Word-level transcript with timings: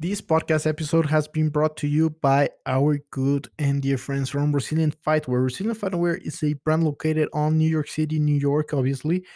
This 0.00 0.22
podcast 0.22 0.66
episode 0.66 1.04
has 1.10 1.28
been 1.28 1.50
brought 1.50 1.76
to 1.76 1.86
you 1.86 2.08
by 2.08 2.48
our 2.64 2.98
good 3.10 3.50
and 3.58 3.82
dear 3.82 3.98
friends 3.98 4.30
from 4.30 4.50
Brazilian 4.50 4.94
Fightwear. 5.06 5.42
Brazilian 5.42 5.76
Fightwear 5.76 6.18
is 6.22 6.42
a 6.42 6.54
brand 6.54 6.84
located 6.84 7.28
on 7.34 7.58
New 7.58 7.68
York 7.68 7.86
City, 7.86 8.18
New 8.18 8.38
York, 8.40 8.72
obviously, 8.72 9.26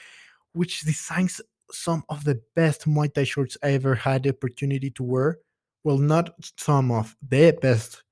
which 0.55 0.81
designs 0.81 1.43
some 1.71 2.03
of 2.09 2.25
the 2.25 2.41
best 2.57 2.89
Muay 2.89 3.13
Thai 3.13 3.25
shorts 3.25 3.59
I 3.63 3.73
ever 3.73 3.95
had 3.95 4.23
the 4.23 4.31
opportunity 4.31 4.89
to 4.93 5.03
wear. 5.03 5.37
Well, 5.85 5.99
not 5.99 6.31
some 6.57 6.91
of 6.91 7.15
the 7.21 7.53
best 7.61 8.03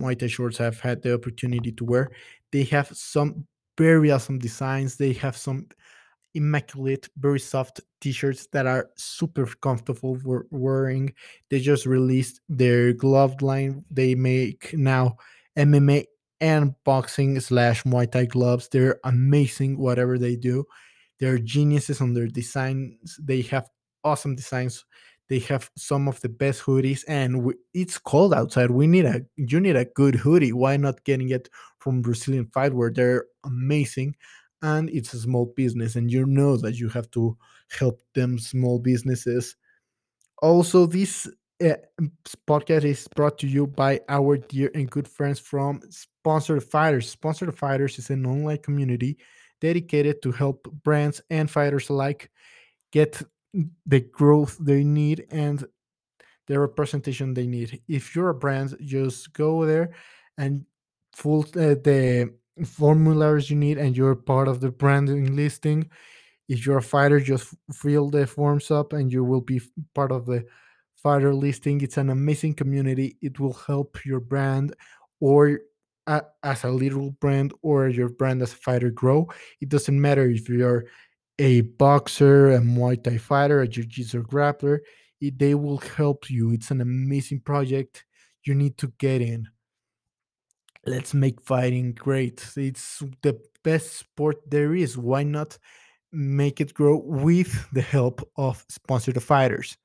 Muay 0.00 0.16
Thai 0.16 0.28
shorts 0.28 0.60
I've 0.60 0.78
had 0.78 1.02
the 1.02 1.12
opportunity 1.12 1.72
to 1.72 1.84
wear. 1.84 2.12
They 2.52 2.62
have 2.70 2.86
some 2.96 3.48
very 3.76 4.12
awesome 4.12 4.38
designs. 4.38 4.94
They 4.94 5.12
have 5.14 5.36
some 5.36 5.66
immaculate, 6.36 7.08
very 7.16 7.40
soft 7.40 7.80
t-shirts 8.00 8.46
that 8.52 8.66
are 8.66 8.90
super 8.96 9.46
comfortable 9.46 10.18
for 10.18 10.46
wearing. 10.50 11.12
They 11.50 11.60
just 11.60 11.86
released 11.86 12.40
their 12.48 12.92
glove 12.92 13.42
line. 13.42 13.84
They 13.90 14.14
make 14.14 14.74
now 14.74 15.16
MMA 15.56 16.04
and 16.40 16.74
boxing 16.84 17.40
slash 17.40 17.82
Muay 17.84 18.10
Thai 18.10 18.26
gloves. 18.26 18.68
They're 18.68 19.00
amazing, 19.04 19.78
whatever 19.78 20.18
they 20.18 20.36
do. 20.36 20.64
They're 21.18 21.38
geniuses 21.38 22.00
on 22.00 22.12
their 22.12 22.28
designs. 22.28 23.18
They 23.22 23.40
have 23.42 23.68
awesome 24.04 24.36
designs. 24.36 24.84
They 25.28 25.40
have 25.40 25.70
some 25.76 26.06
of 26.06 26.20
the 26.20 26.28
best 26.28 26.62
hoodies, 26.62 27.02
and 27.08 27.42
we, 27.42 27.54
it's 27.74 27.98
cold 27.98 28.32
outside. 28.32 28.70
We 28.70 28.86
need 28.86 29.06
a 29.06 29.22
you 29.34 29.58
need 29.58 29.74
a 29.74 29.84
good 29.84 30.14
hoodie. 30.14 30.52
Why 30.52 30.76
not 30.76 31.02
getting 31.02 31.30
it 31.30 31.48
from 31.80 32.00
Brazilian 32.00 32.46
Fight 32.54 32.70
Fightwear? 32.72 32.94
They're 32.94 33.24
amazing 33.44 34.14
and 34.62 34.90
it's 34.90 35.12
a 35.14 35.18
small 35.18 35.46
business 35.56 35.96
and 35.96 36.10
you 36.10 36.26
know 36.26 36.56
that 36.56 36.78
you 36.78 36.88
have 36.88 37.10
to 37.10 37.36
help 37.78 38.00
them 38.14 38.38
small 38.38 38.78
businesses. 38.78 39.56
Also 40.42 40.86
this 40.86 41.28
uh, 41.64 41.74
podcast 42.46 42.84
is 42.84 43.08
brought 43.14 43.38
to 43.38 43.46
you 43.46 43.66
by 43.66 44.00
our 44.08 44.36
dear 44.36 44.70
and 44.74 44.90
good 44.90 45.08
friends 45.08 45.38
from 45.38 45.80
sponsored 45.90 46.62
fighters. 46.62 47.08
Sponsored 47.08 47.56
fighters 47.56 47.98
is 47.98 48.10
an 48.10 48.26
online 48.26 48.58
community 48.58 49.16
dedicated 49.60 50.20
to 50.22 50.32
help 50.32 50.68
brands 50.82 51.20
and 51.30 51.50
fighters 51.50 51.88
alike 51.88 52.30
get 52.92 53.22
the 53.86 54.00
growth 54.00 54.58
they 54.60 54.84
need 54.84 55.26
and 55.30 55.64
the 56.46 56.60
representation 56.60 57.34
they 57.34 57.46
need. 57.46 57.80
If 57.88 58.14
you're 58.14 58.30
a 58.30 58.34
brand 58.34 58.76
just 58.82 59.32
go 59.32 59.64
there 59.64 59.94
and 60.38 60.64
full 61.14 61.42
uh, 61.56 61.74
the 61.82 62.34
formulas 62.64 63.50
you 63.50 63.56
need 63.56 63.78
and 63.78 63.96
you're 63.96 64.14
part 64.14 64.48
of 64.48 64.60
the 64.60 64.70
branding 64.70 65.36
listing 65.36 65.90
if 66.48 66.64
you're 66.64 66.78
a 66.78 66.82
fighter 66.82 67.20
just 67.20 67.54
fill 67.72 68.08
the 68.08 68.26
forms 68.26 68.70
up 68.70 68.92
and 68.92 69.12
you 69.12 69.24
will 69.24 69.40
be 69.40 69.60
part 69.94 70.12
of 70.12 70.26
the 70.26 70.44
fighter 70.96 71.34
listing. 71.34 71.80
It's 71.80 71.98
an 71.98 72.10
amazing 72.10 72.54
community. 72.54 73.16
It 73.20 73.38
will 73.38 73.52
help 73.52 74.04
your 74.04 74.20
brand 74.20 74.74
or 75.20 75.60
uh, 76.06 76.22
as 76.42 76.64
a 76.64 76.70
little 76.70 77.10
brand 77.12 77.52
or 77.62 77.88
your 77.88 78.08
brand 78.08 78.42
as 78.42 78.52
a 78.52 78.56
fighter 78.56 78.90
grow. 78.90 79.28
It 79.60 79.68
doesn't 79.68 80.00
matter 80.00 80.28
if 80.28 80.48
you're 80.48 80.86
a 81.38 81.60
boxer 81.60 82.52
a 82.52 82.60
muay 82.60 83.02
thai 83.02 83.18
fighter 83.18 83.60
a 83.60 83.68
jiu-jitsu 83.68 84.22
grappler 84.22 84.78
it, 85.20 85.38
they 85.38 85.54
will 85.54 85.78
help 85.78 86.30
you. 86.30 86.52
It's 86.52 86.70
an 86.70 86.80
amazing 86.80 87.40
project. 87.40 88.04
You 88.44 88.54
need 88.54 88.78
to 88.78 88.92
get 88.98 89.20
in 89.20 89.46
let's 90.86 91.12
make 91.12 91.40
fighting 91.40 91.92
great. 91.92 92.46
It's 92.56 93.02
the 93.22 93.38
best 93.62 93.96
sport 93.96 94.38
there 94.48 94.74
is. 94.74 94.96
Why 94.96 95.24
not 95.24 95.58
make 96.12 96.60
it 96.60 96.72
grow 96.72 96.98
with 96.98 97.68
the 97.72 97.82
help 97.82 98.28
of 98.36 98.64
sponsored 98.68 99.22
fighters? 99.22 99.76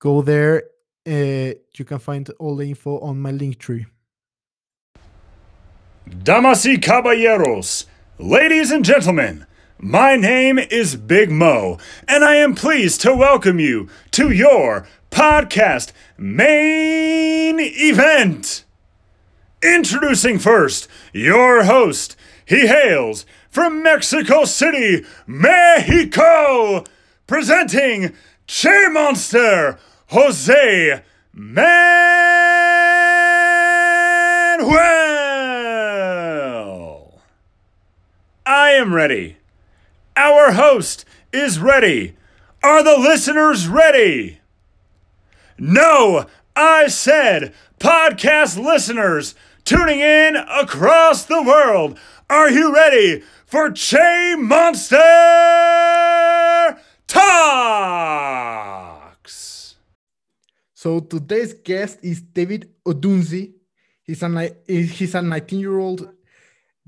Go 0.00 0.22
there. 0.22 0.64
Uh, 1.06 1.54
you 1.76 1.84
can 1.84 2.00
find 2.00 2.28
all 2.38 2.56
the 2.56 2.68
info 2.68 2.98
on 2.98 3.20
my 3.20 3.30
link 3.30 3.58
tree. 3.58 3.86
Damas 6.22 6.64
y 6.64 6.76
caballeros, 6.76 7.86
ladies 8.18 8.70
and 8.70 8.84
gentlemen, 8.84 9.46
my 9.78 10.16
name 10.16 10.58
is 10.58 10.96
Big 10.96 11.30
Mo, 11.30 11.78
and 12.06 12.24
I 12.24 12.36
am 12.36 12.54
pleased 12.54 13.00
to 13.02 13.14
welcome 13.14 13.58
you 13.58 13.88
to 14.12 14.30
your 14.30 14.86
podcast 15.10 15.92
main 16.16 17.58
event. 17.60 18.65
Introducing 19.62 20.38
first 20.38 20.86
your 21.12 21.64
host. 21.64 22.16
He 22.44 22.66
hails 22.66 23.24
from 23.48 23.82
Mexico 23.82 24.44
City, 24.44 25.04
Mexico, 25.26 26.84
presenting 27.26 28.12
Che 28.46 28.88
Monster, 28.90 29.78
Jose 30.08 31.02
Manuel. 31.32 32.02
I 38.44 38.70
am 38.70 38.94
ready. 38.94 39.38
Our 40.16 40.52
host 40.52 41.04
is 41.32 41.58
ready. 41.58 42.14
Are 42.62 42.82
the 42.82 42.98
listeners 42.98 43.66
ready? 43.68 44.40
No, 45.58 46.26
I 46.56 46.88
said 46.88 47.52
podcast 47.78 48.56
listeners 48.56 49.34
tuning 49.66 50.00
in 50.00 50.36
across 50.36 51.26
the 51.26 51.42
world. 51.42 51.98
Are 52.30 52.48
you 52.50 52.74
ready 52.74 53.22
for 53.44 53.70
Che 53.72 54.36
Monster 54.36 54.96
Talks? 57.06 57.36
So 60.72 61.00
today's 61.00 61.52
guest 61.52 61.98
is 62.02 62.22
David 62.22 62.70
Odunsi. 62.86 63.52
He's 64.02 64.22
a 64.22 64.56
he's 64.66 65.14
a 65.14 65.20
19 65.20 65.60
year 65.60 65.78
old 65.78 66.08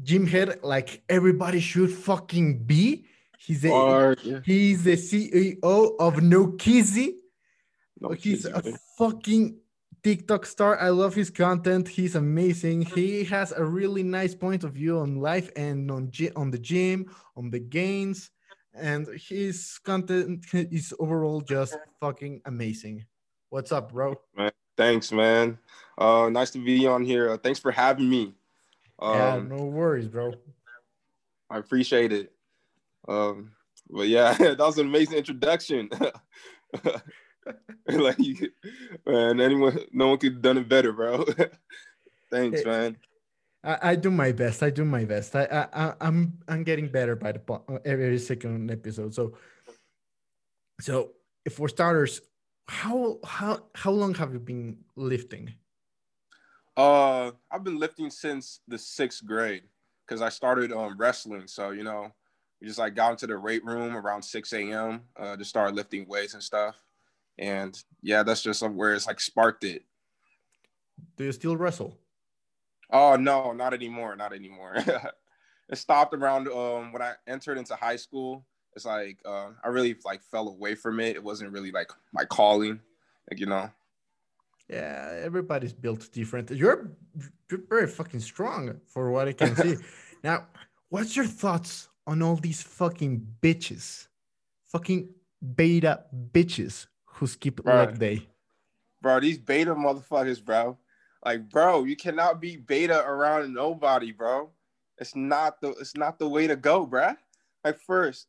gym 0.02 0.26
head, 0.26 0.60
like 0.62 1.02
everybody 1.10 1.60
should 1.60 1.92
fucking 1.92 2.64
be. 2.64 3.04
He's 3.38 3.66
a 3.66 3.70
or, 3.70 4.16
yeah. 4.22 4.40
he's 4.46 4.84
the 4.84 4.96
CEO 4.96 5.94
of 6.00 6.22
No 6.22 6.52
Kizzy. 6.52 7.16
No 8.00 8.12
he's 8.12 8.46
a 8.46 8.62
fucking 8.98 9.56
TikTok 10.02 10.44
star. 10.44 10.78
I 10.80 10.88
love 10.90 11.14
his 11.14 11.30
content. 11.30 11.88
He's 11.88 12.16
amazing. 12.16 12.82
He 12.82 13.24
has 13.24 13.52
a 13.52 13.64
really 13.64 14.02
nice 14.02 14.34
point 14.34 14.64
of 14.64 14.72
view 14.72 14.98
on 14.98 15.20
life 15.20 15.50
and 15.56 15.90
on 15.90 16.10
on 16.36 16.50
the 16.50 16.58
gym, 16.58 17.06
on 17.36 17.50
the 17.50 17.60
gains, 17.60 18.30
and 18.74 19.08
his 19.28 19.78
content 19.84 20.44
is 20.52 20.92
overall 20.98 21.40
just 21.40 21.78
fucking 22.00 22.42
amazing. 22.44 23.06
What's 23.50 23.72
up, 23.72 23.92
bro? 23.92 24.20
Man, 24.36 24.50
thanks, 24.76 25.12
man. 25.12 25.58
Uh, 25.96 26.28
nice 26.30 26.50
to 26.50 26.58
be 26.58 26.86
on 26.86 27.04
here. 27.04 27.30
Uh, 27.30 27.38
thanks 27.38 27.58
for 27.58 27.70
having 27.70 28.10
me. 28.10 28.34
Um, 28.98 29.14
yeah, 29.14 29.40
no 29.56 29.64
worries, 29.64 30.08
bro. 30.08 30.34
I 31.50 31.58
appreciate 31.58 32.12
it. 32.12 32.32
Um, 33.06 33.52
but 33.88 34.08
yeah, 34.08 34.32
that 34.38 34.58
was 34.58 34.78
an 34.78 34.86
amazing 34.86 35.16
introduction. 35.16 35.88
like, 37.88 38.18
you, 38.18 38.50
man, 39.06 39.40
anyone, 39.40 39.78
no 39.92 40.08
one 40.08 40.18
could 40.18 40.34
have 40.34 40.42
done 40.42 40.58
it 40.58 40.68
better, 40.68 40.92
bro. 40.92 41.24
Thanks, 42.30 42.64
man. 42.64 42.96
I, 43.64 43.78
I, 43.82 43.96
do 43.96 44.10
my 44.10 44.32
best. 44.32 44.62
I 44.62 44.70
do 44.70 44.84
my 44.84 45.04
best. 45.04 45.34
I, 45.34 45.68
I 45.72 45.94
I'm 46.00 46.38
I'm 46.46 46.62
getting 46.62 46.88
better 46.88 47.16
by 47.16 47.32
the 47.32 47.80
every 47.84 48.18
second 48.18 48.70
episode. 48.70 49.14
So, 49.14 49.34
so 50.80 51.12
for 51.50 51.68
starters, 51.68 52.20
how 52.68 53.18
how 53.24 53.64
how 53.74 53.90
long 53.90 54.14
have 54.14 54.32
you 54.32 54.38
been 54.38 54.78
lifting? 54.94 55.54
Uh, 56.76 57.32
I've 57.50 57.64
been 57.64 57.78
lifting 57.78 58.10
since 58.10 58.60
the 58.68 58.78
sixth 58.78 59.26
grade 59.26 59.64
because 60.06 60.22
I 60.22 60.28
started 60.28 60.72
um 60.72 60.96
wrestling. 60.96 61.48
So 61.48 61.70
you 61.70 61.82
know, 61.82 62.12
we 62.60 62.68
just 62.68 62.78
like 62.78 62.94
got 62.94 63.12
into 63.12 63.26
the 63.26 63.40
weight 63.40 63.64
room 63.64 63.96
around 63.96 64.22
six 64.22 64.52
a.m. 64.52 65.02
Uh, 65.16 65.36
to 65.36 65.44
start 65.44 65.74
lifting 65.74 66.06
weights 66.06 66.34
and 66.34 66.42
stuff. 66.42 66.76
And 67.38 67.80
yeah, 68.02 68.22
that's 68.22 68.42
just 68.42 68.62
where 68.62 68.94
it's 68.94 69.06
like 69.06 69.20
sparked 69.20 69.64
it. 69.64 69.82
Do 71.16 71.24
you 71.24 71.32
still 71.32 71.56
wrestle? 71.56 71.96
Oh 72.90 73.16
no, 73.16 73.52
not 73.52 73.74
anymore. 73.74 74.16
Not 74.16 74.32
anymore. 74.32 74.74
it 75.68 75.78
stopped 75.78 76.14
around 76.14 76.48
um 76.48 76.92
when 76.92 77.02
I 77.02 77.14
entered 77.26 77.58
into 77.58 77.74
high 77.74 77.96
school. 77.96 78.44
It's 78.74 78.84
like 78.84 79.18
uh, 79.24 79.50
I 79.64 79.68
really 79.68 79.96
like 80.04 80.22
fell 80.22 80.48
away 80.48 80.74
from 80.74 81.00
it. 81.00 81.16
It 81.16 81.22
wasn't 81.22 81.52
really 81.52 81.72
like 81.72 81.90
my 82.12 82.24
calling, 82.24 82.80
like 83.30 83.40
you 83.40 83.46
know. 83.46 83.70
Yeah, 84.68 85.18
everybody's 85.22 85.72
built 85.72 86.12
different. 86.12 86.50
You're 86.50 86.92
you're 87.50 87.62
very 87.68 87.86
fucking 87.86 88.20
strong 88.20 88.80
for 88.86 89.10
what 89.10 89.28
I 89.28 89.32
can 89.32 89.56
see. 89.56 89.76
now, 90.24 90.46
what's 90.90 91.16
your 91.16 91.24
thoughts 91.24 91.88
on 92.06 92.22
all 92.22 92.36
these 92.36 92.62
fucking 92.62 93.26
bitches, 93.42 94.08
fucking 94.66 95.08
beta 95.56 96.04
bitches 96.32 96.86
who 97.18 97.26
skip 97.26 97.62
bro, 97.62 97.76
leg 97.76 97.98
day. 97.98 98.26
Bro, 99.02 99.20
these 99.20 99.38
beta 99.38 99.74
motherfuckers, 99.74 100.44
bro. 100.44 100.78
Like, 101.24 101.48
bro, 101.50 101.84
you 101.84 101.96
cannot 101.96 102.40
be 102.40 102.56
beta 102.56 103.04
around 103.04 103.52
nobody, 103.52 104.12
bro. 104.12 104.50
It's 104.98 105.14
not 105.14 105.60
the 105.60 105.70
it's 105.80 105.96
not 105.96 106.18
the 106.18 106.28
way 106.28 106.46
to 106.46 106.56
go, 106.56 106.86
bro. 106.86 107.14
Like 107.64 107.78
first, 107.80 108.28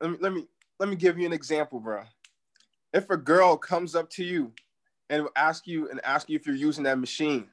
let 0.00 0.10
me 0.10 0.18
let 0.20 0.32
me 0.32 0.46
let 0.78 0.88
me 0.88 0.96
give 0.96 1.18
you 1.18 1.26
an 1.26 1.32
example, 1.32 1.80
bro. 1.80 2.02
If 2.92 3.10
a 3.10 3.16
girl 3.16 3.56
comes 3.56 3.94
up 3.94 4.08
to 4.10 4.24
you 4.24 4.52
and 5.10 5.28
ask 5.36 5.66
you 5.66 5.90
and 5.90 6.00
ask 6.04 6.28
you 6.28 6.36
if 6.36 6.46
you're 6.46 6.56
using 6.56 6.84
that 6.84 6.98
machine, 6.98 7.48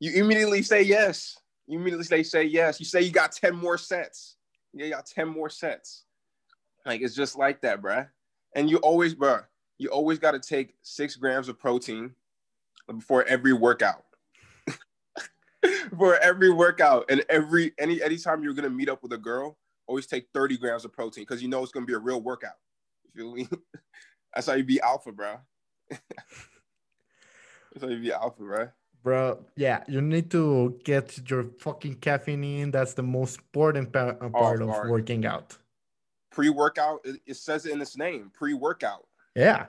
you 0.00 0.12
immediately 0.12 0.62
say 0.62 0.82
yes. 0.82 1.38
You 1.66 1.78
immediately 1.78 2.04
say 2.04 2.22
say 2.22 2.44
yes. 2.44 2.80
You 2.80 2.86
say 2.86 3.02
you 3.02 3.10
got 3.10 3.32
10 3.32 3.54
more 3.54 3.76
sets. 3.76 4.36
Yeah, 4.72 4.86
you 4.86 4.92
got 4.92 5.06
10 5.06 5.28
more 5.28 5.50
sets. 5.50 6.04
Like 6.86 7.02
it's 7.02 7.14
just 7.14 7.36
like 7.36 7.60
that, 7.62 7.82
bruh. 7.82 8.08
And 8.54 8.70
you 8.70 8.78
always, 8.78 9.14
bruh, 9.14 9.44
you 9.78 9.88
always 9.88 10.18
got 10.18 10.32
to 10.32 10.40
take 10.40 10.74
six 10.82 11.16
grams 11.16 11.48
of 11.48 11.58
protein 11.58 12.14
before 12.86 13.24
every 13.24 13.52
workout. 13.52 14.04
for 15.98 16.16
every 16.18 16.50
workout 16.50 17.04
and 17.08 17.24
every 17.28 17.72
any 17.78 18.02
anytime 18.02 18.42
you're 18.42 18.54
gonna 18.54 18.70
meet 18.70 18.88
up 18.88 19.02
with 19.02 19.12
a 19.12 19.18
girl, 19.18 19.58
always 19.86 20.06
take 20.06 20.28
30 20.34 20.56
grams 20.58 20.84
of 20.84 20.92
protein 20.92 21.22
because 21.22 21.42
you 21.42 21.48
know 21.48 21.62
it's 21.62 21.72
gonna 21.72 21.86
be 21.86 21.94
a 21.94 21.98
real 21.98 22.20
workout. 22.20 22.58
You 23.04 23.10
feel 23.22 23.34
me? 23.34 23.48
That's 24.34 24.46
how 24.46 24.54
you 24.54 24.64
be 24.64 24.80
alpha, 24.80 25.12
bro. 25.12 25.38
That's 25.90 26.02
how 27.80 27.88
you 27.88 27.98
be 27.98 28.12
alpha, 28.12 28.42
bro. 28.42 28.68
Bro, 29.02 29.46
yeah, 29.56 29.84
you 29.88 30.00
need 30.00 30.30
to 30.32 30.78
get 30.84 31.30
your 31.30 31.44
fucking 31.60 31.94
caffeine 31.96 32.44
in. 32.44 32.70
That's 32.70 32.94
the 32.94 33.02
most 33.02 33.38
important 33.38 33.94
uh, 33.96 34.14
part 34.30 34.60
of 34.60 34.68
working 34.88 35.24
out. 35.24 35.56
Pre-workout, 36.30 37.00
it, 37.04 37.20
it 37.26 37.36
says 37.36 37.64
it 37.64 37.72
in 37.72 37.80
its 37.80 37.96
name. 37.96 38.30
Pre-workout. 38.34 39.06
Yeah, 39.06 39.07
Yeah, 39.46 39.66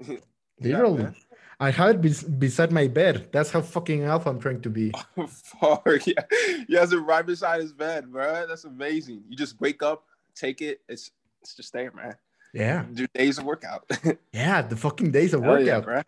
literally. 0.60 1.04
man. 1.04 1.16
I 1.62 1.72
have 1.72 1.90
it 1.92 2.02
bes- 2.02 2.24
beside 2.24 2.72
my 2.72 2.88
bed. 2.88 3.30
That's 3.32 3.50
how 3.52 3.62
fucking 3.62 4.04
alpha 4.04 4.30
I'm 4.30 4.40
trying 4.40 4.62
to 4.62 4.70
be. 4.70 4.92
Oh, 5.18 5.28
Fuck 5.28 6.06
yeah. 6.08 6.24
He 6.68 6.76
has 6.76 6.92
it 6.94 6.98
right 6.98 7.26
beside 7.26 7.62
his 7.62 7.72
bed, 7.74 8.12
bro. 8.12 8.46
That's 8.48 8.64
amazing. 8.66 9.24
You 9.30 9.36
just 9.38 9.60
wake 9.62 9.82
up, 9.84 10.04
take 10.36 10.62
it. 10.62 10.82
It's 10.90 11.12
it's 11.42 11.56
just 11.56 11.72
there, 11.74 11.92
man. 11.94 12.16
Yeah, 12.54 12.84
Do 12.94 13.06
days 13.14 13.38
of 13.38 13.46
workout. 13.46 13.90
yeah, 14.34 14.62
the 14.64 14.76
fucking 14.76 15.12
days 15.12 15.34
of 15.34 15.44
Hell 15.44 15.62
yeah, 15.62 15.78
workout. 15.80 16.04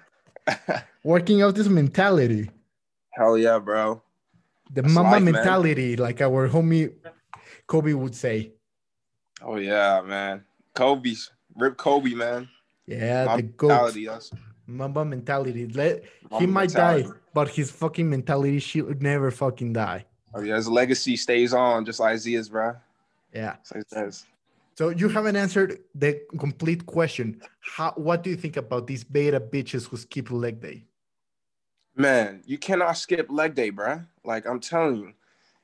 bro. 0.47 0.75
Working 1.03 1.41
out 1.43 1.55
this 1.55 1.67
mentality. 1.67 2.49
Hell 3.11 3.37
yeah, 3.37 3.59
bro. 3.59 4.01
The 4.73 4.81
That's 4.81 4.93
mama 4.93 5.11
life, 5.11 5.23
man. 5.23 5.33
mentality, 5.33 5.95
like 5.97 6.19
our 6.21 6.49
homie 6.49 6.93
Kobe 7.67 7.93
would 7.93 8.15
say. 8.15 8.51
Oh 9.41 9.57
yeah, 9.57 10.01
man. 10.01 10.43
Kobe's 10.75 11.29
rip 11.55 11.77
Kobe, 11.77 12.11
man. 12.15 12.49
Yeah, 12.87 13.25
My 13.25 13.35
the 13.37 13.43
goat. 13.43 13.67
mentality. 13.69 14.05
That's 14.07 14.31
Mamba 14.67 15.05
mentality. 15.05 15.67
Let, 15.67 16.03
he 16.39 16.45
might 16.45 16.69
mentality. 16.69 17.03
die, 17.03 17.09
but 17.33 17.49
his 17.49 17.71
fucking 17.71 18.09
mentality 18.09 18.59
should 18.59 19.01
never 19.01 19.31
fucking 19.31 19.73
die. 19.73 20.05
oh 20.33 20.41
yeah, 20.41 20.55
his 20.55 20.67
legacy 20.67 21.15
stays 21.17 21.53
on 21.53 21.85
just 21.85 21.99
like 21.99 22.17
Zyzz's, 22.17 22.49
bro. 22.49 22.75
Yeah. 23.33 23.55
So. 23.63 24.11
So 24.75 24.89
you 24.89 25.09
haven't 25.09 25.35
answered 25.35 25.79
the 25.93 26.21
complete 26.39 26.85
question. 26.85 27.41
How? 27.59 27.91
What 27.95 28.23
do 28.23 28.29
you 28.29 28.35
think 28.37 28.57
about 28.57 28.87
these 28.87 29.03
beta 29.03 29.39
bitches 29.39 29.87
who 29.87 29.97
skip 29.97 30.31
leg 30.31 30.61
day? 30.61 30.85
Man, 31.95 32.41
you 32.45 32.57
cannot 32.57 32.93
skip 32.93 33.27
leg 33.29 33.53
day, 33.53 33.69
bro. 33.69 34.01
Like 34.23 34.47
I'm 34.47 34.59
telling 34.59 34.95
you, 34.97 35.13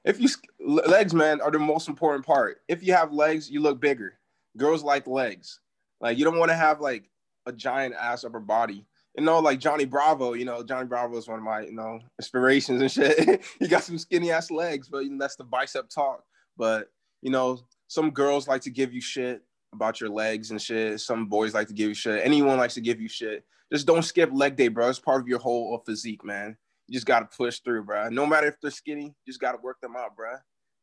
if 0.04 0.20
you 0.20 0.28
legs, 0.60 1.14
man, 1.14 1.40
are 1.42 1.52
the 1.52 1.58
most 1.60 1.88
important 1.88 2.26
part. 2.26 2.62
If 2.68 2.84
you 2.84 2.94
have 2.94 3.12
legs, 3.14 3.50
you 3.50 3.62
look 3.62 3.80
bigger. 3.80 4.20
Girls 4.58 4.84
like 4.84 5.08
legs. 5.08 5.60
Like 6.02 6.18
you 6.18 6.26
don't 6.26 6.38
want 6.38 6.50
to 6.50 6.58
have 6.58 6.80
like 6.82 7.10
a 7.46 7.52
giant 7.52 7.96
ass 7.96 8.24
upper 8.24 8.40
body. 8.40 8.86
You 9.18 9.24
know, 9.24 9.40
like 9.40 9.60
Johnny 9.60 9.86
Bravo. 9.86 10.34
You 10.34 10.46
know, 10.46 10.64
Johnny 10.64 10.86
Bravo 10.86 11.18
is 11.18 11.28
one 11.28 11.40
of 11.40 11.44
my 11.44 11.62
you 11.62 11.74
know 11.74 12.00
inspirations 12.20 12.82
and 12.82 12.92
shit. 12.92 13.44
he 13.60 13.68
got 13.68 13.84
some 13.84 13.98
skinny 13.98 14.32
ass 14.32 14.52
legs, 14.52 14.88
but 14.90 15.00
you 15.00 15.12
know, 15.12 15.18
that's 15.20 15.36
the 15.36 15.44
bicep 15.44 15.90
talk. 15.90 16.24
But 16.58 16.90
you 17.22 17.32
know, 17.32 17.60
some 17.88 18.12
girls 18.12 18.48
like 18.48 18.62
to 18.62 18.70
give 18.70 18.94
you 18.94 19.02
shit 19.02 19.42
about 19.74 20.00
your 20.00 20.10
legs 20.10 20.52
and 20.52 20.62
shit. 20.62 21.00
Some 21.02 21.28
boys 21.28 21.54
like 21.54 21.68
to 21.68 21.74
give 21.74 21.90
you 21.90 21.96
shit. 21.96 22.22
Anyone 22.24 22.58
likes 22.58 22.76
to 22.76 22.82
give 22.82 23.02
you 23.02 23.10
shit 23.10 23.44
just 23.72 23.88
don't 23.88 24.04
skip 24.04 24.30
leg 24.32 24.56
day, 24.56 24.70
bro. 24.70 24.90
It's 24.90 25.00
part 25.00 25.22
of 25.22 25.28
your 25.28 25.40
whole 25.40 25.82
physique, 25.86 26.24
man. 26.24 26.58
You 26.88 26.94
just 26.94 27.06
gotta 27.06 27.26
push 27.26 27.60
through, 27.60 27.84
bro. 27.84 28.10
No 28.10 28.26
matter 28.26 28.48
if 28.48 28.56
they're 28.62 28.72
skinny, 28.72 29.06
you 29.06 29.14
just 29.26 29.42
gotta 29.42 29.58
work 29.62 29.80
them 29.82 29.96
out, 29.98 30.16
bro. 30.16 30.36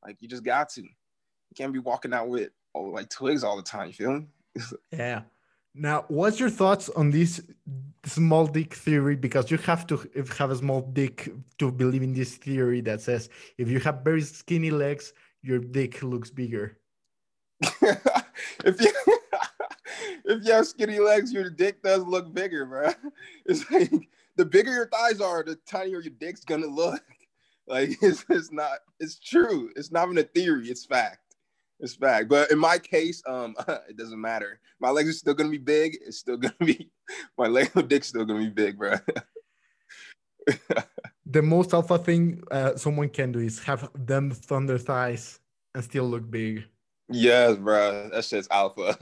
Like 0.04 0.16
you 0.20 0.28
just 0.28 0.44
got 0.44 0.68
to. 0.70 0.82
You 0.82 1.54
can't 1.56 1.72
be 1.72 1.78
walking 1.78 2.12
out 2.12 2.28
with 2.28 2.50
oh, 2.74 2.82
like 2.82 3.08
twigs 3.08 3.42
all 3.42 3.56
the 3.56 3.62
time. 3.62 3.86
You 3.86 3.94
feel 3.94 4.12
me? 4.12 4.26
Yeah. 4.90 5.22
Now, 5.74 6.04
what's 6.08 6.38
your 6.38 6.50
thoughts 6.50 6.88
on 6.90 7.10
this 7.10 7.42
small 8.04 8.46
dick 8.46 8.74
theory? 8.74 9.16
Because 9.16 9.50
you 9.50 9.58
have 9.58 9.86
to 9.88 9.96
have 10.38 10.50
a 10.50 10.56
small 10.56 10.82
dick 10.82 11.32
to 11.58 11.72
believe 11.72 12.02
in 12.02 12.14
this 12.14 12.36
theory 12.36 12.80
that 12.82 13.00
says 13.00 13.28
if 13.58 13.68
you 13.68 13.80
have 13.80 14.02
very 14.04 14.22
skinny 14.22 14.70
legs, 14.70 15.12
your 15.42 15.58
dick 15.58 16.02
looks 16.02 16.30
bigger. 16.30 16.78
if 17.60 18.80
you 18.80 18.92
if 20.24 20.44
you 20.44 20.52
have 20.52 20.66
skinny 20.66 21.00
legs, 21.00 21.32
your 21.32 21.50
dick 21.50 21.82
does 21.82 22.04
look 22.04 22.32
bigger, 22.32 22.66
bro. 22.66 22.92
It's 23.46 23.68
like 23.70 24.08
the 24.36 24.44
bigger 24.44 24.72
your 24.72 24.88
thighs 24.88 25.20
are, 25.20 25.42
the 25.42 25.56
tinier 25.66 26.00
your 26.00 26.14
dick's 26.18 26.44
gonna 26.44 26.66
look. 26.66 27.02
Like 27.66 27.90
it's, 28.02 28.24
it's 28.28 28.52
not. 28.52 28.78
It's 29.00 29.18
true. 29.18 29.70
It's 29.74 29.90
not 29.90 30.04
even 30.06 30.18
a 30.18 30.22
theory. 30.22 30.68
It's 30.68 30.84
fact. 30.84 31.18
It's 31.84 31.94
fact. 31.94 32.30
But 32.30 32.50
in 32.50 32.58
my 32.58 32.78
case, 32.78 33.22
um, 33.26 33.54
it 33.88 33.96
doesn't 33.98 34.20
matter. 34.20 34.58
My 34.80 34.88
legs 34.88 35.10
are 35.10 35.12
still 35.12 35.34
gonna 35.34 35.50
be 35.50 35.58
big. 35.58 35.98
It's 36.00 36.16
still 36.18 36.38
gonna 36.38 36.54
be 36.58 36.90
my 37.38 37.46
leg, 37.46 37.70
dick's 37.88 38.08
still 38.08 38.24
gonna 38.24 38.40
be 38.40 38.48
big, 38.48 38.78
bro. 38.78 38.94
The 41.26 41.42
most 41.42 41.72
alpha 41.74 41.98
thing 41.98 42.42
uh, 42.50 42.76
someone 42.76 43.08
can 43.10 43.32
do 43.32 43.38
is 43.38 43.58
have 43.64 43.90
them 43.94 44.30
thunder 44.30 44.78
thighs 44.78 45.40
and 45.74 45.82
still 45.84 46.04
look 46.04 46.30
big. 46.30 46.64
yes, 47.10 47.56
bro. 47.56 48.08
That 48.12 48.24
shit's 48.24 48.48
alpha. 48.50 48.96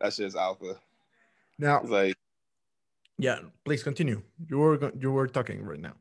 that 0.00 0.12
shit's 0.12 0.36
alpha. 0.36 0.76
Now, 1.58 1.80
It's 1.80 1.90
like, 1.90 2.16
yeah, 3.18 3.38
please 3.64 3.82
continue. 3.82 4.22
You 4.48 4.58
were 4.58 4.92
you 4.98 5.10
were 5.12 5.26
talking 5.28 5.62
right 5.64 5.80
now. 5.80 5.94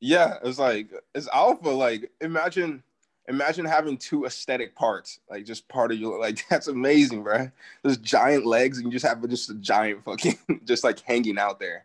yeah, 0.00 0.38
it's 0.42 0.58
like 0.58 0.90
it's 1.14 1.28
alpha. 1.28 1.68
Like, 1.68 2.10
imagine, 2.20 2.82
imagine 3.28 3.64
having 3.64 3.96
two 3.96 4.24
aesthetic 4.24 4.74
parts, 4.74 5.20
like 5.30 5.44
just 5.44 5.68
part 5.68 5.92
of 5.92 5.98
your 5.98 6.18
like 6.20 6.46
that's 6.50 6.68
amazing, 6.68 7.22
bro. 7.22 7.50
There's 7.82 7.98
giant 7.98 8.46
legs, 8.46 8.78
and 8.78 8.86
you 8.86 8.92
just 8.92 9.06
have 9.06 9.26
just 9.28 9.50
a 9.50 9.54
giant 9.54 10.04
fucking 10.04 10.38
just 10.64 10.84
like 10.84 11.00
hanging 11.00 11.38
out 11.38 11.58
there, 11.58 11.84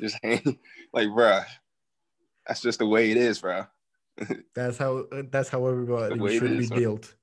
just 0.00 0.18
hang 0.22 0.58
like, 0.92 1.08
bro. 1.12 1.40
That's 2.46 2.60
just 2.60 2.80
the 2.80 2.86
way 2.86 3.10
it 3.10 3.16
is, 3.16 3.40
bro. 3.40 3.66
That's 4.54 4.76
how 4.76 5.06
that's 5.30 5.48
how 5.48 5.66
everybody 5.66 6.38
should 6.38 6.58
be 6.58 6.66
huh? 6.66 6.74
built. 6.74 7.14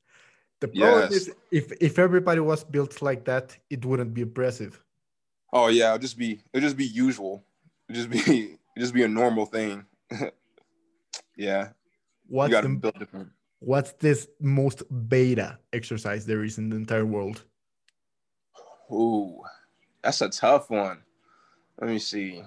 The 0.61 0.69
problem 0.69 1.03
Yes. 1.03 1.11
is 1.11 1.35
if 1.51 1.71
if 1.79 1.99
everybody 1.99 2.39
was 2.39 2.63
built 2.63 3.01
like 3.01 3.25
that, 3.25 3.57
it 3.69 3.85
wouldn't 3.85 4.13
be 4.13 4.21
impressive. 4.21 4.81
Oh 5.53 5.67
yeah, 5.67 5.87
it'll 5.87 5.99
just 5.99 6.17
be 6.17 6.41
it'll 6.53 6.65
just 6.65 6.77
be 6.77 6.85
usual. 6.85 7.43
It'll 7.89 8.03
just 8.03 8.25
be 8.25 8.43
it'll 8.43 8.57
just 8.77 8.93
be 8.93 9.03
a 9.03 9.07
normal 9.07 9.45
thing. 9.45 9.85
yeah, 11.35 11.69
What's 12.27 12.53
the 12.53 12.69
build 12.69 12.99
different. 12.99 13.29
What's 13.59 13.91
this 13.93 14.27
most 14.39 14.83
beta 15.09 15.59
exercise 15.73 16.25
there 16.25 16.43
is 16.43 16.57
in 16.57 16.69
the 16.69 16.75
entire 16.75 17.05
world? 17.05 17.43
Ooh, 18.91 19.41
that's 20.03 20.21
a 20.21 20.29
tough 20.29 20.69
one. 20.69 21.03
Let 21.79 21.89
me 21.89 21.99
see. 21.99 22.41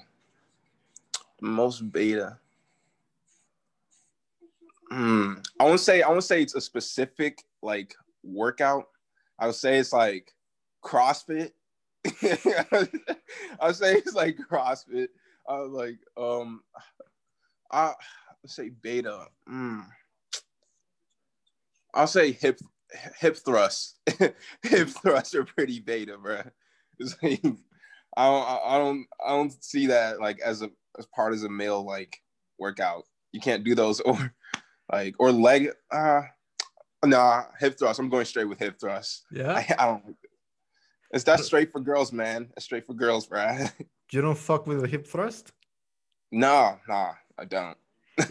Most 1.41 1.93
beta. 1.93 2.39
Hmm. 4.91 5.35
I 5.59 5.65
won't 5.65 5.81
say 5.81 6.03
I 6.03 6.09
won't 6.09 6.25
say 6.25 6.43
it's 6.43 6.55
a 6.55 6.61
specific 6.61 7.43
like 7.63 7.95
workout. 8.23 8.89
I 9.39 9.47
would 9.47 9.55
say 9.55 9.79
it's 9.79 9.93
like 9.93 10.35
CrossFit. 10.85 11.53
I 12.05 13.67
would 13.67 13.77
say 13.77 13.95
it's 13.95 14.15
like 14.15 14.37
CrossFit. 14.51 15.09
I 15.49 15.57
like 15.57 15.99
um 16.17 16.63
I 17.71 17.95
let's 18.43 18.55
say 18.55 18.69
beta. 18.69 19.27
Hmm. 19.47 19.81
I'll 21.95 22.07
say 22.07 22.33
hip 22.33 22.59
hip 23.19 23.37
thrust. 23.37 23.99
hip 24.63 24.89
thrusts 24.89 25.35
are 25.35 25.45
pretty 25.45 25.81
beta, 25.81 26.19
bro. 26.19 26.43
Like, 27.21 27.43
I 28.17 28.27
don't 28.29 28.61
I 28.65 28.79
don't 28.79 29.07
I 29.27 29.31
don't 29.31 29.65
see 29.65 29.87
that 29.89 30.21
like 30.21 30.39
as 30.41 30.63
a 30.63 30.71
as 30.99 31.07
part 31.07 31.33
as 31.33 31.43
a 31.43 31.49
male 31.49 31.85
like 31.85 32.21
workout. 32.59 33.05
You 33.33 33.41
can't 33.41 33.65
do 33.65 33.75
those 33.75 34.01
or 34.09 34.33
like 34.93 35.17
or 35.19 35.33
leg 35.33 35.71
uh 35.91 36.23
nah 37.05 37.45
hip 37.59 37.79
thrust. 37.79 37.99
I'm 37.99 38.09
going 38.09 38.27
straight 38.27 38.49
with 38.49 38.61
hip 38.61 38.79
thrust. 38.79 39.25
Yeah. 39.33 39.53
I, 39.53 39.75
I 39.79 39.87
don't 39.87 40.17
it's 41.13 41.25
that 41.25 41.41
straight 41.41 41.73
for 41.73 41.81
girls, 41.81 42.13
man. 42.13 42.49
That's 42.55 42.65
straight 42.65 42.87
for 42.87 42.95
girls, 42.95 43.27
bro. 43.27 43.67
You 44.13 44.21
don't 44.21 44.37
fuck 44.37 44.67
with 44.67 44.83
the 44.83 44.89
hip 44.89 45.07
thrust? 45.07 45.53
nah, 46.31 46.77
nah, 46.87 47.13
I 47.39 47.47
don't. 47.47 47.77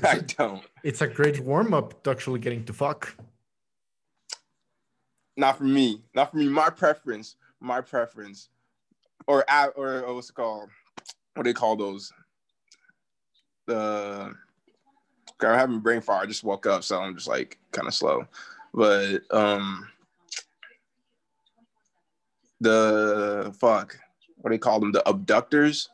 I 0.04 0.20
don't. 0.20 0.64
It's 0.84 1.02
a 1.02 1.08
great 1.08 1.40
warm 1.40 1.74
up 1.74 2.04
to 2.04 2.12
actually 2.12 2.40
getting 2.40 2.64
to 2.66 2.74
fuck. 2.74 3.16
Not 5.38 5.58
for 5.58 5.64
me. 5.64 6.02
Not 6.14 6.32
for 6.32 6.38
me. 6.38 6.48
My 6.48 6.70
preference. 6.70 7.36
My 7.60 7.82
preference. 7.82 8.50
Or 9.28 9.46
or, 9.76 10.02
or 10.04 10.14
what's 10.16 10.30
it 10.30 10.34
called? 10.36 10.70
What 11.36 11.44
do 11.44 11.50
they 11.50 11.54
call 11.54 11.76
those? 11.76 12.12
The 13.68 14.34
I'm 15.44 15.58
having 15.58 15.80
brain 15.80 16.02
fire. 16.02 16.22
I 16.22 16.26
just 16.26 16.44
woke 16.44 16.66
up, 16.68 16.84
so 16.84 17.00
I'm 17.02 17.16
just 17.16 17.28
like 17.28 17.58
kind 17.72 17.88
of 17.88 17.94
slow. 17.94 18.26
But 18.74 19.20
um 19.32 19.88
the 22.60 23.54
fuck. 23.60 23.98
What 24.38 24.50
do 24.52 24.54
they 24.56 24.60
call 24.60 24.80
them? 24.80 24.92
The 24.92 25.08
abductors. 25.08 25.90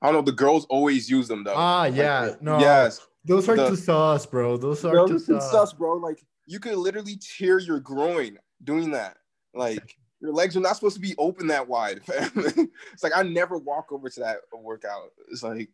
I 0.00 0.06
don't 0.06 0.14
know. 0.14 0.22
The 0.22 0.32
girls 0.32 0.64
always 0.66 1.10
use 1.10 1.26
them 1.28 1.44
though. 1.44 1.54
Ah, 1.56 1.80
Like, 1.82 1.96
yeah. 1.96 2.34
No. 2.40 2.58
Yes. 2.58 3.00
Those 3.24 3.48
are 3.48 3.56
The- 3.56 3.70
too 3.70 3.76
sus, 3.76 4.26
bro. 4.26 4.56
Those 4.56 4.84
are 4.84 4.92
Bro, 4.92 5.08
too 5.08 5.18
sus. 5.18 5.50
sus, 5.50 5.72
bro. 5.72 5.94
Like 5.94 6.22
you 6.48 6.58
could 6.58 6.76
literally 6.76 7.16
tear 7.16 7.58
your 7.58 7.78
groin 7.78 8.38
doing 8.64 8.90
that. 8.92 9.18
Like 9.54 9.96
your 10.20 10.32
legs 10.32 10.56
are 10.56 10.60
not 10.60 10.74
supposed 10.74 10.96
to 10.96 11.00
be 11.00 11.14
open 11.18 11.46
that 11.48 11.68
wide. 11.68 12.00
it's 12.08 13.02
like 13.02 13.12
I 13.14 13.22
never 13.22 13.58
walk 13.58 13.92
over 13.92 14.08
to 14.08 14.20
that 14.20 14.38
workout. 14.52 15.12
It's 15.30 15.42
like 15.42 15.68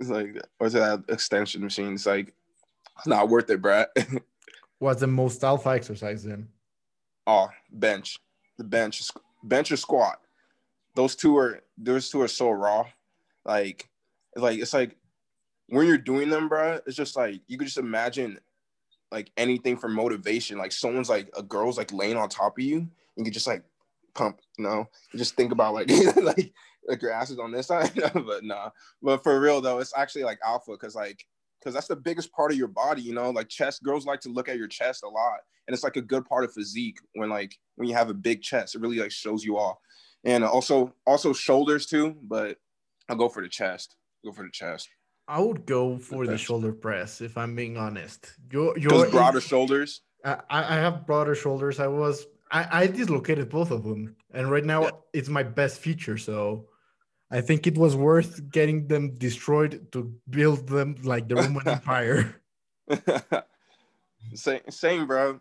it's 0.00 0.10
like 0.10 0.36
or 0.60 0.68
to 0.68 0.78
that 0.78 1.04
extension 1.08 1.62
machine. 1.62 1.94
It's 1.94 2.06
like 2.06 2.34
it's 2.98 3.06
not 3.06 3.28
worth 3.28 3.48
it, 3.48 3.62
Brad. 3.62 3.86
What's 4.78 5.00
the 5.00 5.06
most 5.06 5.42
alpha 5.42 5.70
exercise 5.70 6.22
then? 6.24 6.48
oh, 7.28 7.50
bench, 7.70 8.18
the 8.56 8.64
bench, 8.64 9.02
bench 9.44 9.70
or 9.70 9.76
squat. 9.76 10.18
Those 10.96 11.14
two 11.14 11.36
are 11.36 11.60
those 11.76 12.10
two 12.10 12.22
are 12.22 12.28
so 12.28 12.50
raw. 12.50 12.86
Like, 13.44 13.88
like 14.34 14.58
it's 14.58 14.74
like 14.74 14.96
when 15.68 15.86
you're 15.86 15.98
doing 15.98 16.30
them, 16.30 16.48
bro. 16.48 16.80
It's 16.86 16.96
just 16.96 17.14
like 17.14 17.40
you 17.46 17.56
could 17.56 17.66
just 17.68 17.78
imagine 17.78 18.40
like 19.10 19.30
anything 19.36 19.76
for 19.76 19.88
motivation. 19.88 20.58
Like 20.58 20.72
someone's 20.72 21.08
like 21.08 21.30
a 21.36 21.42
girl's 21.42 21.78
like 21.78 21.92
laying 21.92 22.16
on 22.16 22.28
top 22.28 22.58
of 22.58 22.64
you, 22.64 22.88
and 23.16 23.26
you 23.26 23.32
just 23.32 23.46
like 23.46 23.64
pump. 24.14 24.40
You 24.56 24.64
know, 24.64 24.88
you 25.12 25.18
just 25.18 25.36
think 25.36 25.52
about 25.52 25.74
like 25.74 25.90
like 26.16 26.52
like 26.86 27.02
your 27.02 27.12
ass 27.12 27.30
is 27.30 27.38
on 27.38 27.52
this 27.52 27.68
side, 27.68 27.92
but 28.14 28.44
nah. 28.44 28.70
But 29.02 29.22
for 29.22 29.40
real 29.40 29.60
though, 29.60 29.78
it's 29.78 29.96
actually 29.96 30.24
like 30.24 30.38
alpha 30.44 30.72
because 30.72 30.94
like 30.94 31.24
because 31.60 31.74
that's 31.74 31.88
the 31.88 31.96
biggest 31.96 32.32
part 32.32 32.52
of 32.52 32.58
your 32.58 32.68
body. 32.68 33.02
You 33.02 33.14
know, 33.14 33.30
like 33.30 33.48
chest. 33.48 33.82
Girls 33.82 34.06
like 34.06 34.20
to 34.20 34.30
look 34.30 34.48
at 34.48 34.58
your 34.58 34.68
chest 34.68 35.04
a 35.04 35.08
lot, 35.08 35.40
and 35.66 35.74
it's 35.74 35.84
like 35.84 35.96
a 35.96 36.02
good 36.02 36.24
part 36.24 36.44
of 36.44 36.52
physique 36.52 36.98
when 37.14 37.30
like 37.30 37.56
when 37.76 37.88
you 37.88 37.94
have 37.94 38.10
a 38.10 38.14
big 38.14 38.42
chest. 38.42 38.74
It 38.74 38.80
really 38.80 38.98
like 38.98 39.10
shows 39.10 39.44
you 39.44 39.58
off, 39.58 39.78
and 40.24 40.44
also 40.44 40.94
also 41.06 41.32
shoulders 41.32 41.86
too. 41.86 42.16
But 42.22 42.58
I'll 43.08 43.16
go 43.16 43.28
for 43.28 43.42
the 43.42 43.48
chest. 43.48 43.96
Go 44.24 44.32
for 44.32 44.42
the 44.42 44.50
chest. 44.50 44.88
I 45.28 45.40
would 45.40 45.66
go 45.66 45.98
for 45.98 46.24
the 46.24 46.32
Bench. 46.32 46.40
shoulder 46.40 46.72
press 46.72 47.20
if 47.20 47.36
I'm 47.36 47.54
being 47.54 47.76
honest. 47.76 48.32
Because 48.48 48.74
you're 48.82 49.10
broader 49.10 49.40
shoulders. 49.42 50.00
I, 50.24 50.38
I 50.50 50.76
have 50.76 51.06
broader 51.06 51.34
shoulders. 51.34 51.78
I 51.78 51.86
was 51.86 52.26
I, 52.50 52.82
I 52.82 52.86
dislocated 52.86 53.50
both 53.50 53.70
of 53.70 53.84
them, 53.84 54.16
and 54.32 54.50
right 54.50 54.64
now 54.64 54.82
Yeah. 54.84 54.90
it's 55.12 55.28
my 55.28 55.42
best 55.42 55.80
feature. 55.80 56.16
So 56.16 56.68
I 57.30 57.42
think 57.42 57.66
it 57.66 57.76
was 57.76 57.94
worth 57.94 58.50
getting 58.50 58.88
them 58.88 59.14
destroyed 59.14 59.92
to 59.92 60.14
build 60.30 60.66
them 60.66 60.96
like 61.02 61.28
the 61.28 61.36
Roman 61.36 61.68
Empire. 61.76 62.40
same, 64.34 64.60
same, 64.70 65.06
bro. 65.06 65.40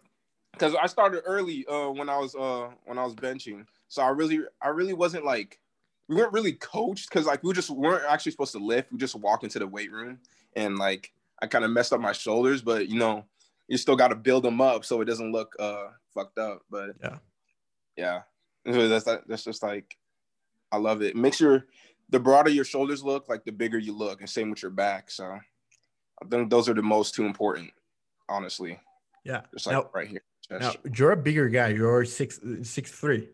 Because 0.51 0.75
I 0.75 0.87
started 0.87 1.21
early 1.25 1.65
uh, 1.67 1.89
when 1.91 2.09
I 2.09 2.17
was 2.17 2.35
uh, 2.35 2.69
when 2.85 2.97
I 2.97 3.03
was 3.05 3.15
benching, 3.15 3.65
so 3.87 4.01
I 4.01 4.09
really 4.09 4.41
I 4.61 4.69
really 4.69 4.93
wasn't 4.93 5.23
like 5.23 5.59
we 6.09 6.15
weren't 6.15 6.33
really 6.33 6.53
coached 6.53 7.09
because 7.09 7.25
like 7.25 7.43
we 7.43 7.53
just 7.53 7.69
weren't 7.69 8.05
actually 8.09 8.31
supposed 8.31 8.53
to 8.53 8.59
lift. 8.59 8.91
We 8.91 8.97
just 8.97 9.15
walked 9.15 9.43
into 9.43 9.59
the 9.59 9.67
weight 9.67 9.91
room 9.91 10.19
and 10.55 10.77
like 10.77 11.11
I 11.41 11.47
kind 11.47 11.65
of 11.65 11.71
messed 11.71 11.93
up 11.93 11.99
my 12.01 12.13
shoulders, 12.13 12.61
but 12.61 12.87
you 12.89 12.97
know 12.97 13.25
you 13.67 13.77
still 13.77 13.95
got 13.97 14.07
to 14.09 14.15
build 14.15 14.43
them 14.43 14.61
up 14.61 14.85
so 14.85 15.01
it 15.01 15.05
doesn't 15.05 15.31
look 15.31 15.53
uh 15.59 15.87
fucked 16.13 16.37
up. 16.37 16.61
But 16.69 16.91
Yeah. 17.03 17.17
yeah, 17.97 18.21
So 18.71 18.87
that's 18.87 19.05
that's 19.27 19.43
just 19.43 19.61
like 19.63 19.97
I 20.71 20.77
love 20.77 21.01
it. 21.01 21.15
Makes 21.15 21.39
your 21.41 21.65
the 22.09 22.19
broader 22.19 22.49
your 22.49 22.63
shoulders 22.65 23.03
look, 23.03 23.27
like 23.27 23.43
the 23.43 23.51
bigger 23.51 23.77
you 23.77 23.93
look, 23.93 24.21
and 24.21 24.29
same 24.29 24.49
with 24.49 24.61
your 24.61 24.71
back. 24.71 25.11
So 25.11 25.25
I 25.25 26.25
think 26.29 26.49
those 26.49 26.69
are 26.69 26.73
the 26.73 26.81
most 26.81 27.13
two 27.15 27.25
important, 27.25 27.69
honestly. 28.29 28.79
Yeah. 29.25 29.41
Just 29.53 29.67
like 29.67 29.73
Now, 29.73 29.89
right 29.93 30.07
here. 30.07 30.23
now 30.49 30.73
you're 30.95 31.11
a 31.11 31.17
bigger 31.17 31.49
guy. 31.49 31.67
You're 31.67 32.05
six 32.05 32.39
six 32.63 32.91
three. 32.91 33.27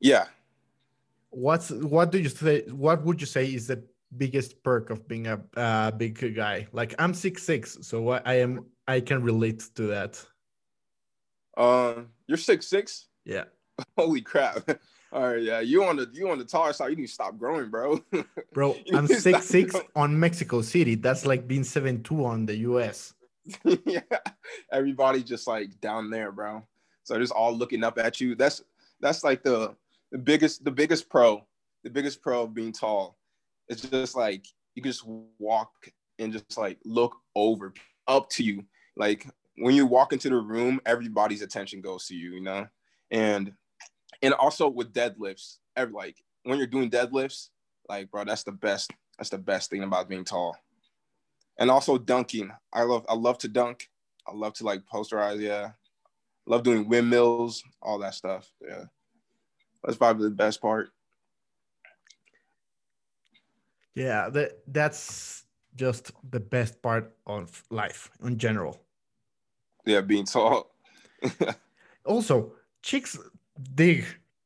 yeah. 0.00 0.26
What's 1.30 1.70
what 1.70 2.12
do 2.12 2.18
you 2.18 2.28
say? 2.28 2.62
What 2.68 3.04
would 3.04 3.20
you 3.20 3.26
say 3.26 3.46
is 3.46 3.66
the 3.66 3.82
biggest 4.16 4.62
perk 4.62 4.90
of 4.90 5.06
being 5.08 5.26
a 5.26 5.40
uh, 5.56 5.90
big 5.90 6.34
guy? 6.34 6.66
Like 6.72 6.94
I'm 6.98 7.14
six 7.14 7.42
six, 7.42 7.78
so 7.82 8.10
I, 8.10 8.22
I 8.24 8.34
am 8.34 8.66
I 8.86 9.00
can 9.00 9.22
relate 9.22 9.68
to 9.74 9.82
that. 9.88 10.24
Um, 11.56 12.08
you're 12.26 12.38
six 12.38 12.66
six. 12.66 13.06
Yeah. 13.24 13.44
Holy 13.98 14.20
crap! 14.22 14.68
All 15.12 15.32
right, 15.32 15.42
yeah, 15.42 15.60
you 15.60 15.84
on 15.84 15.96
the 15.96 16.10
you 16.12 16.30
on 16.30 16.38
the 16.38 16.44
taller 16.44 16.72
side. 16.72 16.90
You 16.90 16.96
need 16.96 17.06
to 17.06 17.12
stop 17.12 17.38
growing, 17.38 17.70
bro. 17.70 18.00
Bro, 18.52 18.76
I'm 18.92 19.06
need 19.06 19.14
to 19.14 19.20
stop 19.20 19.42
six 19.42 19.46
six 19.46 19.72
growing. 19.72 19.86
on 19.94 20.20
Mexico 20.20 20.62
City. 20.62 20.94
That's 20.94 21.24
like 21.24 21.46
being 21.46 21.64
seven 21.64 22.02
two 22.02 22.24
on 22.24 22.46
the 22.46 22.56
US. 22.56 23.14
yeah, 23.84 24.00
everybody 24.72 25.22
just 25.22 25.46
like 25.46 25.80
down 25.80 26.10
there, 26.10 26.32
bro. 26.32 26.62
So 27.04 27.18
just 27.18 27.32
all 27.32 27.56
looking 27.56 27.84
up 27.84 27.98
at 27.98 28.20
you. 28.20 28.34
That's 28.34 28.62
that's 29.00 29.22
like 29.22 29.42
the 29.42 29.76
the 30.12 30.18
biggest 30.18 30.64
the 30.64 30.70
biggest 30.70 31.08
pro, 31.08 31.46
the 31.84 31.90
biggest 31.90 32.22
pro 32.22 32.42
of 32.42 32.54
being 32.54 32.72
tall. 32.72 33.18
It's 33.68 33.82
just 33.82 34.16
like 34.16 34.46
you 34.74 34.82
can 34.82 34.92
just 34.92 35.06
walk 35.38 35.70
and 36.18 36.32
just 36.32 36.56
like 36.56 36.78
look 36.84 37.16
over 37.34 37.74
up 38.06 38.30
to 38.30 38.44
you. 38.44 38.64
Like 38.96 39.26
when 39.56 39.74
you 39.74 39.86
walk 39.86 40.12
into 40.12 40.28
the 40.28 40.36
room, 40.36 40.80
everybody's 40.86 41.42
attention 41.42 41.80
goes 41.80 42.06
to 42.06 42.14
you, 42.14 42.32
you 42.32 42.42
know. 42.42 42.66
And 43.10 43.52
and 44.22 44.34
also 44.34 44.68
with 44.68 44.92
deadlifts, 44.92 45.56
every 45.76 45.94
like 45.94 46.16
when 46.44 46.58
you're 46.58 46.66
doing 46.66 46.90
deadlifts, 46.90 47.48
like 47.88 48.10
bro, 48.10 48.24
that's 48.24 48.44
the 48.44 48.52
best. 48.52 48.90
That's 49.18 49.30
the 49.30 49.38
best 49.38 49.70
thing 49.70 49.82
about 49.82 50.08
being 50.08 50.24
tall 50.24 50.56
and 51.58 51.70
also 51.70 51.98
dunking. 51.98 52.50
I 52.72 52.82
love 52.82 53.04
I 53.08 53.14
love 53.14 53.38
to 53.38 53.48
dunk. 53.48 53.88
I 54.26 54.32
love 54.34 54.54
to 54.54 54.64
like 54.64 54.82
posterize. 54.92 55.40
Yeah, 55.40 55.70
love 56.46 56.62
doing 56.62 56.88
windmills, 56.88 57.62
all 57.82 57.98
that 58.00 58.14
stuff. 58.14 58.50
Yeah, 58.66 58.84
that's 59.86 59.96
probably 59.96 60.28
the 60.28 60.34
best 60.34 60.60
part. 60.60 60.90
Yeah, 63.94 64.28
that 64.30 64.58
that's 64.66 65.44
just 65.76 66.12
the 66.30 66.40
best 66.40 66.82
part 66.82 67.16
of 67.26 67.62
life 67.70 68.10
in 68.22 68.36
general. 68.36 68.82
Yeah, 69.86 70.02
being 70.02 70.26
tall. 70.26 70.74
Also, 72.04 72.52
chicks 72.82 73.18
dig 73.74 74.04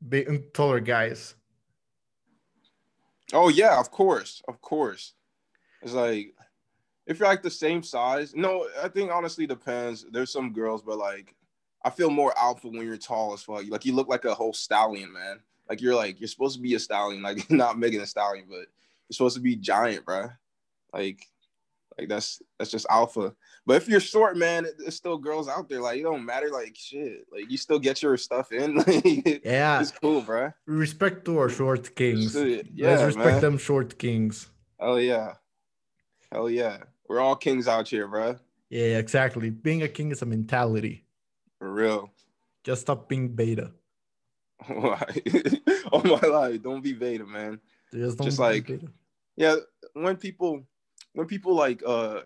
big 0.09 0.51
taller 0.55 0.81
guys. 0.81 1.35
oh 3.35 3.51
yeah, 3.51 3.79
of 3.79 3.91
course, 3.91 4.41
of 4.49 4.63
course. 4.63 5.13
It's 5.83 5.93
like 5.93 6.33
if 7.07 7.19
you're 7.19 7.29
like 7.29 7.43
the 7.43 7.51
same 7.51 7.83
size. 7.83 8.35
No, 8.35 8.67
I 8.83 8.89
think 8.89 9.11
honestly 9.11 9.47
depends. 9.47 10.07
There's 10.11 10.33
some 10.33 10.55
girls, 10.55 10.81
but 10.81 10.97
like 10.97 11.35
I 11.85 11.91
feel 11.91 12.11
more 12.11 12.33
alpha 12.39 12.69
when 12.69 12.85
you're 12.87 12.97
tall 12.97 13.33
as 13.33 13.43
fuck. 13.43 13.65
Like 13.69 13.85
you 13.85 13.95
look 13.95 14.09
like 14.09 14.25
a 14.25 14.35
whole 14.35 14.53
stallion, 14.53 15.13
man. 15.13 15.41
Like 15.69 15.81
you're 15.81 15.95
like 15.95 16.21
you're 16.21 16.29
supposed 16.29 16.57
to 16.57 16.63
be 16.63 16.75
a 16.75 16.79
stallion, 16.79 17.23
like 17.23 17.51
not 17.51 17.79
Megan 17.79 18.01
a 18.03 18.07
stallion, 18.07 18.47
but 18.49 18.57
you're 19.09 19.13
supposed 19.13 19.37
to 19.37 19.43
be 19.43 19.57
giant, 19.57 20.05
bro. 20.05 20.29
Like, 20.93 21.25
like 21.99 22.09
that's 22.09 22.43
that's 22.59 22.71
just 22.71 22.87
alpha. 22.91 23.35
But 23.67 23.77
if 23.77 23.89
you're 23.89 24.01
short, 24.01 24.37
man, 24.37 24.67
there's 24.79 24.97
still 24.97 25.17
girls 25.19 25.49
out 25.49 25.69
there. 25.69 25.81
Like 25.81 25.99
it 25.99 26.03
don't 26.03 26.25
matter. 26.25 26.51
Like 26.51 26.75
shit. 26.77 27.27
Like 27.33 27.51
you 27.51 27.57
still 27.57 27.79
get 27.79 28.03
your 28.03 28.17
stuff 28.17 28.53
in. 28.53 28.77
Like, 28.77 29.05
Yeah, 29.45 29.81
it's 29.81 29.91
cool, 29.93 30.21
bro. 30.23 30.53
respect 30.67 31.25
to 31.27 31.39
our 31.39 31.49
short 31.49 31.95
kings. 31.95 32.35
Yeah, 32.35 32.63
Let's 32.91 33.03
respect 33.05 33.27
man. 33.33 33.41
them 33.41 33.59
short 33.59 33.99
kings. 33.99 34.49
Hell 34.79 35.01
yeah. 35.01 35.35
Hell 36.33 36.51
yeah. 36.51 36.79
We're 37.09 37.21
all 37.21 37.37
kings 37.37 37.69
out 37.69 37.89
here, 37.89 38.07
bro. 38.07 38.37
Yeah, 38.71 38.99
exactly. 38.99 39.51
Being 39.51 39.83
a 39.83 39.89
king 39.89 40.11
is 40.13 40.23
a 40.23 40.27
mentality. 40.27 41.05
For 41.61 41.73
real. 41.73 42.11
Just 42.64 42.81
stop 42.83 43.09
being 43.09 43.29
beta. 43.29 43.71
Why? 44.67 45.05
oh 45.93 46.02
my 46.02 46.26
life. 46.29 46.62
Don't 46.62 46.83
be 46.83 46.93
beta, 46.93 47.25
man. 47.25 47.61
Just, 47.95 48.19
don't 48.19 48.26
Just 48.26 48.38
like- 48.40 48.67
beta. 48.67 48.88
yeah 49.37 49.57
when 49.95 50.17
people 50.17 50.62
when 51.14 51.26
people 51.26 51.55
like 51.55 51.83
uh 51.87 52.21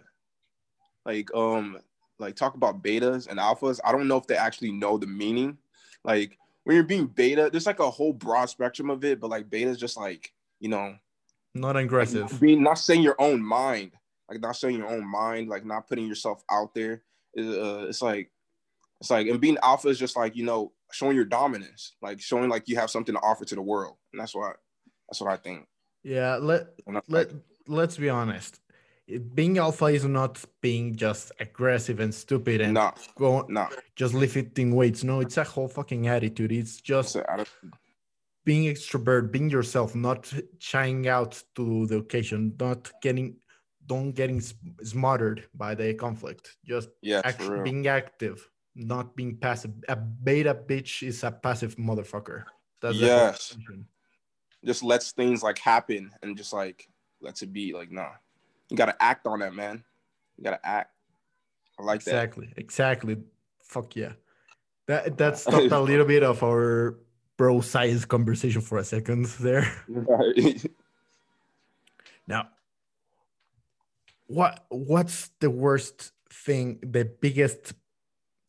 like 1.07 1.33
um 1.35 1.79
like 2.19 2.37
talk 2.37 2.55
about 2.55 2.83
betas 2.83 3.29
and 3.29 3.39
alphas 3.39 3.81
i 3.85 3.93
don't 3.93 4.09
know 4.09 4.17
if 4.17 4.27
they 4.27 4.37
actually 4.37 4.73
know 4.73 4.99
the 4.99 5.07
meaning 5.07 5.57
like 6.05 6.39
when 6.65 6.75
you're 6.77 6.85
being 6.85 7.07
beta 7.07 7.49
there's 7.51 7.67
like 7.67 7.79
a 7.79 7.91
whole 7.91 8.13
broad 8.13 8.47
spectrum 8.47 8.91
of 8.91 9.05
it 9.05 9.21
but 9.21 9.31
like 9.31 9.49
beta 9.49 9.71
is 9.71 9.79
just 9.79 9.97
like 9.97 10.33
you 10.61 10.69
know 10.69 10.95
not 11.55 11.77
like, 11.77 11.85
aggressive. 11.85 12.39
being 12.41 12.63
not 12.63 12.79
saying 12.79 13.03
your 13.03 13.17
own 13.19 13.43
mind 13.43 13.93
like 14.29 14.41
not 14.41 14.57
saying 14.57 14.77
your 14.77 14.89
own 14.89 15.07
mind 15.07 15.49
like 15.49 15.65
not 15.65 15.87
putting 15.89 16.07
yourself 16.07 16.43
out 16.51 16.75
there 16.75 17.03
uh, 17.39 17.87
it's 17.89 18.03
like 18.03 18.31
it's 19.05 19.11
like 19.11 19.27
and 19.27 19.39
being 19.39 19.59
alpha 19.63 19.89
is 19.89 19.99
just 19.99 20.17
like 20.17 20.35
you 20.35 20.47
know 20.47 20.73
showing 20.91 21.15
your 21.15 21.27
dominance 21.27 21.93
like 22.01 22.19
showing 22.21 22.49
like 22.49 22.67
you 22.69 22.77
have 22.77 22.91
something 22.91 23.15
to 23.15 23.21
offer 23.21 23.45
to 23.45 23.55
the 23.55 23.61
world 23.61 23.97
and 24.13 24.21
that's 24.21 24.35
what 24.35 24.57
that's 25.09 25.21
what 25.21 25.31
i 25.31 25.37
think 25.37 25.61
Yeah, 26.03 26.37
let 26.51 26.63
let 27.09 27.27
let's 27.67 27.97
be 27.97 28.11
honest. 28.21 28.61
Being 29.39 29.59
alpha 29.59 29.87
is 29.99 30.05
not 30.05 30.33
being 30.61 30.97
just 30.97 31.25
aggressive 31.47 31.99
and 32.05 32.13
stupid 32.25 32.59
and 32.65 32.75
nah 32.75 32.93
go 33.17 33.45
nah 33.49 33.69
just 34.01 34.15
lifting 34.15 34.75
weights. 34.79 35.05
No, 35.05 35.21
it's 35.25 35.37
a 35.37 35.45
whole 35.45 35.69
fucking 35.69 36.09
attitude. 36.09 36.53
It's 36.53 36.81
just 36.81 37.15
That's 37.15 37.29
a- 37.29 37.43
I 37.43 37.45
being 38.45 38.65
extrovert, 38.75 39.25
being 39.37 39.51
yourself, 39.51 39.95
not 39.95 40.33
shying 40.59 41.09
out 41.09 41.43
to 41.57 41.87
the 41.87 41.97
occasion, 42.05 42.41
not 42.61 42.93
getting, 43.01 43.37
don't 43.87 44.13
getting 44.13 44.41
smothered 44.83 45.39
by 45.55 45.75
the 45.75 45.95
conflict. 45.95 46.45
Just 46.65 46.89
yeah 47.03 47.23
act, 47.25 47.41
being 47.65 47.87
active, 47.87 48.39
not 48.75 49.15
being 49.15 49.37
passive. 49.37 49.73
A 49.89 49.97
beta 49.97 50.55
bitch 50.55 51.07
is 51.07 51.23
a 51.23 51.31
passive 51.31 51.77
motherfucker. 51.77 52.45
That's 52.81 52.97
Yes. 52.97 53.57
just 54.65 54.83
lets 54.83 55.13
things 55.13 55.43
like 55.43 55.59
happen 55.59 56.11
and 56.23 56.37
just 56.37 56.53
like 56.53 56.89
let 57.21 57.41
it 57.43 57.53
be. 57.53 57.73
Like, 57.73 57.91
nah, 57.91 58.11
you 58.69 58.77
gotta 58.77 59.01
act 59.03 59.27
on 59.27 59.41
that, 59.41 59.55
man. 59.55 59.85
You 60.37 60.45
gotta 60.45 60.65
act. 60.67 60.91
I 61.79 61.83
like 61.83 61.97
exactly, 61.97 62.47
that. 62.49 62.59
Exactly. 62.59 63.17
Fuck 63.63 63.97
yeah. 63.97 64.13
That 64.87 65.17
that 65.19 65.39
stopped 65.39 65.73
a 65.73 65.81
little 65.81 66.07
bit 66.07 66.23
of 66.23 66.43
our 66.43 66.99
bro 67.37 67.61
science 67.61 68.05
conversation 68.05 68.61
for 68.61 68.79
a 68.79 68.85
second 68.85 69.27
there. 69.41 69.71
Right. 69.89 70.65
now, 72.27 72.49
what 74.27 74.65
what's 74.69 75.31
the 75.41 75.51
worst 75.51 76.13
thing, 76.31 76.79
the 76.83 77.05
biggest 77.05 77.75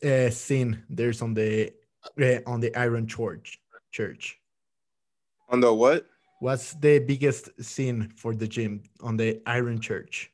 uh, 0.04 0.30
sin 0.30 0.84
there's 0.90 1.22
on 1.22 1.34
the 1.34 1.72
uh, 2.22 2.40
on 2.46 2.60
the 2.60 2.76
Iron 2.76 3.08
Church? 3.08 3.60
Church. 3.92 4.40
On 5.50 5.60
the 5.60 5.74
what? 5.74 6.08
What's 6.40 6.74
the 6.74 7.00
biggest 7.00 7.50
sin 7.64 8.12
for 8.18 8.36
the 8.36 8.48
gym 8.48 8.84
on 9.02 9.18
the 9.18 9.42
Iron 9.46 9.80
Church? 9.80 10.32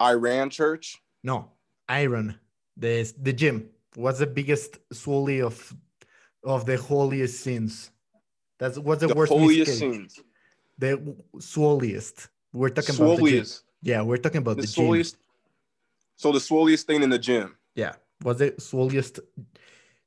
Iran 0.00 0.50
Church? 0.50 1.00
No, 1.22 1.50
Iron. 1.88 2.38
The 2.76 3.10
the 3.22 3.32
gym. 3.32 3.70
What's 3.94 4.18
the 4.18 4.26
biggest 4.26 4.78
swolly 4.92 5.40
of 5.40 5.72
of 6.42 6.66
the 6.66 6.76
holiest 6.76 7.40
sins? 7.40 7.90
That's 8.58 8.78
what's 8.78 9.00
the, 9.00 9.08
the 9.08 9.14
worst 9.14 9.32
holiest 9.32 9.70
mistake? 9.70 9.92
sins. 9.92 10.20
The 10.78 11.16
swolliest. 11.38 12.28
We're 12.52 12.70
talking 12.70 12.94
swolliest. 12.94 13.18
about 13.18 13.24
the 13.24 13.30
gym. 13.30 13.46
Yeah, 13.82 14.02
we're 14.02 14.16
talking 14.16 14.38
about 14.38 14.56
the, 14.56 14.62
the 14.62 14.68
swolliest. 14.68 15.14
Gym. 15.14 15.20
So 16.16 16.32
the 16.32 16.40
swolliest 16.40 16.86
thing 16.86 17.02
in 17.02 17.10
the 17.10 17.18
gym. 17.18 17.56
Yeah. 17.74 17.94
What's 18.24 18.38
the 18.38 18.52
swolliest 18.52 19.20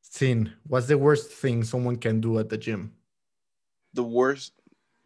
thing? 0.04 0.52
What's 0.66 0.88
the 0.88 0.98
worst 0.98 1.32
thing 1.32 1.64
someone 1.64 1.98
can 1.98 2.20
do 2.20 2.40
at 2.40 2.50
the 2.50 2.58
gym? 2.58 2.92
The 3.94 4.04
worst 4.04 4.54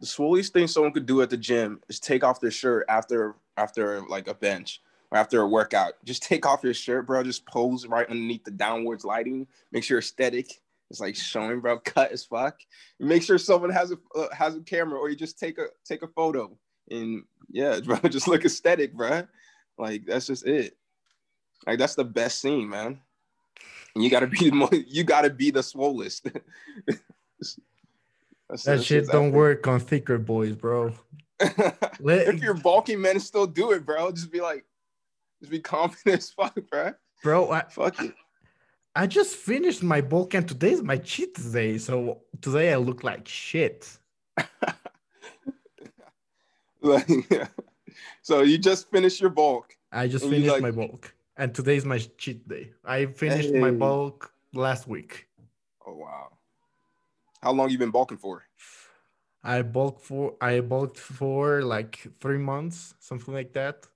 the 0.00 0.06
swolliest 0.06 0.54
thing 0.54 0.66
someone 0.66 0.92
could 0.92 1.04
do 1.04 1.20
at 1.20 1.28
the 1.28 1.36
gym 1.36 1.82
is 1.90 2.00
take 2.00 2.24
off 2.24 2.40
their 2.40 2.50
shirt 2.50 2.86
after 2.88 3.36
after 3.58 4.00
like 4.08 4.28
a 4.28 4.34
bench 4.34 4.80
or 5.10 5.18
after 5.18 5.42
a 5.42 5.46
workout. 5.46 6.02
Just 6.06 6.22
take 6.22 6.46
off 6.46 6.64
your 6.64 6.72
shirt, 6.72 7.06
bro. 7.06 7.22
Just 7.22 7.44
pose 7.44 7.86
right 7.86 8.08
underneath 8.08 8.44
the 8.44 8.50
downwards 8.50 9.04
lighting. 9.04 9.46
Make 9.72 9.84
sure 9.84 9.98
aesthetic 9.98 10.62
It's 10.90 10.98
like 10.98 11.14
showing, 11.14 11.60
bro. 11.60 11.78
Cut 11.84 12.12
as 12.12 12.24
fuck. 12.24 12.60
make 12.98 13.22
sure 13.22 13.36
someone 13.36 13.68
has 13.68 13.92
a 13.92 13.98
uh, 14.18 14.34
has 14.34 14.56
a 14.56 14.60
camera, 14.60 14.98
or 14.98 15.10
you 15.10 15.16
just 15.16 15.38
take 15.38 15.58
a 15.58 15.66
take 15.84 16.00
a 16.00 16.08
photo. 16.08 16.50
And 16.90 17.24
yeah, 17.50 17.78
bro, 17.84 17.98
just 18.08 18.26
look 18.26 18.46
aesthetic, 18.46 18.94
bro. 18.94 19.26
Like 19.76 20.06
that's 20.06 20.28
just 20.28 20.46
it. 20.46 20.78
Like 21.66 21.78
that's 21.78 21.94
the 21.94 22.04
best 22.04 22.40
scene, 22.40 22.68
man. 22.68 23.00
And 23.94 24.02
you 24.02 24.10
gotta 24.10 24.26
be 24.26 24.50
the 24.50 24.56
more, 24.56 24.70
you 24.86 25.04
gotta 25.04 25.30
be 25.30 25.50
the 25.50 25.60
swollest. 25.60 26.30
That 28.64 28.84
shit 28.84 29.06
don't 29.06 29.32
work 29.32 29.66
on 29.66 29.80
thicker 29.80 30.18
boys, 30.18 30.54
bro. 30.54 30.92
Let, 32.00 32.28
if 32.28 32.42
you're 32.42 32.54
bulky, 32.54 32.96
men 32.96 33.18
still 33.18 33.46
do 33.46 33.72
it, 33.72 33.86
bro. 33.86 34.12
Just 34.12 34.30
be 34.30 34.42
like, 34.42 34.64
just 35.40 35.50
be 35.50 35.58
confident 35.58 36.18
as 36.18 36.30
fuck, 36.30 36.54
bro. 36.70 36.92
Bro, 37.22 37.50
I, 37.50 37.62
fuck 37.70 37.98
it. 38.02 38.14
I 38.94 39.06
just 39.06 39.36
finished 39.36 39.82
my 39.82 40.02
bulk, 40.02 40.34
and 40.34 40.46
today's 40.46 40.82
my 40.82 40.98
cheat 40.98 41.34
day. 41.52 41.78
So 41.78 42.20
today 42.42 42.74
I 42.74 42.76
look 42.76 43.02
like 43.02 43.26
shit. 43.26 43.88
like, 46.82 47.08
yeah. 47.30 47.46
So 48.20 48.42
you 48.42 48.58
just 48.58 48.90
finished 48.90 49.20
your 49.20 49.30
bulk. 49.30 49.74
I 49.90 50.08
just 50.08 50.26
finished 50.26 50.52
like, 50.52 50.62
my 50.62 50.70
bulk, 50.70 51.14
and 51.36 51.54
today 51.54 51.76
is 51.76 51.84
my 51.84 51.98
cheat 52.18 52.46
day. 52.48 52.70
I 52.84 53.06
finished 53.06 53.50
hey. 53.50 53.60
my 53.60 53.70
bulk 53.70 54.32
last 54.52 54.86
week. 54.86 55.28
Oh 55.86 55.94
wow. 55.94 56.28
How 57.42 57.52
long 57.52 57.70
you 57.70 57.78
been 57.78 57.90
bulking 57.90 58.18
for? 58.18 58.44
I 59.42 59.62
bulked 59.62 60.04
for 60.04 60.34
I 60.40 60.60
bulked 60.60 60.98
for 60.98 61.62
like 61.62 62.06
three 62.20 62.38
months, 62.38 62.94
something 63.00 63.34
like 63.34 63.52
that. 63.54 63.86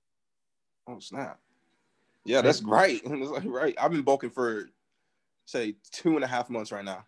Oh 0.89 0.99
snap! 0.99 1.39
Yeah, 2.25 2.43
that's 2.43 2.63
right. 2.63 3.01
Right. 3.45 3.75
I've 3.81 3.93
been 3.93 4.03
bulking 4.03 4.31
for 4.31 4.69
say 5.45 5.77
two 5.93 6.17
and 6.17 6.25
a 6.25 6.27
half 6.27 6.51
months 6.51 6.73
right 6.73 6.85
now. 6.85 7.05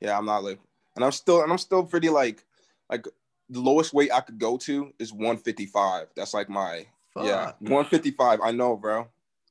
Yeah, 0.00 0.16
I'm 0.16 0.26
not 0.26 0.44
like, 0.44 0.60
and 0.94 1.04
I'm 1.04 1.12
still 1.12 1.42
and 1.42 1.50
I'm 1.50 1.58
still 1.58 1.82
pretty 1.82 2.08
like 2.08 2.44
like 2.88 3.06
the 3.50 3.60
lowest 3.60 3.92
weight 3.92 4.12
I 4.12 4.20
could 4.20 4.38
go 4.38 4.56
to 4.58 4.92
is 4.98 5.12
155. 5.12 6.08
That's 6.14 6.34
like 6.34 6.48
my 6.48 6.86
Fuck. 7.14 7.26
yeah 7.26 7.52
155. 7.60 8.40
I 8.42 8.52
know, 8.52 8.76
bro. 8.76 9.08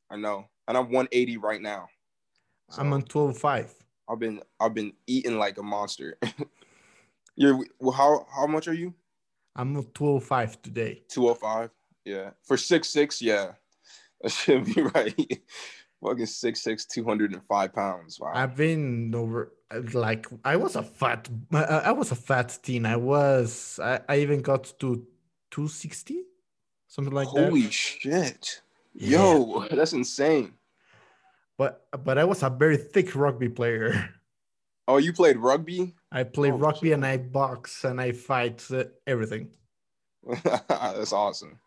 I 0.09 0.17
know, 0.17 0.45
and 0.67 0.77
I'm 0.77 0.85
180 0.85 1.37
right 1.37 1.61
now. 1.61 1.87
So. 2.69 2.81
I'm 2.81 2.93
on 2.93 3.03
12.5. 3.03 3.69
I've 4.07 4.19
been 4.19 4.41
I've 4.59 4.73
been 4.73 4.93
eating 5.07 5.37
like 5.37 5.57
a 5.57 5.63
monster. 5.63 6.17
You're 7.35 7.59
well, 7.79 7.91
how 7.91 8.25
how 8.33 8.47
much 8.47 8.67
are 8.67 8.73
you? 8.73 8.93
I'm 9.55 9.75
on 9.75 9.87
205 9.93 10.61
today. 10.61 11.03
205. 11.09 11.69
Yeah. 12.05 12.31
For 12.43 12.57
six 12.57 12.89
six, 12.89 13.21
yeah. 13.21 13.53
That 14.21 14.31
should 14.31 14.65
be 14.65 14.81
right. 14.95 15.43
Fucking 16.03 16.25
six 16.27 16.61
six, 16.61 16.85
205 16.85 17.73
pounds. 17.73 18.19
Wow. 18.19 18.31
I've 18.35 18.55
been 18.55 19.13
over 19.15 19.53
like 19.93 20.27
I 20.43 20.55
was 20.55 20.75
a 20.75 20.83
fat 20.83 21.27
I 21.51 21.91
was 21.91 22.11
a 22.11 22.15
fat 22.15 22.59
teen. 22.61 22.85
I 22.85 22.95
was 22.95 23.79
I, 23.81 24.01
I 24.07 24.17
even 24.19 24.41
got 24.41 24.65
to 24.79 25.05
260, 25.51 26.23
something 26.87 27.13
like 27.13 27.27
Holy 27.27 27.41
that. 27.41 27.49
Holy 27.49 27.71
shit. 27.71 28.61
Yeah. 28.95 29.19
Yo, 29.19 29.67
that's 29.69 29.93
insane 29.93 30.53
but 31.57 31.87
but 32.03 32.17
I 32.17 32.23
was 32.23 32.43
a 32.43 32.49
very 32.49 32.77
thick 32.77 33.15
rugby 33.15 33.49
player. 33.49 34.09
Oh, 34.87 34.97
you 34.97 35.13
played 35.13 35.37
rugby? 35.37 35.95
I 36.11 36.23
play 36.23 36.51
oh, 36.51 36.57
rugby 36.57 36.91
and 36.91 37.05
I 37.05 37.17
box 37.17 37.83
and 37.85 37.99
I 37.99 38.11
fight 38.11 38.63
uh, 38.71 38.83
everything. 39.07 39.49
That's 40.67 41.11
awesome. 41.11 41.59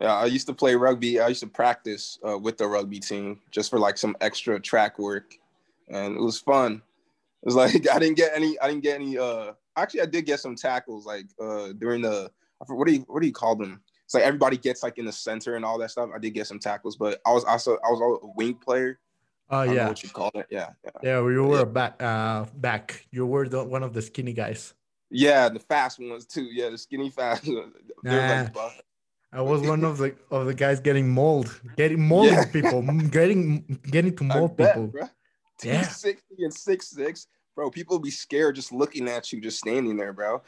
Yeah, 0.00 0.14
I 0.14 0.26
used 0.26 0.46
to 0.48 0.52
play 0.52 0.74
rugby. 0.74 1.20
I 1.20 1.28
used 1.28 1.40
to 1.40 1.46
practice 1.46 2.18
uh, 2.26 2.36
with 2.36 2.58
the 2.58 2.66
rugby 2.66 3.00
team 3.00 3.40
just 3.50 3.70
for 3.70 3.78
like 3.78 3.96
some 3.96 4.16
extra 4.20 4.60
track 4.60 4.98
work, 4.98 5.34
and 5.88 6.16
it 6.16 6.20
was 6.20 6.38
fun. 6.38 6.82
It 7.42 7.46
was 7.46 7.54
like 7.62 7.88
I 7.88 7.98
didn't 7.98 8.16
get 8.16 8.32
any. 8.34 8.58
I 8.60 8.68
didn't 8.68 8.82
get 8.82 9.00
any. 9.00 9.16
Uh, 9.16 9.52
actually, 9.76 10.02
I 10.02 10.06
did 10.06 10.26
get 10.26 10.40
some 10.40 10.56
tackles 10.56 11.06
like 11.06 11.26
uh, 11.40 11.68
during 11.78 12.02
the 12.02 12.30
what 12.66 12.86
do 12.86 12.92
you 12.92 13.04
what 13.08 13.20
do 13.20 13.26
you 13.26 13.32
call 13.32 13.56
them? 13.56 13.80
It's 14.04 14.14
like 14.14 14.24
everybody 14.24 14.56
gets 14.56 14.82
like 14.82 14.98
in 14.98 15.06
the 15.06 15.12
center 15.12 15.56
and 15.56 15.64
all 15.64 15.78
that 15.78 15.90
stuff. 15.90 16.10
I 16.14 16.18
did 16.18 16.30
get 16.30 16.46
some 16.46 16.58
tackles, 16.58 16.96
but 16.96 17.20
I 17.26 17.32
was 17.32 17.44
also 17.44 17.74
I 17.76 17.90
was 17.90 18.20
a 18.22 18.26
wing 18.36 18.54
player, 18.54 18.98
Oh 19.50 19.60
uh, 19.60 19.62
yeah, 19.64 19.88
what 19.88 20.02
you 20.02 20.08
call 20.08 20.30
it? 20.34 20.46
Yeah, 20.50 20.70
yeah. 20.84 20.90
Yeah, 21.02 21.18
you 21.28 21.44
were 21.44 21.58
yeah. 21.58 21.64
back. 21.64 22.02
Uh, 22.02 22.46
back. 22.56 23.06
You 23.10 23.26
were 23.26 23.48
the, 23.48 23.62
one 23.62 23.82
of 23.82 23.92
the 23.92 24.00
skinny 24.00 24.32
guys. 24.32 24.74
Yeah, 25.10 25.48
the 25.48 25.60
fast 25.60 26.00
ones 26.00 26.24
too. 26.24 26.44
Yeah, 26.44 26.70
the 26.70 26.78
skinny 26.78 27.10
fast. 27.10 27.46
nah, 28.02 28.48
like 28.54 28.56
I 29.32 29.42
was 29.42 29.60
one 29.62 29.84
of 29.84 29.98
the 29.98 30.14
of 30.30 30.46
the 30.46 30.54
guys 30.54 30.80
getting 30.80 31.10
mold, 31.10 31.60
getting 31.76 32.00
molding 32.00 32.34
yeah. 32.34 32.46
people, 32.46 32.82
getting 33.08 33.78
getting 33.90 34.16
to 34.16 34.24
mold 34.24 34.56
bet, 34.56 34.74
people. 34.74 34.86
Bro. 34.88 35.08
Yeah, 35.62 35.82
sixty 35.82 36.36
and 36.38 36.52
six 36.52 36.88
six, 36.90 37.26
bro. 37.54 37.70
People 37.70 37.98
be 37.98 38.10
scared 38.10 38.56
just 38.56 38.72
looking 38.72 39.08
at 39.08 39.30
you, 39.30 39.40
just 39.40 39.58
standing 39.58 39.96
there, 39.96 40.14
bro. 40.14 40.42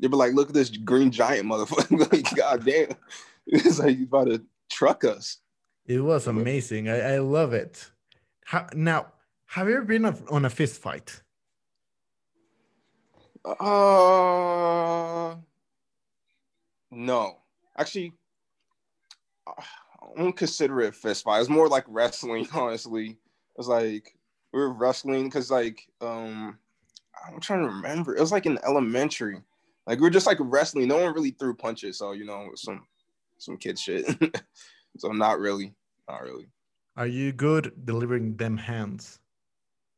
They'd 0.00 0.10
be 0.10 0.16
like, 0.16 0.32
"Look 0.32 0.48
at 0.48 0.54
this 0.54 0.70
green 0.70 1.10
giant 1.10 1.46
motherfucker!" 1.46 2.10
like, 2.12 2.34
God 2.34 2.64
damn, 2.64 2.96
it's 3.46 3.78
like 3.78 3.96
he's 3.96 4.06
about 4.06 4.28
to 4.28 4.42
truck 4.70 5.04
us. 5.04 5.38
It 5.86 6.00
was 6.00 6.26
amazing. 6.26 6.88
I, 6.88 7.14
I 7.14 7.18
love 7.18 7.52
it. 7.52 7.90
How, 8.44 8.66
now, 8.74 9.12
have 9.46 9.68
you 9.68 9.76
ever 9.76 9.84
been 9.84 10.04
on 10.04 10.44
a 10.44 10.50
fist 10.50 10.80
fight? 10.80 11.22
Uh, 13.44 15.34
no. 16.90 17.38
Actually, 17.76 18.12
I 19.46 19.52
don't 20.16 20.36
consider 20.36 20.80
it 20.82 20.88
a 20.88 20.92
fist 20.92 21.24
fight. 21.24 21.40
It's 21.40 21.48
more 21.48 21.68
like 21.68 21.84
wrestling, 21.88 22.46
honestly. 22.54 23.18
It's 23.58 23.68
like 23.68 24.14
we 24.52 24.60
were 24.60 24.72
wrestling 24.72 25.24
because, 25.24 25.50
like, 25.50 25.88
um, 26.00 26.58
I'm 27.26 27.40
trying 27.40 27.62
to 27.62 27.68
remember. 27.74 28.16
It 28.16 28.20
was 28.20 28.32
like 28.32 28.46
in 28.46 28.58
elementary. 28.64 29.42
Like 29.86 30.00
we 30.00 30.06
are 30.06 30.10
just 30.10 30.26
like 30.26 30.38
wrestling. 30.40 30.88
No 30.88 30.98
one 30.98 31.14
really 31.14 31.30
threw 31.30 31.54
punches, 31.54 31.98
so 31.98 32.12
you 32.12 32.24
know, 32.24 32.50
some 32.54 32.86
some 33.38 33.56
kid 33.56 33.78
shit. 33.78 34.06
so 34.98 35.08
not 35.08 35.40
really, 35.40 35.74
not 36.08 36.22
really. 36.22 36.46
Are 36.96 37.06
you 37.06 37.32
good 37.32 37.72
delivering 37.84 38.36
them 38.36 38.56
hands? 38.56 39.20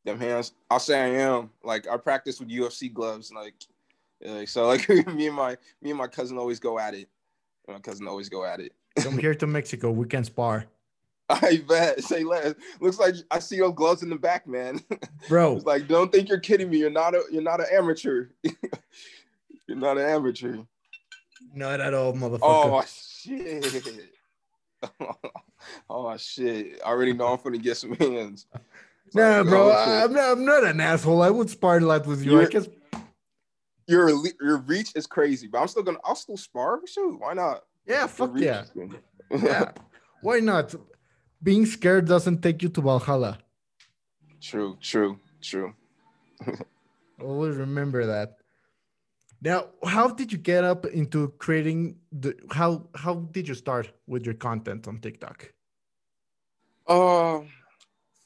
Them 0.05 0.19
hands? 0.19 0.53
I'll 0.71 0.79
say 0.79 1.01
I 1.01 1.23
am. 1.23 1.51
Like 1.65 1.89
I 1.89 1.97
practice 1.97 2.41
with 2.41 2.49
UFC 2.49 2.93
gloves. 2.93 3.33
Like, 3.33 3.55
like 4.25 4.49
so, 4.49 4.67
like 4.67 4.89
me 5.09 5.27
and 5.27 5.37
my 5.37 5.57
me 5.81 5.91
and 5.91 5.99
my 5.99 6.09
cousin 6.09 6.39
always 6.39 6.61
go 6.61 6.79
at 6.79 6.95
it. 6.95 7.09
My 7.69 7.79
cousin 7.79 8.09
always 8.09 8.29
go 8.29 8.45
at 8.45 8.61
it. 8.61 8.73
Come 8.99 9.19
here 9.19 9.35
to 9.35 9.47
Mexico. 9.47 9.91
We 9.91 10.07
can 10.07 10.25
spar. 10.25 10.67
I 11.29 11.63
bet. 11.67 12.05
Say 12.05 12.25
less. 12.25 12.55
Looks 12.81 12.99
like 12.99 13.15
I 13.31 13.39
see 13.39 13.57
your 13.57 13.73
gloves 13.73 14.03
in 14.03 14.11
the 14.11 14.17
back, 14.17 14.47
man. 14.47 14.81
Bro, 15.29 15.57
it's 15.57 15.65
like 15.65 15.89
don't 15.89 16.13
think 16.13 16.29
you're 16.29 16.41
kidding 16.41 16.69
me. 16.69 16.79
You're 16.79 16.91
not 16.91 17.15
a 17.15 17.23
you're 17.31 17.43
not 17.43 17.61
an 17.61 17.67
amateur. 17.73 18.27
You're 19.73 19.81
not 19.81 19.97
an 19.97 20.05
amateur. 20.05 20.59
Not 21.55 21.81
at 21.81 21.95
all, 21.95 22.13
motherfucker. 22.13 22.41
Oh 22.43 22.85
shit. 22.87 24.11
oh 25.91 26.17
shit! 26.19 26.79
I 26.85 26.91
already 26.91 27.15
know 27.15 27.29
I'm 27.29 27.41
gonna 27.43 27.57
get 27.57 27.79
some 27.79 27.95
hands. 27.95 28.47
nah, 29.15 29.43
bro, 29.43 29.71
oh, 29.71 30.05
I'm 30.05 30.13
not. 30.13 30.33
I'm 30.33 30.45
not 30.45 30.65
an 30.65 30.81
asshole. 30.81 31.23
I 31.23 31.31
would 31.31 31.49
spar 31.49 31.79
a 31.79 31.81
lot 31.81 32.07
with 32.07 32.23
you. 32.23 32.33
Your, 32.33 32.43
I 32.43 32.47
guess 32.47 32.69
your 33.87 34.11
your 34.41 34.59
reach 34.59 34.93
is 34.95 35.07
crazy, 35.07 35.47
but 35.47 35.61
I'm 35.61 35.69
still 35.69 35.83
gonna. 35.83 35.99
I'll 36.05 36.17
still 36.17 36.37
spar. 36.37 36.81
Shoot, 36.87 37.19
why 37.19 37.33
not? 37.33 37.63
Yeah, 37.87 38.07
fuck 38.07 38.33
yeah. 38.37 38.65
Yeah. 39.31 39.73
Why 40.21 40.39
not? 40.39 40.73
Being 41.43 41.67
scared 41.67 42.07
doesn't 42.07 42.43
take 42.43 42.63
you 42.63 42.69
to 42.69 42.81
Valhalla. 42.81 43.39
true, 44.41 44.79
true, 44.81 45.19
true. 45.41 45.75
Always 47.21 47.57
remember 47.57 48.07
that. 48.07 48.37
Now, 49.45 49.71
how 49.85 50.09
did 50.09 50.31
you 50.31 50.39
get 50.39 50.63
up 50.63 50.87
into 50.87 51.35
creating 51.39 51.97
the 52.13 52.37
how 52.53 52.87
how 52.95 53.15
did 53.33 53.49
you 53.49 53.55
start 53.55 53.93
with 54.07 54.25
your 54.25 54.35
content 54.35 54.87
on 54.87 54.99
TikTok? 54.99 55.53
Uh, 56.87 57.41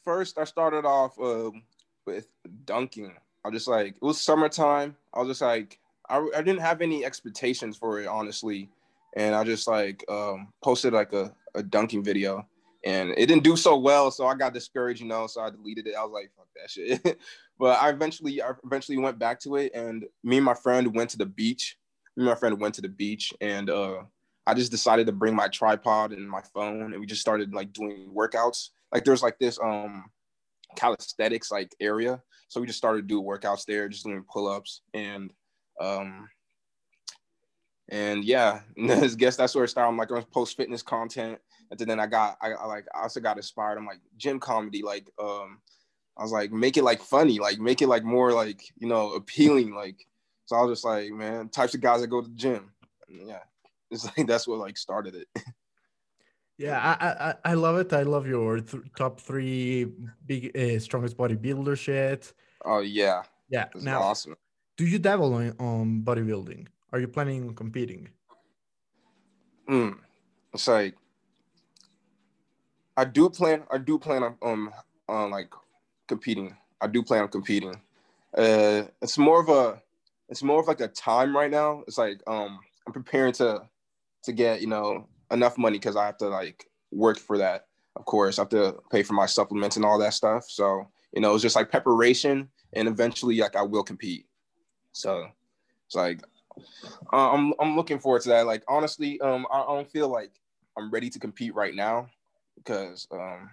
first 0.05 0.39
I 0.39 0.45
started 0.45 0.85
off 0.85 1.19
um 1.19 1.63
with 2.07 2.29
dunking. 2.67 3.15
I 3.45 3.49
was 3.49 3.57
just 3.57 3.69
like 3.69 3.97
it 3.97 4.03
was 4.03 4.21
summertime. 4.21 4.95
I 5.15 5.21
was 5.21 5.29
just 5.29 5.41
like 5.41 5.79
I, 6.11 6.19
I 6.37 6.43
didn't 6.43 6.61
have 6.61 6.83
any 6.83 7.07
expectations 7.07 7.79
for 7.79 7.99
it 7.99 8.07
honestly, 8.07 8.69
and 9.17 9.35
I 9.35 9.43
just 9.43 9.67
like 9.67 10.05
um 10.11 10.53
posted 10.63 10.93
like 10.93 11.15
a, 11.15 11.35
a 11.55 11.63
dunking 11.63 12.05
video, 12.05 12.47
and 12.85 13.13
it 13.17 13.25
didn't 13.25 13.43
do 13.43 13.57
so 13.57 13.79
well, 13.79 14.11
so 14.11 14.27
I 14.27 14.35
got 14.35 14.53
discouraged, 14.53 15.01
you 15.01 15.09
know. 15.09 15.27
So 15.29 15.41
I 15.41 15.49
deleted 15.49 15.87
it. 15.87 15.95
I 15.97 16.05
was 16.05 16.13
like, 16.13 16.31
fuck 16.37 16.49
that 16.57 16.71
shit. 16.71 17.19
but 17.59 17.81
I 17.81 17.90
eventually 17.90 18.42
I 18.42 18.53
eventually 18.64 18.99
went 18.99 19.19
back 19.19 19.40
to 19.40 19.57
it, 19.57 19.73
and 19.75 20.05
me 20.23 20.37
and 20.37 20.45
my 20.45 20.55
friend 20.55 20.95
went 20.95 21.11
to 21.11 21.19
the 21.19 21.27
beach. 21.27 21.77
Me 22.16 22.23
and 22.23 22.31
my 22.31 22.35
friend 22.35 22.61
went 22.61 22.75
to 22.77 22.83
the 22.83 22.88
beach, 22.88 23.33
and 23.40 23.71
uh 23.71 24.03
I 24.47 24.55
just 24.55 24.71
decided 24.71 25.07
to 25.07 25.12
bring 25.12 25.35
my 25.35 25.49
tripod 25.49 26.12
and 26.12 26.29
my 26.29 26.42
phone, 26.55 26.92
and 26.92 27.01
we 27.01 27.07
just 27.07 27.21
started 27.21 27.53
like 27.53 27.73
doing 27.73 28.11
workouts. 28.14 28.71
Like 28.92 29.05
there's 29.05 29.23
like 29.23 29.38
this 29.38 29.59
um 29.62 30.05
calisthenics 30.77 31.51
like 31.51 31.75
area, 31.81 32.23
so 32.49 32.61
we 32.61 32.66
just 32.66 32.79
started 32.79 33.07
doing 33.07 33.25
workouts 33.25 33.64
there, 33.64 33.88
just 33.88 34.05
doing 34.05 34.25
pull 34.31 34.49
ups 34.49 34.83
and 34.95 35.33
um 35.81 36.29
and 37.88 38.25
yeah, 38.25 38.61
I 38.90 39.07
guess 39.16 39.37
that's 39.37 39.55
where 39.55 39.64
it 39.64 39.69
started. 39.69 39.88
I'm 39.88 39.97
like, 39.97 40.11
I'm 40.11 40.23
post 40.25 40.57
fitness 40.57 40.83
content, 40.83 41.38
and 41.71 41.79
then 41.79 42.01
I 42.01 42.07
got 42.07 42.37
I, 42.40 42.53
I 42.53 42.66
like 42.66 42.87
I 42.95 43.03
also 43.03 43.21
got 43.21 43.37
inspired. 43.37 43.79
I'm 43.79 43.87
like 43.87 44.01
gym 44.16 44.40
comedy, 44.40 44.83
like 44.83 45.09
um 45.19 45.61
I 46.19 46.23
was 46.23 46.33
like 46.33 46.51
make 46.53 46.77
it 46.77 46.83
like 46.85 47.03
funny, 47.03 47.39
like 47.39 47.59
make 47.59 47.83
it 47.83 47.89
like 47.89 48.05
more 48.05 48.33
like 48.33 48.63
you 48.79 48.89
know 48.89 49.13
appealing, 49.13 49.75
like 49.75 50.07
so 50.47 50.57
I 50.57 50.63
was 50.63 50.79
just 50.79 50.85
like 50.85 51.11
man, 51.13 51.49
types 51.49 51.75
of 51.75 51.81
guys 51.81 52.01
that 52.01 52.09
go 52.09 52.23
to 52.23 52.29
the 52.29 52.35
gym, 52.35 52.73
And 53.09 53.29
yeah. 53.29 53.43
It's 53.91 54.05
like 54.17 54.27
that's 54.27 54.49
what 54.49 54.59
like 54.59 54.77
started 54.79 55.15
it. 55.15 55.29
Yeah, 56.59 56.81
I 56.81 56.95
I, 57.29 57.35
I- 57.53 57.55
love 57.55 57.77
it. 57.77 57.93
I 57.93 58.03
love 58.03 58.27
your 58.27 58.61
th- 58.61 58.83
top 58.97 59.21
three 59.21 59.93
big 60.25 60.57
uh, 60.57 60.79
strongest 60.81 61.15
bodybuilder 61.19 61.77
shit. 61.77 62.33
Oh 62.65 62.81
yeah, 62.81 63.25
Yeah. 63.51 63.69
Now, 63.75 64.01
awesome. 64.01 64.37
do 64.79 64.87
you 64.87 64.99
dabble 64.99 65.35
on, 65.35 65.53
on 65.61 66.01
bodybuilding? 66.03 66.67
Are 66.93 66.99
you 66.99 67.09
planning 67.09 67.47
on 67.49 67.55
competing? 67.55 68.09
Mm. 69.69 69.99
It's 70.55 70.67
like 70.67 70.95
I 72.97 73.05
do 73.05 73.29
plan. 73.29 73.65
I 73.71 73.77
do 73.77 73.99
plan 73.99 74.23
on 74.23 74.37
um 74.41 74.73
on 75.09 75.31
like 75.31 75.53
competing. 76.07 76.57
I 76.81 76.87
do 76.87 77.03
plan 77.03 77.23
on 77.23 77.29
competing. 77.29 77.75
Uh, 78.37 78.85
it's 79.01 79.19
more 79.19 79.40
of 79.40 79.49
a 79.49 79.83
it's 80.29 80.42
more 80.42 80.61
of 80.61 80.66
like 80.66 80.81
a 80.81 80.88
time 80.88 81.37
right 81.37 81.51
now. 81.51 81.83
It's 81.87 81.99
like 81.99 82.21
um 82.27 82.59
I'm 82.87 82.92
preparing 82.92 83.33
to 83.35 83.62
to 84.25 84.33
get 84.33 84.61
you 84.61 84.66
know 84.66 85.09
enough 85.31 85.59
money 85.59 85.79
because 85.79 85.97
I 85.97 86.07
have 86.07 86.19
to 86.19 86.29
like 86.29 86.69
work 86.90 87.19
for 87.19 87.38
that. 87.38 87.66
Of 87.97 88.05
course, 88.05 88.38
I 88.38 88.42
have 88.42 88.51
to 88.51 88.77
pay 88.90 89.03
for 89.03 89.14
my 89.14 89.27
supplements 89.27 89.77
and 89.77 89.85
all 89.85 89.99
that 89.99 90.14
stuff. 90.14 90.45
So 90.49 90.87
you 91.12 91.21
know 91.21 91.35
it's 91.35 91.42
just 91.42 91.57
like 91.57 91.71
preparation, 91.71 92.49
and 92.73 92.88
eventually 92.88 93.38
like 93.38 93.57
I 93.57 93.62
will 93.62 93.85
compete. 93.85 94.27
So 94.92 95.27
it's 95.87 95.95
like 95.95 96.23
uh, 97.12 97.33
I'm 97.33 97.55
I'm 97.61 97.77
looking 97.77 97.99
forward 97.99 98.23
to 98.23 98.29
that. 98.31 98.47
Like 98.47 98.64
honestly, 98.69 99.21
um, 99.21 99.47
I, 99.53 99.62
I 99.62 99.75
don't 99.75 99.90
feel 99.90 100.09
like 100.09 100.33
I'm 100.77 100.90
ready 100.90 101.09
to 101.11 101.19
compete 101.19 101.55
right 101.55 101.75
now 101.75 102.09
because 102.57 103.07
um, 103.12 103.51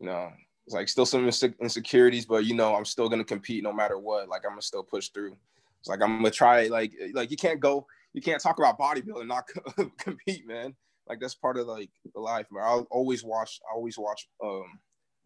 you 0.00 0.06
know, 0.06 0.32
it's 0.66 0.74
like 0.74 0.88
still 0.88 1.06
some 1.06 1.28
insecurities, 1.60 2.24
but 2.24 2.44
you 2.44 2.54
know, 2.54 2.74
I'm 2.74 2.84
still 2.84 3.08
gonna 3.08 3.24
compete 3.24 3.62
no 3.62 3.72
matter 3.72 3.98
what. 3.98 4.28
Like 4.28 4.42
I'm 4.44 4.52
gonna 4.52 4.62
still 4.62 4.82
push 4.82 5.08
through. 5.08 5.36
It's 5.80 5.88
like 5.88 6.00
I'm 6.02 6.18
gonna 6.18 6.30
try. 6.30 6.68
Like 6.68 6.92
like 7.12 7.30
you 7.30 7.36
can't 7.36 7.60
go, 7.60 7.86
you 8.14 8.22
can't 8.22 8.40
talk 8.40 8.58
about 8.58 8.78
bodybuilding 8.78 9.26
not 9.26 9.44
compete, 9.98 10.46
man. 10.46 10.74
Like 11.06 11.20
that's 11.20 11.34
part 11.34 11.58
of 11.58 11.66
like 11.66 11.90
the 12.14 12.20
life, 12.20 12.46
man. 12.50 12.64
I'll 12.64 12.86
always 12.90 13.22
watch. 13.22 13.60
I 13.70 13.74
always 13.74 13.98
watch 13.98 14.26
um 14.42 14.78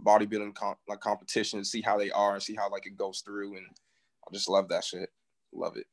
bodybuilding 0.05 0.55
com- 0.55 0.74
like 0.88 1.01
competitions, 1.01 1.70
see 1.70 1.83
how 1.83 1.96
they 1.96 2.11
are, 2.11 2.35
and 2.35 2.42
see 2.42 2.57
how 2.57 2.68
like 2.68 2.87
it 2.87 2.96
goes 2.96 3.20
through, 3.20 3.57
and 3.57 3.66
I 4.29 4.33
just 4.33 4.48
love 4.48 4.68
that 4.68 4.85
shit. 4.85 5.09
Love 5.53 5.77
it. 5.77 5.87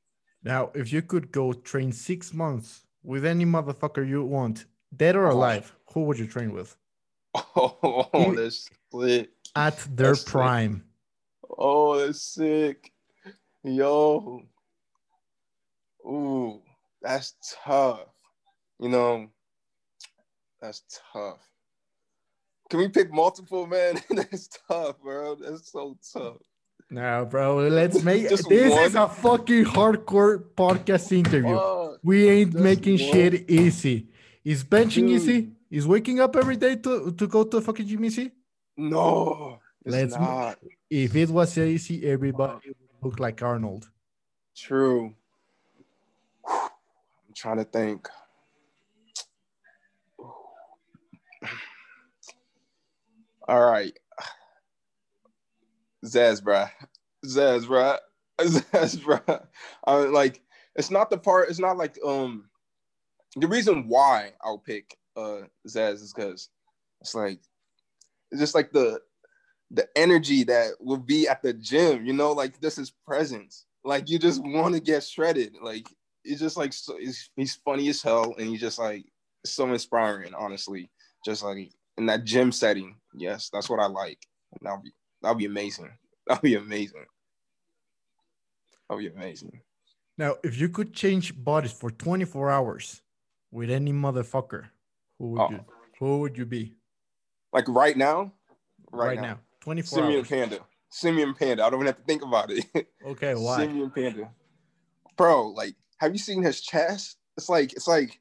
Now, 0.44 0.72
if 0.74 0.92
you 0.92 1.04
could 1.04 1.32
go 1.32 1.54
train 1.54 1.92
six 1.92 2.34
months 2.34 2.86
with 3.04 3.26
any 3.26 3.46
motherfucker 3.46 4.08
you 4.08 4.24
want, 4.24 4.66
dead 4.96 5.16
or 5.16 5.26
alive, 5.26 5.76
who 5.94 6.04
would 6.06 6.18
you 6.18 6.28
train 6.28 6.52
with 6.52 6.76
Oh, 7.56 8.10
You- 8.30 8.36
that's 8.36 8.70
sick. 8.92 9.30
at 9.56 9.78
their 9.96 10.08
That's 10.10 10.22
sick. 10.22 10.32
prime? 10.32 10.84
Oh, 11.58 11.98
that's 11.98 12.22
sick. 12.22 12.92
Yo. 13.64 14.42
Ooh, 16.06 16.62
that's 17.02 17.34
tough. 17.64 18.02
You 18.80 18.90
know, 18.90 19.28
that's 20.62 20.84
tough. 21.14 21.40
Can 22.70 22.80
we 22.80 22.90
pick 22.90 23.12
multiple, 23.14 23.68
man? 23.68 24.00
that's 24.10 24.50
tough, 24.68 25.00
bro. 25.02 25.36
That's 25.36 25.72
so 25.72 25.98
tough. 26.14 26.38
No, 26.90 27.26
bro. 27.26 27.58
Let's 27.70 28.04
make 28.10 28.30
this 28.30 28.46
is 28.48 28.96
a 28.96 29.08
fucking 29.08 29.66
hardcore 29.66 30.44
podcast 30.56 31.12
interview. 31.12 31.56
Fuck. 31.56 32.00
We 32.04 32.30
ain't 32.30 32.52
just 32.52 32.64
making 32.64 33.00
one? 33.00 33.12
shit 33.12 33.50
easy. 33.50 34.10
Is 34.44 34.64
benching 34.64 35.10
easy? 35.10 35.52
Is 35.72 35.88
waking 35.88 36.20
up 36.20 36.36
every 36.36 36.58
day 36.58 36.76
to, 36.76 37.12
to 37.12 37.28
go 37.28 37.44
to 37.44 37.62
fucking 37.62 37.88
easy? 38.06 38.32
No, 38.78 39.60
Let's 39.86 40.16
not 40.16 40.58
If 40.90 41.16
it 41.16 41.30
was 41.30 41.58
easy, 41.58 42.08
everybody 42.08 42.70
would 42.70 42.76
look 43.04 43.20
like 43.20 43.42
Arnold. 43.42 43.90
true. 44.56 45.14
I'm 46.48 47.34
trying 47.36 47.58
to 47.58 47.64
think. 47.64 48.08
All 53.48 53.72
right. 53.72 53.94
Zyzz, 56.04 56.42
bruh. 56.42 56.70
Zyzz, 57.26 57.66
bruh. 57.66 58.00
Zyzz, 58.40 58.98
bruh. 58.98 59.46
I 59.86 60.02
mean, 60.02 60.14
like, 60.14 60.42
it's 60.76 60.90
not 60.90 61.10
the 61.10 61.18
part, 61.18 61.50
it's 61.50 61.60
not 61.60 61.78
like, 61.78 61.98
um, 62.04 62.46
the 63.36 63.48
reason 63.48 63.88
why 63.88 64.34
I'll 64.42 64.58
pick 64.58 64.98
uh 65.16 65.42
Zyzz 65.68 66.02
is 66.02 66.14
because 66.14 66.50
it's 67.02 67.16
like, 67.16 67.40
it's 68.32 68.42
just 68.42 68.56
like 68.56 68.72
the, 68.72 69.00
the 69.72 69.88
energy 69.96 70.44
that 70.44 70.74
will 70.80 70.98
be 70.98 71.28
at 71.28 71.42
the 71.42 71.54
gym, 71.54 72.06
you 72.06 72.14
know, 72.14 72.32
like 72.32 72.60
this 72.60 72.78
is 72.78 72.94
presence. 73.06 73.66
Like 73.84 74.10
you 74.10 74.20
just 74.20 74.42
want 74.44 74.74
to 74.74 74.80
get 74.80 75.04
shredded. 75.04 75.56
Like 75.62 75.88
it's 76.24 76.42
just 76.42 76.58
like 76.58 76.74
so, 76.74 76.98
he's, 76.98 77.30
he's 77.36 77.56
funny 77.56 77.88
as 77.90 78.02
hell, 78.02 78.34
and 78.38 78.48
he's 78.48 78.60
just 78.60 78.80
like 78.80 79.06
so 79.46 79.72
inspiring. 79.72 80.34
Honestly, 80.34 80.90
just 81.24 81.44
like 81.44 81.72
in 81.98 82.06
that 82.08 82.24
gym 82.24 82.52
setting. 82.52 82.96
Yes, 83.14 83.50
that's 83.52 83.70
what 83.70 83.80
I 83.80 83.86
like. 83.86 84.20
That'll 84.62 84.82
be 84.82 84.92
that'll 85.22 85.38
be 85.38 85.46
amazing. 85.46 85.92
That'll 86.28 86.42
be 86.42 86.56
amazing. 86.56 87.06
That'll 88.90 89.00
be 89.00 89.10
amazing. 89.10 89.62
Now, 90.18 90.38
if 90.44 90.60
you 90.60 90.70
could 90.70 90.92
change 90.92 91.36
bodies 91.36 91.72
for 91.72 91.92
24 91.92 92.50
hours 92.50 93.04
with 93.52 93.70
any 93.70 93.94
motherfucker, 93.94 94.70
who 95.20 95.32
would 95.32 95.42
Oh. 95.42 95.50
you 95.52 95.66
who 96.00 96.20
would 96.20 96.38
you 96.38 96.46
be 96.46 96.76
Like 97.54 97.68
right 97.70 97.96
now, 97.96 98.34
right, 98.92 99.08
right, 99.08 99.16
now? 99.16 99.22
now, 99.22 99.40
24 99.62 100.00
Simeon 100.00 100.20
hours. 100.20 100.28
Panda, 100.28 100.60
Simeon 100.90 101.34
Panda. 101.34 101.64
I 101.64 101.70
don't 101.70 101.80
even 101.80 101.88
have 101.88 101.98
to 101.98 102.04
think 102.04 102.22
about 102.24 102.52
it. 102.52 102.66
Okay, 103.06 103.36
why? 103.36 103.60
Simeon 103.66 103.92
Panda. 103.92 104.32
Bro, 105.16 105.50
like, 105.50 105.76
have 106.00 106.12
you 106.12 106.18
seen 106.18 106.42
his 106.42 106.60
chest? 106.60 107.18
It's 107.38 107.50
like, 107.50 107.72
it's 107.74 107.88
like, 107.88 108.20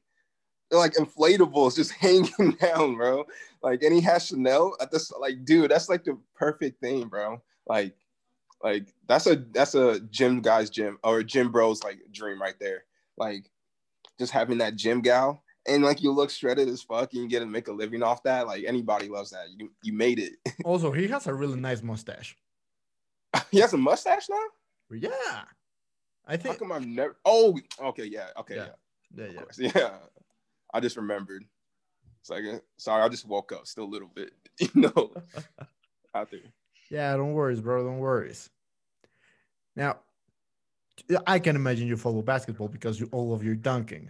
like 0.71 0.93
inflatables 0.93 1.75
just 1.75 1.91
hanging 1.99 2.51
down, 2.61 2.95
bro. 2.95 3.25
Like, 3.63 3.81
and 3.81 3.93
he 3.93 4.01
has 4.01 4.27
Chanel 4.27 4.75
at 4.79 4.91
this, 4.91 5.11
like, 5.11 5.43
dude, 5.43 5.71
that's 5.71 5.89
like 5.89 6.03
the 6.03 6.19
perfect 6.35 6.79
thing, 6.81 7.07
bro. 7.07 7.41
Like, 7.67 7.95
like 8.63 8.93
that's 9.07 9.25
a 9.27 9.35
that's 9.35 9.75
a 9.75 9.99
gym 10.11 10.41
guy's 10.41 10.69
gym 10.69 10.97
or 11.03 11.23
gym 11.23 11.51
bros 11.51 11.83
like 11.83 11.99
dream 12.11 12.41
right 12.41 12.55
there. 12.59 12.83
Like, 13.17 13.49
just 14.19 14.31
having 14.31 14.59
that 14.59 14.75
gym 14.75 15.01
gal 15.01 15.43
and 15.67 15.83
like 15.83 16.01
you 16.01 16.11
look 16.11 16.29
shredded 16.29 16.67
as 16.69 16.81
fuck 16.81 17.13
and 17.13 17.23
you 17.23 17.29
get 17.29 17.39
to 17.39 17.45
make 17.45 17.67
a 17.67 17.71
living 17.73 18.03
off 18.03 18.23
that. 18.23 18.47
Like 18.47 18.63
anybody 18.67 19.07
loves 19.07 19.31
that. 19.31 19.47
You 19.57 19.71
you 19.83 19.93
made 19.93 20.19
it. 20.19 20.33
Also, 20.65 20.91
he 20.91 21.07
has 21.07 21.27
a 21.27 21.33
really 21.33 21.59
nice 21.59 21.81
mustache. 21.83 22.35
he 23.51 23.59
has 23.59 23.73
a 23.73 23.77
mustache 23.77 24.27
now. 24.29 24.43
Yeah. 24.91 25.43
I 26.27 26.37
think 26.37 26.55
How 26.55 26.59
come 26.59 26.71
I've 26.71 26.85
never? 26.85 27.15
Oh, 27.25 27.59
okay, 27.79 28.05
yeah, 28.05 28.27
okay, 28.39 28.55
Yeah. 28.55 28.67
yeah. 29.15 29.25
yeah, 29.27 29.41
yeah. 29.59 29.71
Yeah. 29.75 29.91
I 30.73 30.79
just 30.79 30.97
remembered. 30.97 31.43
It's 32.21 32.29
like, 32.29 32.43
uh, 32.43 32.57
sorry, 32.77 33.03
I 33.03 33.09
just 33.09 33.27
woke 33.27 33.51
up 33.51 33.67
still 33.67 33.83
a 33.83 33.85
little 33.85 34.09
bit, 34.13 34.31
you 34.59 34.69
know, 34.73 35.13
out 36.15 36.31
there. 36.31 36.39
Yeah, 36.89 37.15
don't 37.15 37.33
worry, 37.33 37.55
bro. 37.55 37.83
Don't 37.83 37.99
worry. 37.99 38.33
Now, 39.75 39.97
I 41.27 41.39
can 41.39 41.55
imagine 41.55 41.87
you 41.87 41.97
follow 41.97 42.21
basketball 42.21 42.67
because 42.67 42.99
you 42.99 43.09
all 43.11 43.33
of 43.33 43.43
your 43.43 43.55
dunking. 43.55 44.09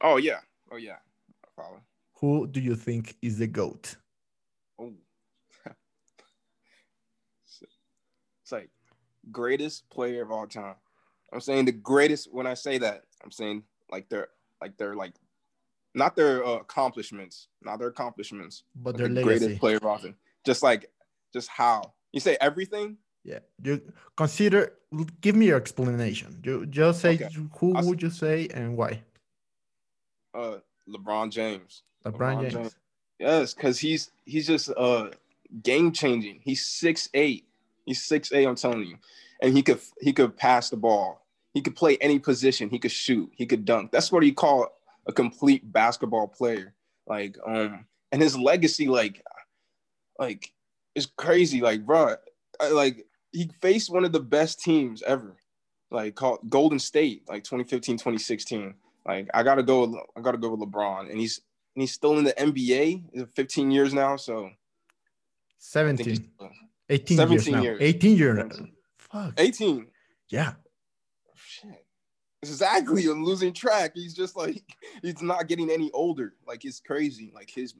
Oh, 0.00 0.16
yeah. 0.16 0.38
Oh 0.70 0.76
yeah, 0.76 0.96
I 1.44 1.48
follow. 1.56 1.80
Who 2.20 2.46
do 2.46 2.60
you 2.60 2.74
think 2.74 3.16
is 3.22 3.38
the 3.38 3.46
goat? 3.46 3.96
Oh, 4.78 4.92
it's 8.42 8.52
like 8.52 8.70
greatest 9.32 9.88
player 9.90 10.22
of 10.22 10.30
all 10.30 10.46
time. 10.46 10.76
I'm 11.32 11.40
saying 11.40 11.64
the 11.64 11.72
greatest. 11.72 12.32
When 12.32 12.46
I 12.46 12.54
say 12.54 12.78
that, 12.78 13.02
I'm 13.24 13.30
saying 13.30 13.64
like 13.90 14.08
they're 14.08 14.28
like 14.60 14.76
they're 14.76 14.94
like 14.94 15.14
not 15.94 16.14
their 16.14 16.44
uh, 16.44 16.56
accomplishments, 16.56 17.48
not 17.62 17.78
their 17.78 17.88
accomplishments, 17.88 18.62
But 18.76 18.92
but 18.92 18.98
their 18.98 19.08
the 19.08 19.22
greatest 19.22 19.58
player 19.58 19.76
of 19.76 19.84
all 19.84 19.98
time. 19.98 20.16
Just 20.44 20.62
like 20.62 20.90
just 21.32 21.48
how 21.48 21.94
you 22.12 22.20
say 22.20 22.36
everything. 22.40 22.96
Yeah, 23.24 23.40
you 23.62 23.92
consider. 24.16 24.74
Give 25.20 25.36
me 25.36 25.46
your 25.46 25.56
explanation. 25.56 26.40
You 26.44 26.66
just 26.66 27.00
say 27.00 27.14
Okay. 27.14 27.28
who 27.58 27.76
I'll 27.76 27.84
would 27.84 28.02
you 28.02 28.10
say 28.10 28.48
and 28.52 28.76
why? 28.76 29.02
Uh, 30.34 30.56
LeBron 30.88 31.30
James. 31.30 31.82
LeBron, 32.04 32.12
LeBron 32.12 32.40
James. 32.42 32.54
James. 32.54 32.76
Yes, 33.18 33.54
because 33.54 33.78
he's 33.78 34.10
he's 34.24 34.46
just 34.46 34.70
uh 34.76 35.10
game 35.62 35.92
changing. 35.92 36.40
He's 36.42 36.64
six 36.64 37.08
eight. 37.14 37.46
He's 37.84 38.02
six 38.02 38.32
eight. 38.32 38.46
I'm 38.46 38.54
telling 38.54 38.84
you, 38.84 38.96
and 39.42 39.54
he 39.54 39.62
could 39.62 39.80
he 40.00 40.12
could 40.12 40.36
pass 40.36 40.70
the 40.70 40.76
ball. 40.76 41.26
He 41.52 41.60
could 41.60 41.76
play 41.76 41.98
any 42.00 42.18
position. 42.18 42.70
He 42.70 42.78
could 42.78 42.92
shoot. 42.92 43.30
He 43.34 43.44
could 43.44 43.64
dunk. 43.64 43.90
That's 43.90 44.10
what 44.10 44.24
you 44.24 44.32
call 44.32 44.68
a 45.06 45.12
complete 45.12 45.70
basketball 45.70 46.28
player. 46.28 46.74
Like 47.06 47.36
um, 47.46 47.84
and 48.12 48.22
his 48.22 48.38
legacy, 48.38 48.88
like, 48.88 49.22
like 50.18 50.52
is 50.94 51.06
crazy. 51.06 51.60
Like, 51.60 51.84
bro, 51.84 52.16
like 52.70 53.06
he 53.32 53.50
faced 53.60 53.92
one 53.92 54.04
of 54.04 54.12
the 54.12 54.20
best 54.20 54.60
teams 54.60 55.02
ever, 55.02 55.36
like 55.90 56.14
called 56.14 56.48
Golden 56.48 56.78
State, 56.78 57.28
like 57.28 57.44
2015, 57.44 57.96
2016. 57.96 58.74
Like, 59.06 59.28
I 59.34 59.42
gotta 59.42 59.62
go. 59.62 59.86
With, 59.86 60.00
I 60.16 60.20
gotta 60.20 60.38
go 60.38 60.50
with 60.54 60.60
LeBron, 60.60 61.10
and 61.10 61.18
he's 61.18 61.40
and 61.74 61.82
he's 61.82 61.92
still 61.92 62.18
in 62.18 62.24
the 62.24 62.32
NBA. 62.32 63.04
It 63.12 63.28
15 63.34 63.70
years 63.70 63.94
now, 63.94 64.16
so 64.16 64.46
I 64.46 64.56
17, 65.58 66.14
still- 66.16 66.50
18 66.88 67.16
years 67.30 67.44
17 67.44 67.52
now. 67.54 67.62
years. 67.62 67.78
18 67.80 68.16
years. 68.16 68.36
17. 68.36 68.72
Fuck. 68.98 69.34
18. 69.38 69.86
Yeah. 70.28 70.52
Shit. 71.34 71.84
Exactly. 72.42 73.04
I'm 73.06 73.24
losing 73.24 73.52
track. 73.52 73.92
He's 73.94 74.14
just 74.14 74.36
like 74.36 74.62
he's 75.02 75.22
not 75.22 75.46
getting 75.48 75.70
any 75.70 75.90
older. 75.92 76.34
Like 76.46 76.64
it's 76.64 76.80
crazy. 76.80 77.32
Like 77.34 77.50
his 77.50 77.74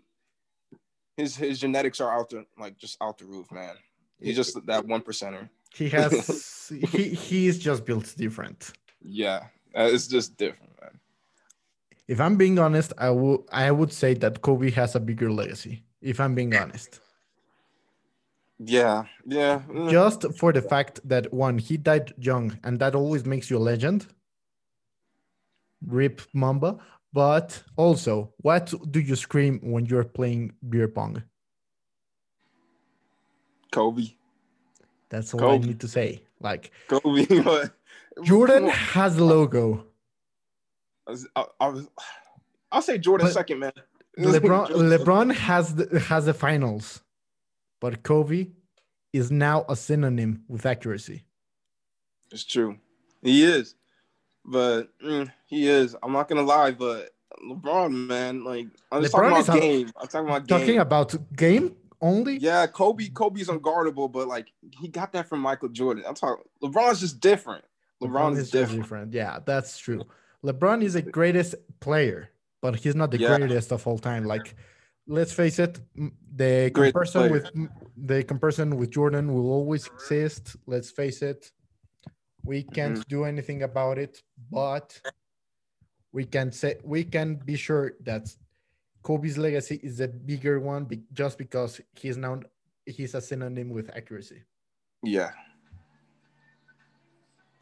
his 1.16 1.37
his 1.37 1.59
genetics 1.59 2.00
are 2.00 2.12
out 2.12 2.30
the 2.30 2.44
like 2.59 2.76
just 2.78 2.96
out 3.00 3.18
the 3.18 3.24
roof, 3.26 3.50
man. 3.50 3.74
He's 4.20 4.37
just 4.37 4.64
that 4.66 4.85
one 4.87 5.00
percenter. 5.00 5.48
He 5.74 5.88
has 5.90 6.72
he 6.92 7.11
he's 7.11 7.59
just 7.59 7.85
built 7.85 8.14
different. 8.16 8.72
Yeah, 9.02 9.44
it's 9.74 10.06
just 10.09 10.37
different, 10.37 10.72
man. 10.80 11.00
If 12.11 12.20
I'm 12.20 12.37
being 12.37 12.59
honest, 12.59 12.92
I 12.99 13.11
would 13.11 13.42
I 13.53 13.70
would 13.70 13.92
say 13.92 14.14
that 14.14 14.42
Kobe 14.42 14.70
has 14.73 14.96
a 14.96 15.01
bigger 15.01 15.31
legacy. 15.33 15.85
If 16.03 16.18
I'm 16.20 16.35
being 16.35 16.55
honest, 16.57 17.01
Yeah, 18.59 19.05
yeah. 19.25 19.62
mm, 19.68 19.90
just 19.90 20.27
for 20.38 20.53
the 20.53 20.62
fact 20.62 21.01
that 21.09 21.33
one 21.33 21.59
he 21.59 21.77
died 21.77 22.12
young, 22.18 22.59
and 22.64 22.81
that 22.81 22.94
always 22.96 23.25
makes 23.25 23.49
you 23.51 23.59
a 23.59 23.66
legend. 23.73 24.07
Rip 25.87 26.20
Mamba. 26.35 26.79
But 27.12 27.62
also, 27.77 28.35
what 28.38 28.73
do 28.92 29.01
you 29.01 29.16
scream 29.16 29.61
when 29.62 29.87
you're 29.87 30.05
playing 30.05 30.53
beer 30.68 30.88
pong? 30.88 31.23
Kobe, 33.73 34.14
That's 35.11 35.35
all 35.35 35.51
I 35.51 35.59
Kobe. 35.59 35.66
need 35.68 35.81
to 35.81 35.88
say. 35.88 36.23
Like 36.40 36.73
Kobe. 36.88 37.27
Jordan 38.23 38.68
has 38.68 39.16
the 39.16 39.25
logo. 39.25 39.87
I 41.11 41.12
was, 41.12 41.29
I, 41.35 41.44
I 41.61 41.68
was, 41.68 41.88
I'll 42.70 42.83
say 42.83 42.99
Jordan 42.99 43.27
But 43.27 43.35
second, 43.35 43.59
man. 43.59 43.73
LeBron 44.18 44.68
LeBron 44.68 45.35
has 45.35 45.75
the, 45.75 45.99
has 45.99 46.27
the 46.27 46.35
finals, 46.35 47.03
but 47.81 48.03
Kobe 48.03 48.49
is 49.12 49.31
now 49.31 49.64
a 49.68 49.75
synonym 49.75 50.44
with 50.46 50.66
accuracy. 50.66 51.25
It's 52.31 52.44
true. 52.44 52.77
He 53.23 53.44
is. 53.44 53.75
But 54.44 54.88
mm, 55.01 55.31
he 55.46 55.68
is. 55.68 55.96
I'm 56.03 56.12
not 56.12 56.29
gonna 56.29 56.42
lie, 56.42 56.70
but 56.73 57.11
LeBron, 57.44 58.07
man, 58.07 58.44
like 58.44 58.66
I'm 58.92 59.03
just 59.03 59.14
LeBron 59.14 59.44
talking 59.44 59.49
about 59.49 59.61
game. 59.61 59.92
I'm 60.01 60.07
talking 60.07 60.29
about 60.29 60.46
game. 60.46 60.59
Talking 60.59 60.79
about 60.79 61.37
game 61.37 61.77
only. 62.01 62.37
yeah, 62.37 62.66
Kobe, 62.66 63.09
Kobe's 63.09 63.49
unguardable, 63.49 64.11
but 64.11 64.29
like 64.29 64.53
he 64.79 64.88
got 64.88 65.12
that 65.12 65.29
from 65.29 65.40
Michael 65.40 65.70
Jordan. 65.70 66.05
I'm 66.07 66.14
talking 66.14 66.44
LeBron's 66.62 67.01
just 67.01 67.20
different. 67.20 67.64
LeBron's 68.03 68.38
is 68.38 68.51
different. 68.51 68.83
different. 68.83 69.12
Yeah, 69.12 69.40
that's 69.44 69.77
true. 69.79 70.05
LeBron 70.44 70.83
is 70.83 70.94
the 70.94 71.03
greatest 71.03 71.55
player, 71.81 72.31
but 72.62 72.76
he's 72.76 72.94
not 72.94 73.11
the 73.11 73.18
Yeah. 73.18 73.37
greatest 73.38 73.72
of 73.72 73.87
all 73.87 73.98
time. 73.98 74.24
Like, 74.24 74.55
let's 75.07 75.33
face 75.33 75.59
it, 75.59 75.81
the 76.37 76.70
Great 76.72 76.92
comparison 76.94 77.20
player. 77.29 77.33
with 77.33 77.68
the 77.96 78.24
comparison 78.24 78.76
with 78.76 78.90
Jordan 78.90 79.33
will 79.35 79.50
always 79.53 79.87
exist. 79.87 80.57
Let's 80.66 80.90
face 80.90 81.22
it, 81.22 81.50
we 82.44 82.62
can't 82.62 82.94
Mm-hmm. 82.98 83.09
do 83.09 83.24
anything 83.24 83.62
about 83.64 83.98
it, 83.98 84.22
but 84.50 84.98
we 86.12 86.24
can 86.24 86.50
say 86.53 86.76
we 86.83 87.05
can 87.05 87.37
be 87.37 87.57
sure 87.57 87.92
that 88.00 88.35
Kobe's 89.03 89.37
legacy 89.38 89.79
is 89.83 90.00
a 90.00 90.09
bigger 90.09 90.59
one 90.61 90.85
be, 90.85 91.03
just 91.12 91.38
because 91.38 91.81
he's 91.94 92.16
now 92.16 92.40
he's 92.87 93.14
a 93.14 93.20
synonym 93.20 93.68
with 93.70 93.90
accuracy. 93.94 94.42
Yeah. 95.03 95.31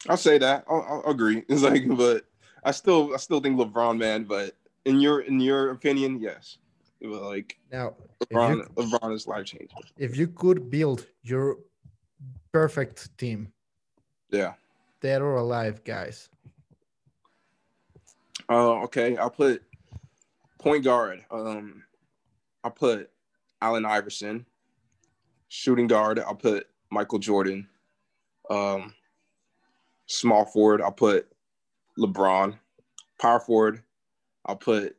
I'll 0.07 0.17
say 0.17 0.37
that. 0.37 0.63
I'll, 0.69 0.81
I'll 1.05 1.11
agree. 1.11 1.43
It's 1.49 1.61
like, 1.61 1.85
but 1.89 2.25
I 2.63 2.71
still, 2.71 3.13
I 3.13 3.17
still 3.17 3.39
think 3.39 3.57
LeBron, 3.59 3.97
man. 3.97 4.23
But 4.23 4.55
in 4.85 4.99
your, 4.99 5.21
in 5.21 5.39
your 5.39 5.71
opinion, 5.71 6.19
yes. 6.21 6.57
Like 7.01 7.57
Now, 7.71 7.93
if 8.19 8.27
you 8.31 8.37
LeBron, 8.37 8.73
LeBron 8.75 9.13
is 9.13 9.25
life 9.27 9.45
changing. 9.45 9.69
if 9.97 10.17
you 10.17 10.27
could 10.27 10.69
build 10.69 11.05
your 11.23 11.57
perfect 12.51 13.17
team, 13.17 13.53
Yeah. 14.31 14.53
dead 15.01 15.21
or 15.21 15.35
alive, 15.35 15.83
guys, 15.83 16.29
Oh, 18.51 18.81
okay. 18.83 19.15
I'll 19.17 19.29
put 19.29 19.61
point 20.57 20.83
guard. 20.83 21.23
Um, 21.29 21.83
I'll 22.63 22.71
put 22.71 23.09
Allen 23.61 23.85
Iverson. 23.85 24.45
Shooting 25.49 25.87
guard. 25.87 26.19
I'll 26.19 26.35
put 26.35 26.67
Michael 26.89 27.19
Jordan. 27.19 27.67
Um, 28.49 28.93
small 30.07 30.45
forward. 30.45 30.81
I'll 30.81 30.91
put 30.91 31.31
LeBron. 31.99 32.57
Power 33.21 33.39
forward. 33.39 33.83
I'll 34.45 34.55
put 34.55 34.95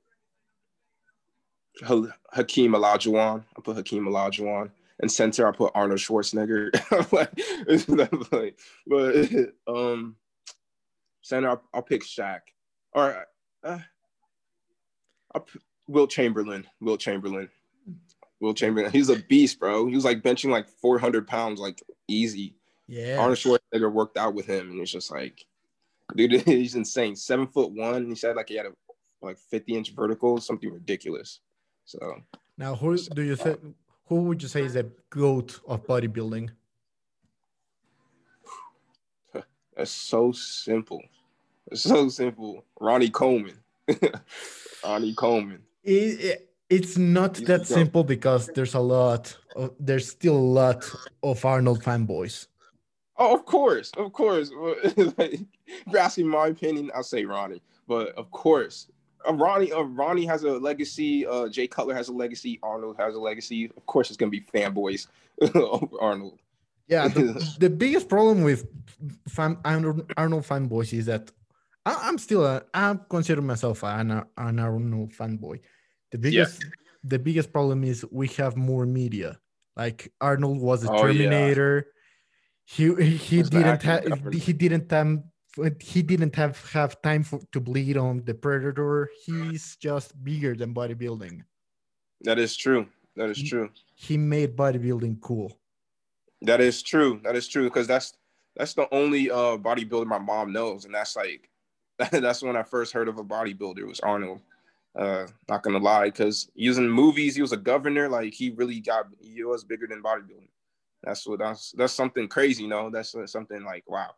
Ha- 1.85 2.13
Hakeem 2.33 2.73
Olajuwon. 2.73 3.43
I'll 3.57 3.63
put 3.63 3.77
Hakeem 3.77 4.05
Olajuwon. 4.07 4.71
And 5.01 5.11
center, 5.11 5.47
I'll 5.47 5.53
put 5.55 5.73
Arnold 5.75 5.99
Schwarzenegger. 6.01 6.71
Like, 7.13 8.33
like, 8.33 8.59
but 8.87 9.53
um, 9.67 10.17
center, 11.23 11.49
I'll, 11.51 11.63
I'll 11.73 11.83
pick 11.83 12.03
Shaq. 12.05 12.41
Or 12.93 13.25
uh, 13.65 13.79
I'll 15.35 15.41
p- 15.41 15.59
Wilt 15.89 16.11
Chamberlain. 16.11 16.67
Wilt 16.81 17.01
Chamberlain. 17.01 17.49
Wilt 18.41 18.57
Chamberlain. 18.59 18.93
He's 18.93 19.09
a 19.09 19.17
beast, 19.17 19.59
bro. 19.59 19.87
He 19.87 19.95
was 19.95 20.05
like 20.05 20.23
benching 20.23 20.51
like 20.51 20.69
400 20.69 21.27
pounds, 21.27 21.61
like 21.61 21.83
easy. 22.09 22.57
yeah, 22.87 23.17
Arnold 23.19 23.39
Schwarzenegger 23.39 23.91
worked 23.93 24.19
out 24.19 24.35
with 24.35 24.47
him, 24.47 24.71
and 24.71 24.81
it's 24.81 24.93
just 24.93 25.11
like, 25.11 25.45
dude, 26.17 26.33
he's 26.47 26.75
insane. 26.75 27.17
Seven 27.17 27.47
foot 27.47 27.73
one. 27.73 28.09
He 28.09 28.15
said 28.15 28.37
like 28.37 28.49
he 28.49 28.57
had 28.57 28.67
a 28.67 28.73
like 29.23 29.39
50 29.39 29.75
inch 29.77 29.93
vertical, 29.95 30.39
something 30.41 30.73
ridiculous. 30.73 31.41
So 31.85 31.99
Now, 32.57 32.75
who 32.75 32.97
do 32.97 33.23
you 33.23 33.37
think? 33.37 33.61
Who 34.07 34.23
would 34.23 34.43
you 34.43 34.49
say 34.49 34.65
is 34.65 34.77
a 34.77 34.87
goat 35.11 35.61
of 35.67 35.87
bodybuilding? 35.87 36.51
that's 39.77 39.91
so 39.91 40.33
simple. 40.33 41.03
It's 41.71 41.83
so 41.83 42.09
simple. 42.09 42.65
Ronnie 42.81 43.11
Coleman. 43.11 43.59
Ronnie 44.85 45.15
Coleman. 45.15 45.63
It, 45.85 46.21
it- 46.25 46.47
it's 46.71 46.97
not 46.97 47.37
He's 47.37 47.49
that 47.49 47.67
simple 47.67 48.05
because 48.05 48.47
there's 48.55 48.75
a 48.75 48.79
lot. 48.79 49.37
Of, 49.57 49.75
there's 49.81 50.09
still 50.09 50.37
a 50.37 50.49
lot 50.63 50.89
of 51.21 51.45
Arnold 51.45 51.83
fanboys. 51.83 52.47
Oh, 53.21 53.35
of 53.35 53.45
course, 53.45 53.93
of 53.99 54.13
course. 54.15 54.51
like, 55.19 55.41
you're 55.87 56.01
asking 56.01 56.27
my 56.27 56.47
opinion, 56.47 56.91
I'll 56.95 57.03
say 57.03 57.27
Ronnie. 57.27 57.63
But 57.87 58.09
of 58.17 58.31
course, 58.31 58.89
uh, 59.29 59.35
Ronnie, 59.35 59.71
uh, 59.73 59.83
Ronnie 59.83 60.25
has 60.25 60.43
a 60.45 60.53
legacy. 60.53 61.27
Uh, 61.27 61.49
Jay 61.49 61.67
Cutler 61.67 61.95
has 61.95 62.09
a 62.09 62.13
legacy. 62.13 62.59
Arnold 62.63 62.97
has 62.99 63.15
a 63.15 63.21
legacy. 63.21 63.71
Of 63.77 63.85
course, 63.85 64.09
it's 64.09 64.17
gonna 64.17 64.31
be 64.31 64.41
fanboys 64.41 65.07
over 65.55 66.01
Arnold. 66.01 66.39
Yeah, 66.89 67.09
the, 67.09 67.55
the 67.61 67.69
biggest 67.69 68.09
problem 68.09 68.43
with 68.43 68.67
fan, 69.29 69.59
Arnold, 69.67 70.11
Arnold 70.17 70.45
fanboys 70.45 70.93
is 70.95 71.05
that 71.07 71.31
I, 71.85 72.01
I'm 72.03 72.17
still 72.17 72.47
a, 72.47 72.63
I 72.73 72.97
consider 73.11 73.43
myself 73.43 73.85
an, 73.85 74.11
an 74.11 74.59
Arnold 74.59 75.13
fanboy. 75.13 75.61
The 76.11 76.19
biggest 76.19 76.65
the 77.05 77.19
biggest 77.19 77.53
problem 77.53 77.85
is 77.85 78.05
we 78.11 78.29
have 78.29 78.57
more 78.57 78.87
media. 78.87 79.39
Like 79.77 80.11
Arnold 80.23 80.61
was 80.61 80.85
a 80.85 80.91
Oh, 80.91 81.07
yeah. 81.07 81.83
He 82.71 82.95
he 83.17 83.43
didn't 83.43 83.83
have 83.83 84.05
he 84.33 84.53
didn't 84.53 84.93
have 84.93 85.17
he 85.81 86.03
didn't 86.03 86.37
have 86.37 86.71
have 86.71 87.03
time 87.03 87.25
for, 87.25 87.41
to 87.51 87.61
bleed 87.61 87.97
on 87.97 88.23
the 88.25 88.35
predator. 88.35 89.11
He's 89.27 89.75
just 89.75 90.15
bigger 90.23 90.55
than 90.55 90.73
bodybuilding. 90.73 91.43
That 92.21 92.39
is 92.39 92.57
true. 92.57 92.87
That 93.17 93.29
is 93.31 93.39
He- 93.39 93.49
true. 93.49 93.71
He 93.97 94.17
made 94.17 94.57
bodybuilding 94.57 95.21
cool. 95.21 95.59
That 96.43 96.61
is 96.61 96.81
true. 96.81 97.21
That 97.25 97.35
is 97.35 97.49
true 97.49 97.65
because 97.65 97.89
that's 97.89 98.15
that's 98.55 98.75
the 98.75 98.87
only 98.95 99.33
uh 99.33 99.59
bodybuilder 99.59 100.07
my 100.07 100.19
mom 100.19 100.53
knows, 100.53 100.85
and 100.85 100.95
that's 100.95 101.17
like 101.17 101.51
that's 102.13 102.41
when 102.41 102.57
I 102.57 102.63
first 102.63 102.93
heard 102.93 103.09
of 103.09 103.19
a 103.19 103.25
bodybuilder 103.25 103.85
was 103.85 103.99
Arnold. 104.01 104.43
Uh, 104.95 105.27
not 105.49 105.65
gonna 105.65 105.79
lie, 105.79 106.07
because 106.07 106.49
using 106.55 106.89
movies, 106.89 107.35
he 107.35 107.43
was 107.43 107.53
a 107.53 107.57
governor. 107.57 108.09
Like 108.09 108.33
he 108.33 108.51
really 108.51 108.79
got 108.79 109.07
he 109.21 109.43
was 109.43 109.65
bigger 109.65 109.89
than 109.89 110.03
bodybuilding. 110.03 110.51
That's 111.03 111.27
what 111.27 111.39
that's 111.39 111.73
that's 111.77 111.93
something 111.95 112.29
crazy, 112.29 112.65
you 112.65 112.69
know. 112.69 112.91
That's 112.91 113.15
something 113.27 113.65
like 113.65 113.85
wow. 113.89 114.11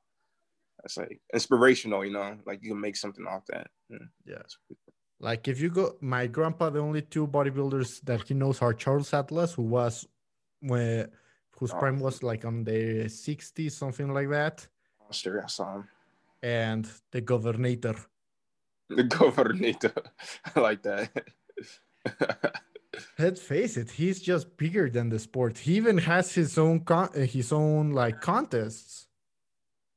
That's 0.83 0.97
like 0.97 1.21
inspirational, 1.33 2.05
you 2.05 2.13
know. 2.13 2.39
Like 2.45 2.61
you 2.63 2.71
can 2.71 2.81
make 2.81 2.97
something 2.97 3.27
off 3.27 3.45
that. 3.47 3.69
Mm. 3.93 4.09
Yeah. 4.27 4.43
Like 5.21 5.47
if 5.47 5.61
you 5.61 5.71
go, 5.71 5.97
my 6.01 6.27
grandpa, 6.27 6.71
the 6.71 6.81
only 6.81 7.03
two 7.03 7.29
bodybuilders 7.29 8.01
that 8.03 8.23
he 8.27 8.35
knows 8.35 8.61
are 8.61 8.75
Charles 8.75 9.15
Atlas, 9.15 9.53
who 9.55 9.63
was, 9.63 10.07
where, 10.61 11.09
whose 11.57 11.73
Oh. 11.73 11.79
prime 11.79 12.01
was 12.01 12.25
like 12.25 12.45
on 12.45 12.65
the 12.65 13.05
60s, 13.09 13.71
something 13.73 14.13
like 14.13 14.29
that, 14.31 14.67
Sure, 15.13 15.45
I 15.45 15.47
saw 15.47 15.77
him. 15.77 15.89
and 16.43 16.91
the 17.13 17.21
governor. 17.21 17.77
The 18.89 19.05
governor, 19.19 19.73
I 20.57 20.61
like 20.61 20.83
that. 20.83 21.11
Let's 23.19 23.41
face 23.41 23.77
it, 23.77 23.91
he's 23.91 24.21
just 24.21 24.57
bigger 24.57 24.91
than 24.91 25.09
the 25.09 25.19
sport. 25.19 25.59
He 25.59 25.75
even 25.77 25.99
has 25.99 26.35
his 26.35 26.59
own 26.59 26.81
con- 26.81 27.11
uh, 27.17 27.21
his 27.21 27.53
own 27.53 27.91
like 27.93 28.21
contests. 28.21 29.07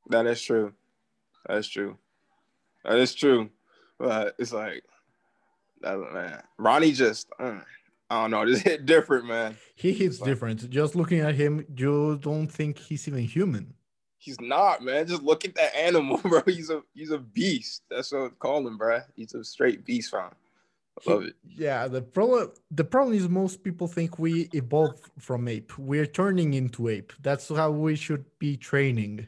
That 0.08 0.26
is 0.26 0.40
true. 0.40 0.72
That 1.46 1.58
is 1.58 1.68
true. 1.68 1.98
That 2.84 2.98
is 2.98 3.14
true. 3.14 3.50
But 3.98 4.34
it's 4.38 4.52
like, 4.52 4.84
that, 5.82 5.98
man, 5.98 6.42
Ronnie 6.58 6.92
just, 6.92 7.28
uh, 7.38 7.58
I 8.08 8.22
don't 8.22 8.30
know, 8.30 8.46
just 8.52 8.62
hit 8.62 8.86
different, 8.86 9.26
man. 9.26 9.56
He 9.74 9.92
hits 9.92 10.20
Like- 10.20 10.28
different. 10.28 10.70
Just 10.70 10.94
looking 10.94 11.20
at 11.20 11.34
him, 11.34 11.66
you 11.76 12.18
don't 12.22 12.48
think 12.48 12.78
he's 12.78 13.06
even 13.08 13.24
human. 13.24 13.74
He's 14.18 14.40
not, 14.40 14.82
man. 14.82 15.06
Just 15.06 15.22
look 15.22 15.44
at 15.44 15.54
that 15.56 15.76
animal, 15.76 16.16
bro. 16.24 16.40
He's 16.46 16.70
a 16.70 16.82
he's 16.94 17.10
a 17.12 17.18
beast. 17.18 17.82
That's 17.90 18.10
what 18.10 18.22
I 18.22 18.28
call 18.38 18.66
him, 18.66 18.76
bro. 18.78 19.00
He's 19.14 19.34
a 19.34 19.44
straight 19.44 19.84
beast, 19.84 20.10
fam. 20.10 20.30
I 21.06 21.10
love 21.10 21.24
it. 21.24 21.34
Yeah, 21.56 21.88
the 21.88 22.00
problem 22.02 22.50
the 22.70 22.84
problem 22.84 23.14
is 23.16 23.28
most 23.28 23.62
people 23.62 23.86
think 23.86 24.18
we 24.18 24.48
evolved 24.54 25.10
from 25.18 25.46
ape. 25.48 25.76
We're 25.78 26.06
turning 26.06 26.54
into 26.54 26.88
ape. 26.88 27.12
That's 27.20 27.48
how 27.48 27.70
we 27.70 27.96
should 27.96 28.24
be 28.38 28.56
training. 28.56 29.26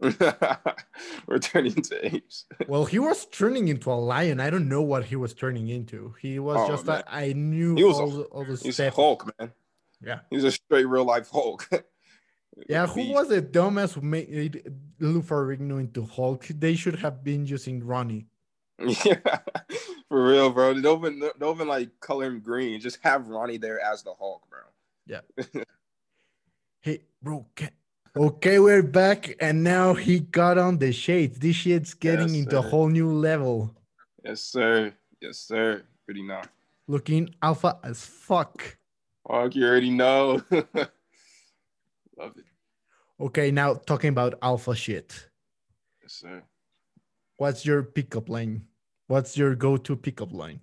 We're 0.00 1.38
turning 1.40 1.76
into 1.76 2.06
apes. 2.14 2.46
Well, 2.68 2.84
he 2.86 2.98
was 2.98 3.26
turning 3.26 3.68
into 3.68 3.90
a 3.90 3.94
lion. 3.94 4.40
I 4.40 4.48
don't 4.50 4.68
know 4.68 4.80
what 4.82 5.04
he 5.04 5.16
was 5.16 5.34
turning 5.34 5.68
into. 5.68 6.14
He 6.20 6.38
was 6.38 6.56
Oh, 6.58 6.68
just 6.68 6.88
a, 6.88 7.04
I 7.06 7.32
knew 7.34 7.74
He 7.74 7.84
was 7.84 7.98
a- 7.98 8.02
all, 8.02 8.10
the, 8.10 8.22
all 8.24 8.44
the 8.44 8.56
He's 8.56 8.74
steps. 8.74 8.96
Hulk, 8.96 9.30
man. 9.38 9.52
Yeah. 10.02 10.20
He's 10.30 10.44
a 10.44 10.50
straight 10.52 10.86
real 10.86 11.04
life 11.04 11.28
Hulk. 11.30 11.68
Yeah, 12.68 12.86
who 12.88 13.12
was 13.12 13.28
the 13.28 13.40
dumbass 13.40 13.94
who 13.94 14.02
made 14.02 14.70
Lou 14.98 15.22
Ferrigno 15.22 15.80
into 15.80 16.04
Hulk? 16.04 16.46
They 16.48 16.74
should 16.74 16.96
have 16.96 17.24
been 17.24 17.46
using 17.46 17.82
Ronnie. 17.82 18.26
Yeah, 19.04 19.38
for 20.10 20.26
real, 20.26 20.50
bro. 20.50 20.74
Don't 20.74 20.98
even, 20.98 21.30
don't 21.38 21.54
even 21.54 21.68
like 21.68 21.88
color 22.00 22.26
him 22.26 22.40
green. 22.40 22.80
Just 22.80 22.98
have 23.02 23.28
Ronnie 23.28 23.58
there 23.58 23.80
as 23.80 24.02
the 24.02 24.12
Hulk, 24.12 24.42
bro. 24.50 24.58
Yeah. 25.06 25.20
hey, 26.80 27.02
bro. 27.22 27.46
Can... 27.54 27.70
Okay, 28.16 28.58
we're 28.58 28.82
back, 28.82 29.36
and 29.40 29.62
now 29.62 29.94
he 29.94 30.18
got 30.18 30.58
on 30.58 30.78
the 30.78 30.92
shades. 30.92 31.38
This 31.38 31.54
shit's 31.54 31.94
getting 31.94 32.30
Yes, 32.30 32.38
into 32.38 32.58
a 32.58 32.60
whole 32.60 32.88
new 32.88 33.12
level. 33.12 33.72
Yes, 34.24 34.42
sir. 34.42 34.92
Yes, 35.20 35.38
sir. 35.38 35.84
Pretty 36.04 36.22
not. 36.22 36.48
Looking 36.88 37.32
alpha 37.40 37.78
as 37.84 38.04
fuck. 38.04 38.76
Fuck, 39.28 39.54
you 39.54 39.64
already 39.64 39.90
know. 39.90 40.42
Love 40.50 42.36
it. 42.36 42.44
Okay, 43.20 43.52
now 43.52 43.74
talking 43.74 44.08
about 44.08 44.34
alpha 44.42 44.74
shit. 44.74 45.28
Yes, 46.02 46.14
sir. 46.14 46.42
What's 47.36 47.64
your 47.64 47.84
pickup 47.84 48.28
line? 48.28 48.66
What's 49.10 49.36
your 49.36 49.56
go-to 49.56 49.96
pickup 49.96 50.32
line? 50.32 50.60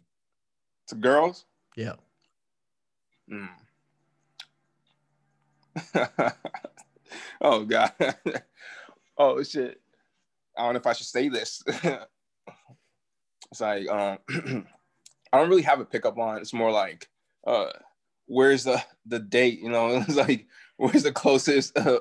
To 0.87 0.95
girls? 0.95 1.43
Yeah. 1.75 1.95
Mm. 3.29 3.49
oh 7.41 7.65
god. 7.65 7.91
oh 9.17 9.43
shit. 9.43 9.81
I 10.57 10.63
don't 10.63 10.75
know 10.75 10.79
if 10.79 10.87
I 10.87 10.93
should 10.93 11.07
say 11.07 11.27
this. 11.27 11.61
it's 13.51 13.59
like 13.59 13.89
um 13.89 14.19
I 15.33 15.37
don't 15.37 15.49
really 15.49 15.63
have 15.63 15.81
a 15.81 15.85
pickup 15.85 16.15
line. 16.15 16.39
It's 16.39 16.53
more 16.53 16.71
like 16.71 17.09
uh 17.45 17.73
where's 18.27 18.63
the 18.63 18.81
the 19.05 19.19
date, 19.19 19.59
you 19.59 19.69
know? 19.69 19.89
It's 20.07 20.15
like 20.15 20.47
where's 20.77 21.03
the 21.03 21.11
closest 21.11 21.77
uh, 21.77 21.99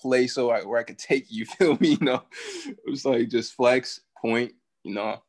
place 0.00 0.34
so 0.34 0.50
I, 0.50 0.64
where 0.64 0.80
I 0.80 0.82
could 0.82 0.98
take 0.98 1.26
you, 1.30 1.46
feel 1.46 1.78
me, 1.78 1.90
you 1.90 2.04
know? 2.04 2.24
It's 2.86 3.04
like 3.04 3.28
just 3.28 3.54
flex, 3.54 4.00
point, 4.20 4.54
you 4.82 4.92
know. 4.92 5.22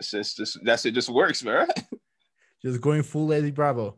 It's 0.00 0.10
just 0.10 0.36
just 0.38 0.58
that's 0.64 0.84
it 0.86 0.92
just 0.92 1.08
works, 1.10 1.44
man. 1.44 1.68
Just 2.62 2.82
going 2.82 3.02
full 3.02 3.32
Eddie 3.32 3.52
Bravo. 3.52 3.96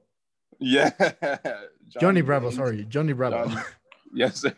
Yeah. 0.60 0.90
Johnny 2.00 2.20
Bravo, 2.20 2.46
James. 2.46 2.56
sorry. 2.56 2.84
Johnny 2.84 3.12
Bravo. 3.12 3.48
Johnny. 3.48 3.60
Yes, 4.14 4.40
sir. 4.40 4.54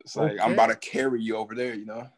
It's 0.00 0.16
like 0.16 0.38
I'm 0.38 0.52
about 0.52 0.66
to 0.66 0.76
carry 0.76 1.22
you 1.22 1.36
over 1.36 1.54
there, 1.54 1.74
you 1.74 1.86
know. 1.86 2.08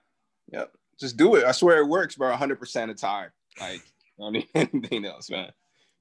Yep. 0.52 0.72
Just 0.98 1.16
do 1.16 1.37
it. 1.37 1.44
I 1.44 1.52
swear 1.52 1.78
it 1.78 1.87
works, 1.87 2.16
bro. 2.16 2.31
100 2.31 2.59
percent 2.59 2.90
of 2.90 2.96
the 2.96 3.00
time. 3.00 3.31
Like, 3.61 3.81
I 3.81 3.83
don't 4.18 4.33
need 4.33 4.48
anything 4.57 5.05
else, 5.05 5.31
man. 5.31 5.52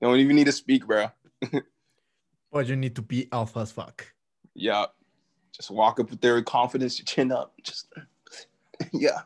You 0.02 0.08
don't 0.08 0.18
even 0.18 0.36
need 0.36 0.46
to 0.46 0.52
speak, 0.52 0.88
bro. 0.88 1.12
But 2.52 2.68
you 2.68 2.76
need 2.76 2.96
to 2.96 3.04
be 3.04 3.28
alpha 3.32 3.60
as 3.60 3.72
fuck. 3.72 4.08
Yeah. 4.56 4.86
Just 5.52 5.70
walk 5.70 6.00
up 6.00 6.10
with 6.10 6.22
there 6.22 6.36
with 6.36 6.46
confidence, 6.46 6.98
your 6.98 7.06
chin 7.06 7.32
up. 7.32 7.54
Just 7.62 7.88
yeah. 8.94 9.22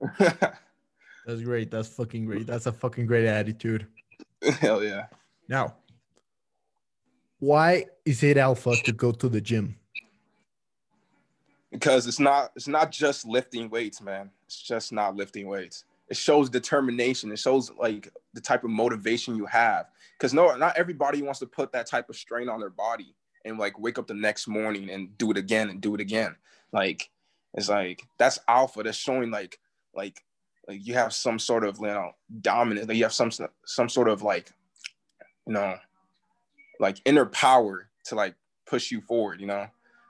That's 0.18 1.42
great. 1.42 1.70
That's 1.70 1.88
fucking 1.88 2.26
great. 2.26 2.46
That's 2.46 2.66
a 2.66 2.72
fucking 2.72 3.06
great 3.06 3.26
attitude. 3.26 3.86
Hell 4.60 4.82
yeah. 4.82 5.06
Now, 5.48 5.74
why 7.38 7.86
is 8.04 8.22
it 8.22 8.36
alpha 8.36 8.74
to 8.84 8.92
go 8.92 9.12
to 9.12 9.28
the 9.28 9.40
gym? 9.40 9.76
because 11.70 12.06
it's 12.06 12.20
not 12.20 12.50
it's 12.56 12.68
not 12.68 12.90
just 12.90 13.26
lifting 13.26 13.70
weights 13.70 14.00
man 14.00 14.30
it's 14.46 14.60
just 14.60 14.92
not 14.92 15.14
lifting 15.16 15.46
weights 15.46 15.84
it 16.08 16.16
shows 16.16 16.50
determination 16.50 17.30
it 17.30 17.38
shows 17.38 17.70
like 17.78 18.12
the 18.34 18.40
type 18.40 18.64
of 18.64 18.70
motivation 18.70 19.36
you 19.36 19.46
have 19.46 19.86
because 20.18 20.34
no 20.34 20.54
not 20.56 20.76
everybody 20.76 21.22
wants 21.22 21.38
to 21.38 21.46
put 21.46 21.72
that 21.72 21.86
type 21.86 22.08
of 22.08 22.16
strain 22.16 22.48
on 22.48 22.60
their 22.60 22.70
body 22.70 23.14
and 23.44 23.58
like 23.58 23.78
wake 23.78 23.98
up 23.98 24.06
the 24.06 24.14
next 24.14 24.48
morning 24.48 24.90
and 24.90 25.16
do 25.16 25.30
it 25.30 25.36
again 25.36 25.70
and 25.70 25.80
do 25.80 25.94
it 25.94 26.00
again 26.00 26.34
like 26.72 27.08
it's 27.54 27.68
like 27.68 28.02
that's 28.18 28.38
alpha 28.48 28.82
that's 28.82 28.98
showing 28.98 29.30
like 29.30 29.58
like 29.94 30.22
like 30.68 30.86
you 30.86 30.94
have 30.94 31.12
some 31.12 31.38
sort 31.38 31.64
of 31.64 31.78
you 31.78 31.86
know 31.86 32.12
dominant 32.40 32.88
like 32.88 32.96
you 32.96 33.04
have 33.04 33.12
some 33.12 33.30
some 33.64 33.88
sort 33.88 34.08
of 34.08 34.22
like 34.22 34.50
you 35.46 35.52
know 35.52 35.76
like 36.78 37.00
inner 37.04 37.26
power 37.26 37.88
to 38.04 38.14
like 38.14 38.34
push 38.66 38.90
you 38.90 39.00
forward 39.00 39.40
you 39.40 39.46
know 39.46 39.66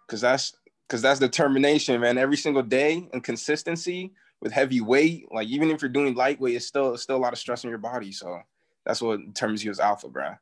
because 0.06 0.20
that's 0.20 0.54
because 0.90 1.02
that's 1.02 1.20
determination, 1.20 2.00
man. 2.00 2.18
Every 2.18 2.36
single 2.36 2.64
day 2.64 3.08
and 3.12 3.22
consistency 3.22 4.12
with 4.40 4.50
heavy 4.50 4.80
weight, 4.80 5.26
like 5.30 5.46
even 5.46 5.70
if 5.70 5.80
you're 5.80 5.88
doing 5.88 6.16
lightweight, 6.16 6.56
it's 6.56 6.66
still 6.66 6.94
it's 6.94 7.04
still 7.04 7.16
a 7.16 7.18
lot 7.18 7.32
of 7.32 7.38
stress 7.38 7.64
on 7.64 7.68
your 7.68 7.78
body. 7.78 8.10
So 8.10 8.40
that's 8.84 9.00
what 9.00 9.24
determines 9.24 9.64
you 9.64 9.70
as 9.70 9.78
alpha, 9.78 10.08
bro. 10.08 10.32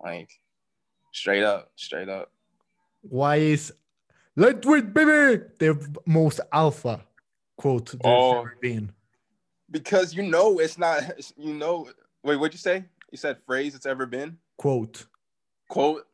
Like 0.00 0.30
straight 1.12 1.42
up, 1.42 1.72
straight 1.74 2.08
up. 2.08 2.30
Why 3.02 3.36
is 3.36 3.72
lightweight 4.36 4.94
baby 4.94 5.42
the 5.58 5.98
most 6.06 6.38
alpha 6.52 7.04
quote 7.56 7.86
there's 7.86 8.00
Oh. 8.04 8.40
ever 8.40 8.56
been? 8.60 8.92
Because 9.70 10.14
you 10.14 10.22
know 10.22 10.58
it's 10.58 10.78
not. 10.78 11.02
You 11.36 11.54
know. 11.54 11.88
Wait, 12.22 12.36
what'd 12.36 12.54
you 12.54 12.58
say? 12.58 12.84
You 13.12 13.18
said 13.18 13.38
phrase 13.46 13.74
it's 13.74 13.86
ever 13.86 14.04
been 14.06 14.36
Quote. 14.58 15.06
quote, 15.68 16.06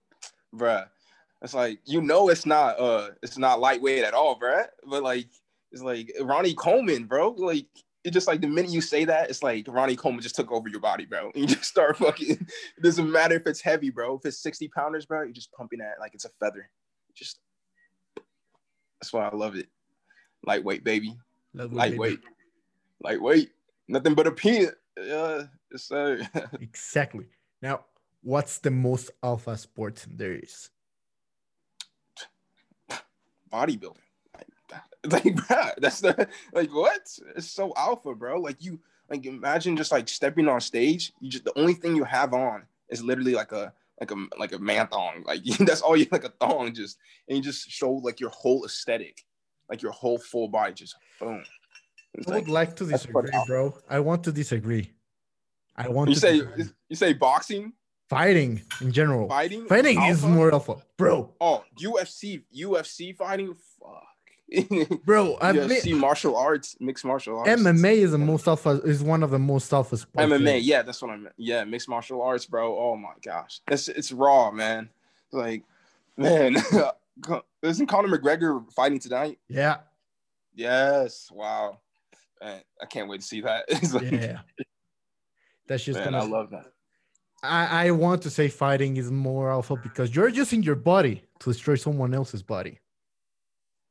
bruh. 0.55 0.86
It's 1.43 1.55
like 1.55 1.80
you 1.84 2.01
know 2.03 2.28
it's 2.28 2.47
not 2.47 2.78
uh 2.78 3.11
it's 3.22 3.38
not 3.38 3.61
lightweight 3.61 4.05
at 4.05 4.14
all, 4.14 4.38
bruh. 4.38 4.66
But 4.88 5.03
like 5.03 5.26
it's 5.70 5.82
like 5.82 6.12
Ronnie 6.20 6.55
Coleman, 6.55 7.05
bro. 7.07 7.30
Like 7.30 7.66
it 8.05 8.11
just 8.12 8.26
like 8.26 8.40
the 8.40 8.47
minute 8.49 8.70
you 8.70 8.80
say 8.80 9.05
that, 9.05 9.30
it's 9.30 9.43
like 9.43 9.66
Ronnie 9.68 9.97
Coleman 9.97 10.22
just 10.22 10.34
took 10.36 10.51
over 10.53 10.68
your 10.68 10.80
body, 10.80 11.05
bro. 11.07 11.30
And 11.34 11.36
You 11.43 11.47
just 11.47 11.64
start 11.70 11.97
fucking. 11.99 12.30
It 12.76 12.82
doesn't 12.82 13.11
matter 13.11 13.36
if 13.36 13.47
it's 13.47 13.61
heavy, 13.61 13.90
bro. 13.90 14.16
If 14.16 14.26
it's 14.26 14.38
sixty 14.38 14.68
pounders, 14.68 15.07
bro, 15.07 15.22
you're 15.22 15.32
just 15.32 15.53
pumping 15.53 15.78
that 15.80 15.95
like 16.01 16.14
it's 16.14 16.24
a 16.24 16.30
feather. 16.40 16.68
Just 17.14 17.38
that's 19.01 19.12
why 19.12 19.28
I 19.28 19.34
love 19.34 19.57
it. 19.57 19.68
Lightweight, 20.47 20.84
baby. 20.84 21.16
Lightweight. 21.55 22.20
Lightweight. 23.03 23.50
Nothing 23.88 24.14
but 24.14 24.26
a 24.26 24.32
peanut. 24.32 24.76
Yeah, 24.96 25.44
yes, 25.70 25.82
sir. 25.84 26.26
Exactly. 26.61 27.26
Now, 27.61 27.84
what's 28.22 28.59
the 28.59 28.70
most 28.70 29.11
alpha 29.22 29.57
sport 29.57 30.07
there 30.11 30.34
is? 30.34 30.70
bodybuilding. 33.53 33.96
Like, 34.34 34.46
Like, 35.24 35.48
bro, 35.48 35.64
that's 35.78 36.00
the 36.00 36.28
like 36.53 36.72
what? 36.72 37.18
It's 37.36 37.50
so 37.50 37.72
alpha, 37.76 38.14
bro. 38.14 38.40
Like 38.40 38.62
you 38.62 38.80
like 39.11 39.26
imagine 39.26 39.76
just 39.76 39.90
like 39.92 40.09
stepping 40.09 40.48
on 40.48 40.61
stage. 40.61 41.12
You 41.20 41.28
just 41.28 41.44
the 41.44 41.59
only 41.59 41.74
thing 41.74 41.96
you 41.96 42.05
have 42.05 42.32
on 42.32 42.62
is 42.88 43.03
literally 43.03 43.34
like 43.34 43.50
a 43.50 43.72
like 44.00 44.12
a 44.12 44.16
like 44.38 44.53
a 44.53 44.59
man 44.59 44.86
thong. 44.86 45.24
Like 45.26 45.44
that's 45.59 45.82
all 45.82 45.96
you 45.96 46.07
like 46.12 46.24
a 46.24 46.32
thong 46.40 46.72
just 46.72 46.98
and 47.28 47.36
you 47.36 47.42
just 47.42 47.68
show 47.68 47.90
like 47.94 48.20
your 48.20 48.30
whole 48.30 48.64
aesthetic, 48.64 49.24
like 49.73 49.81
your 49.81 49.93
whole 49.93 50.18
full 50.18 50.49
body 50.49 50.75
just 50.75 50.95
boom. 51.18 51.43
I 52.29 52.33
would 52.33 52.49
like 52.49 52.77
to 52.77 52.85
disagree, 52.85 53.31
bro. 53.47 53.75
I 53.89 54.01
want 54.01 54.23
to 54.25 54.33
disagree. 54.33 54.91
I 55.75 55.89
want 55.89 56.11
you 56.11 56.14
to 56.14 56.20
say 56.20 56.33
disagree. 56.41 56.64
you 56.91 56.97
say 56.97 57.12
boxing, 57.14 57.73
fighting 58.11 58.61
in 58.83 58.93
general. 58.93 59.27
fighting, 59.29 59.64
Fighting 59.64 60.03
is 60.03 60.23
alpha? 60.23 60.35
more 60.37 60.53
alpha, 60.53 60.77
bro. 60.99 61.33
Oh, 61.41 61.64
UFC, 61.81 62.43
UFC 62.55 63.16
fighting, 63.16 63.55
fuck. 63.81 65.01
Bro, 65.07 65.39
I 65.41 65.53
UFC 65.55 65.97
martial 65.99 66.37
arts, 66.37 66.77
mixed 66.79 67.07
martial 67.07 67.39
arts. 67.39 67.49
MMA 67.49 67.95
is 67.95 68.12
the 68.12 68.18
most 68.18 68.47
alpha. 68.47 68.83
Is 68.85 69.03
one 69.03 69.23
of 69.23 69.31
the 69.31 69.39
most 69.39 69.73
alpha 69.73 69.97
sports. 69.97 70.31
MMA, 70.31 70.59
yeah, 70.62 70.83
that's 70.83 71.01
what 71.01 71.12
I 71.12 71.16
meant. 71.16 71.35
Yeah, 71.39 71.64
mixed 71.64 71.89
martial 71.89 72.20
arts, 72.20 72.45
bro. 72.45 72.79
Oh 72.79 72.95
my 72.95 73.14
gosh, 73.25 73.61
it's 73.68 73.89
it's 73.89 74.12
raw, 74.12 74.51
man. 74.51 74.91
Like, 75.33 75.62
man, 76.18 76.57
isn't 77.63 77.87
Conor 77.87 78.17
McGregor 78.17 78.71
fighting 78.73 78.99
tonight? 78.99 79.39
Yeah, 79.49 79.79
Yes. 80.55 81.31
Wow. 81.33 81.81
Man, 82.41 82.61
I 82.81 82.87
can't 82.87 83.09
wait 83.09 83.21
to 83.21 83.27
see 83.27 83.41
that. 83.43 83.65
Like, 83.93 84.11
yeah. 84.11 84.41
That's 85.67 85.85
just 85.85 85.99
man, 85.99 86.13
gonna. 86.13 86.25
I 86.25 86.27
love 86.27 86.51
that. 86.51 86.67
I, 87.43 87.87
I 87.87 87.91
want 87.91 88.23
to 88.23 88.31
say 88.31 88.49
fighting 88.49 88.97
is 88.97 89.11
more 89.11 89.51
alpha 89.51 89.77
because 89.77 90.15
you're 90.15 90.29
using 90.29 90.63
your 90.63 90.75
body 90.77 91.25
to 91.41 91.51
destroy 91.51 91.75
someone 91.75 92.15
else's 92.15 92.43
body. 92.43 92.79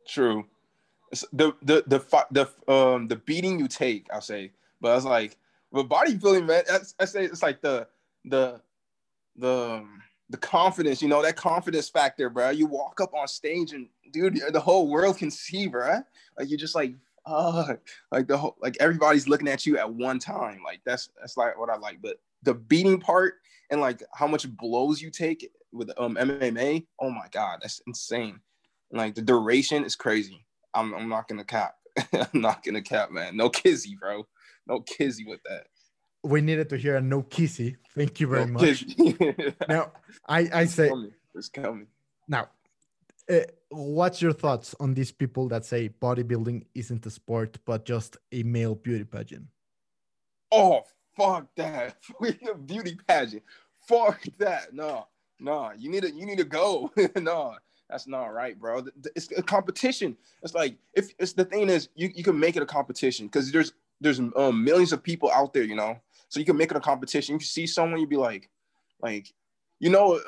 True. 0.08 0.46
The 1.34 1.54
the 1.62 1.84
the 1.88 2.00
fi- 2.00 2.26
the 2.32 2.50
um 2.68 3.08
the 3.08 3.18
beating 3.18 3.60
you 3.60 3.68
take, 3.68 4.08
I'll 4.14 4.22
say. 4.22 4.52
But 4.80 4.92
I 4.92 4.96
was 4.96 5.06
like, 5.06 5.38
but 5.72 5.90
bodybuilding, 5.90 6.46
man, 6.46 6.64
that's, 6.68 6.96
I 7.00 7.06
say 7.06 7.26
it's 7.26 7.44
like 7.44 7.62
the 7.62 7.88
the 8.26 8.62
the 9.36 9.72
um, 9.74 10.02
the 10.32 10.38
confidence, 10.38 11.02
you 11.02 11.10
know, 11.10 11.22
that 11.22 11.36
confidence 11.36 11.90
factor, 11.90 12.30
bro. 12.30 12.50
You 12.50 12.66
walk 12.66 13.02
up 13.02 13.14
on 13.14 13.28
stage 13.28 13.74
and 13.74 13.88
dude, 14.12 14.42
the 14.52 14.60
whole 14.60 14.88
world 14.88 15.18
can 15.18 15.30
see, 15.30 15.68
bro. 15.68 16.02
Like 16.40 16.50
you're 16.50 16.58
just 16.58 16.74
like, 16.74 16.96
uh, 17.26 17.76
like 18.12 18.28
the 18.28 18.38
whole 18.38 18.56
like 18.62 18.78
everybody's 18.80 19.28
looking 19.28 19.50
at 19.50 19.66
you 19.66 19.78
at 19.78 19.94
one 19.94 20.20
time. 20.20 20.62
Like 20.64 20.82
that's 20.86 21.10
that's 21.20 21.36
like 21.36 21.60
what 21.60 21.70
I 21.70 21.78
like. 21.78 22.02
But 22.02 22.18
the 22.44 22.54
beating 22.54 23.00
part 23.00 23.36
and 23.70 23.82
like 23.82 24.02
how 24.16 24.26
much 24.26 24.50
blows 24.56 25.02
you 25.02 25.12
take 25.12 25.50
with 25.74 25.92
um 25.98 26.16
MMA, 26.16 26.86
oh 27.00 27.12
my 27.12 27.28
god, 27.32 27.60
that's 27.62 27.82
insane. 27.86 28.40
And, 28.92 29.00
like 29.00 29.16
the 29.16 29.22
duration 29.22 29.84
is 29.84 29.98
crazy. 29.98 30.46
I'm 30.74 30.94
I'm 30.94 31.10
not 31.10 31.28
gonna 31.28 31.44
cap. 31.44 31.76
I'm 32.14 32.42
not 32.42 32.64
gonna 32.64 32.82
cap, 32.82 33.12
man. 33.12 33.36
No 33.36 33.50
kizzy, 33.50 33.98
bro. 34.00 34.26
No 34.66 34.80
kizzy 34.80 35.26
with 35.26 35.42
that. 35.44 35.68
We 36.24 36.42
needed 36.42 36.70
to 36.70 36.78
hear 36.78 36.98
a 36.98 37.02
no 37.02 37.24
kissy. 37.24 37.78
Thank 37.96 38.20
you 38.20 38.28
very 38.28 38.46
no 38.46 38.54
much. 38.54 38.86
Now, 39.68 39.92
I 40.28 40.50
I 40.54 40.66
say 40.66 40.90
coming. 40.90 41.14
It's 41.34 41.50
coming. 41.50 41.88
now, 42.28 42.50
uh, 43.30 43.40
what's 43.70 44.22
your 44.22 44.34
thoughts 44.34 44.76
on 44.80 44.94
these 44.94 45.12
people 45.12 45.48
that 45.50 45.66
say 45.66 45.90
bodybuilding 45.90 46.66
isn't 46.76 47.06
a 47.06 47.10
sport 47.10 47.58
but 47.66 47.86
just 47.86 48.18
a 48.32 48.44
male 48.44 48.76
beauty 48.76 49.04
pageant? 49.04 49.48
Oh 50.52 50.84
fuck 51.16 51.48
that. 51.56 51.98
We 52.20 52.38
beauty 52.66 52.98
pageant. 53.08 53.44
Fuck 53.88 54.24
that. 54.38 54.74
No, 54.74 55.08
no. 55.40 55.72
You 55.78 55.90
need 55.90 56.04
to 56.04 56.12
you 56.12 56.26
need 56.26 56.38
to 56.38 56.44
go. 56.44 56.92
no, 57.16 57.56
that's 57.90 58.08
not 58.08 58.28
right, 58.28 58.60
bro. 58.60 58.86
It's 59.16 59.30
a 59.38 59.44
competition. 59.44 60.18
It's 60.44 60.54
like 60.54 60.78
if 60.94 61.14
it's 61.20 61.34
the 61.34 61.46
thing 61.46 61.70
is 61.70 61.90
you, 61.96 62.10
you 62.14 62.24
can 62.24 62.40
make 62.40 62.56
it 62.56 62.64
a 62.64 62.66
competition 62.66 63.28
because 63.28 63.52
there's 63.52 63.74
there's 64.00 64.20
um, 64.20 64.64
millions 64.64 64.94
of 64.94 65.04
people 65.04 65.32
out 65.32 65.54
there, 65.54 65.64
you 65.64 65.76
know. 65.76 66.00
So 66.32 66.40
you 66.40 66.46
can 66.46 66.56
make 66.56 66.72
it 66.72 66.78
a 66.78 66.80
competition. 66.80 67.36
You 67.36 67.42
see 67.42 67.68
someone, 67.68 68.00
you'd 68.00 68.08
be 68.08 68.16
like, 68.16 68.50
like, 69.02 69.34
you 69.80 69.90
know, 69.90 70.22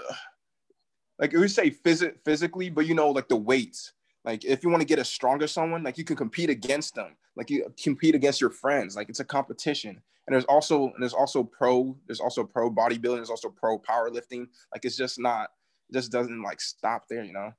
like 1.18 1.32
we 1.32 1.47
say 1.47 1.72
phys- 1.72 2.14
physically, 2.26 2.70
but 2.70 2.86
you 2.86 2.93
know, 2.93 3.10
like 3.10 3.30
the 3.30 3.38
weights. 3.38 3.93
Like 4.26 4.43
if 4.43 4.66
you 4.66 4.70
want 4.70 4.82
to 4.82 4.86
get 4.86 4.99
a 4.99 5.06
stronger 5.06 5.47
someone, 5.47 5.82
like 5.82 5.97
you 5.97 6.04
can 6.04 6.18
compete 6.18 6.49
against 6.49 6.93
them. 6.93 7.16
Like 7.38 7.49
you 7.49 7.74
compete 7.82 8.16
against 8.16 8.41
your 8.41 8.49
friends. 8.49 8.97
Like 8.97 9.08
it's 9.08 9.22
a 9.22 9.26
competition. 9.26 10.01
And 10.28 10.34
there's 10.34 10.43
also 10.43 10.88
and 10.88 11.01
there's 11.01 11.14
also 11.14 11.41
pro. 11.41 11.95
There's 12.06 12.20
also 12.20 12.43
pro 12.43 12.70
bodybuilding. 12.70 13.16
There's 13.16 13.30
also 13.30 13.49
pro 13.49 13.80
powerlifting. 13.80 14.47
Like 14.74 14.84
it's 14.84 14.97
just 14.97 15.18
not. 15.18 15.51
It 15.89 15.93
just 15.93 16.12
doesn't 16.12 16.41
like 16.41 16.60
stop 16.60 17.08
there. 17.10 17.24
You 17.24 17.34
know, 17.34 17.54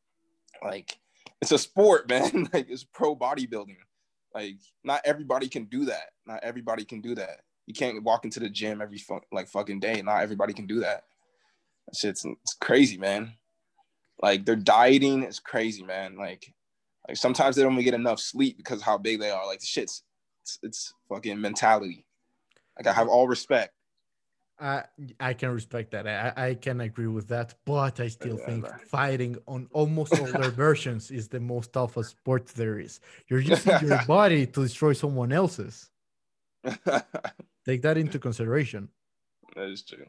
like 0.63 0.99
it's 1.41 1.53
a 1.53 1.59
sport, 1.59 2.09
man. 2.11 2.51
like 2.53 2.69
it's 2.69 2.85
pro 2.85 3.17
bodybuilding. 3.17 3.77
Like 4.35 4.57
not 4.83 5.01
everybody 5.07 5.49
can 5.49 5.65
do 5.65 5.87
that. 5.87 6.11
Not 6.27 6.41
everybody 6.43 6.85
can 6.85 7.01
do 7.01 7.15
that. 7.15 7.41
You 7.67 7.75
can't 7.75 8.03
walk 8.03 8.25
into 8.25 8.41
the 8.41 8.49
gym 8.49 8.83
every 8.83 8.99
fu- 8.99 9.21
like 9.33 9.49
fucking 9.49 9.81
day. 9.81 10.03
Not 10.03 10.23
everybody 10.23 10.53
can 10.53 10.67
do 10.67 10.81
that. 10.81 11.05
That 11.87 11.97
shit's 11.97 12.25
it's 12.25 12.55
crazy, 12.61 12.99
man. 12.99 13.35
Like 14.21 14.45
their 14.45 14.57
dieting 14.57 15.23
is 15.23 15.41
crazy, 15.41 15.83
man. 15.83 16.17
Like 16.17 16.53
like 17.09 17.17
sometimes 17.17 17.57
they 17.57 17.63
don't 17.63 17.73
even 17.73 17.85
get 17.85 17.95
enough 17.95 18.21
sleep 18.21 18.57
because 18.57 18.79
of 18.79 18.85
how 18.85 18.99
big 18.99 19.21
they 19.21 19.31
are. 19.31 19.47
Like 19.47 19.61
the 19.61 19.67
shit's 19.67 20.03
it's, 20.43 20.59
it's 20.63 20.95
fucking 21.09 21.41
mentality. 21.41 22.07
Like 22.77 22.87
I 22.87 22.93
have 22.93 23.09
all 23.09 23.29
respect. 23.29 23.73
I 24.59 24.85
I 25.19 25.33
can 25.35 25.51
respect 25.51 25.91
that. 25.93 26.07
I, 26.07 26.49
I 26.49 26.55
can 26.55 26.81
agree 26.81 27.09
with 27.09 27.29
that, 27.29 27.55
but 27.65 27.99
I 27.99 28.09
still 28.09 28.37
Yeah, 28.39 28.47
think 28.47 28.65
man. 28.65 28.79
fighting 28.87 29.37
on 29.47 29.69
almost 29.73 30.19
all 30.19 30.33
their 30.33 30.51
versions 30.67 31.11
is 31.11 31.29
the 31.29 31.41
most 31.41 31.77
alpha 31.77 32.05
sport 32.05 32.47
there 32.49 32.79
is. 32.79 33.01
You're 33.29 33.41
using 33.41 33.79
your 33.79 33.99
body 34.07 34.47
to 34.47 34.63
destroy 34.63 34.93
someone 34.93 35.33
else's. 35.33 35.91
that 37.65 37.73
Take 37.73 37.83
that 37.83 37.97
into 37.97 38.19
consideration. 38.19 38.89
is 39.57 39.83
true. 39.83 40.07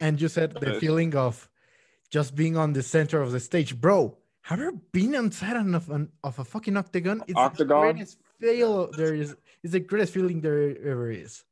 And 0.00 0.20
you 0.20 0.28
said 0.28 0.54
the 0.60 0.74
feeling 0.80 1.14
of 1.16 1.48
just 2.10 2.34
being 2.34 2.56
on 2.56 2.72
the 2.72 2.82
center 2.82 3.20
of 3.22 3.32
the 3.32 3.40
stage, 3.40 3.80
bro. 3.80 4.16
Have 4.42 4.60
you 4.60 4.68
ever 4.68 4.76
been 4.92 5.14
inside 5.14 5.56
of 5.56 5.90
an 5.90 6.12
of 6.22 6.38
a 6.38 6.44
fucking 6.44 6.76
octagon? 6.76 7.22
It's 7.26 7.36
Octagon? 7.36 7.80
the 7.86 7.92
greatest 7.92 8.18
feel 8.38 8.90
there 8.92 9.14
is. 9.14 9.34
It's 9.62 9.72
the 9.72 9.80
greatest 9.80 10.12
feeling 10.14 10.40
there 10.40 10.76
ever 10.86 11.10
is. 11.10 11.42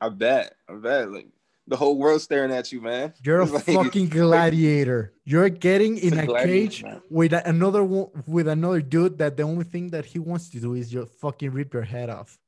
I 0.00 0.10
bet. 0.10 0.54
I 0.68 0.74
bet. 0.74 1.10
Like 1.10 1.26
the 1.66 1.76
whole 1.76 1.98
world 1.98 2.20
staring 2.22 2.52
at 2.52 2.70
you, 2.70 2.80
man. 2.80 3.14
You're 3.24 3.40
a 3.40 3.44
like- 3.56 3.64
fucking 3.64 4.10
gladiator. 4.10 5.12
You're 5.24 5.48
getting 5.48 5.98
in 5.98 6.16
a 6.20 6.22
a 6.22 6.26
gladiator, 6.26 6.46
cage 6.70 6.84
man. 6.84 7.02
with 7.10 7.32
another 7.32 7.82
one 7.82 8.10
with 8.28 8.46
another 8.46 8.80
dude 8.82 9.18
that 9.18 9.36
the 9.36 9.42
only 9.42 9.64
thing 9.64 9.90
that 9.90 10.04
he 10.04 10.20
wants 10.20 10.48
to 10.50 10.60
do 10.60 10.74
is 10.74 10.88
just 10.90 11.10
fucking 11.18 11.50
rip 11.50 11.74
your 11.74 11.82
head 11.82 12.10
off. 12.10 12.38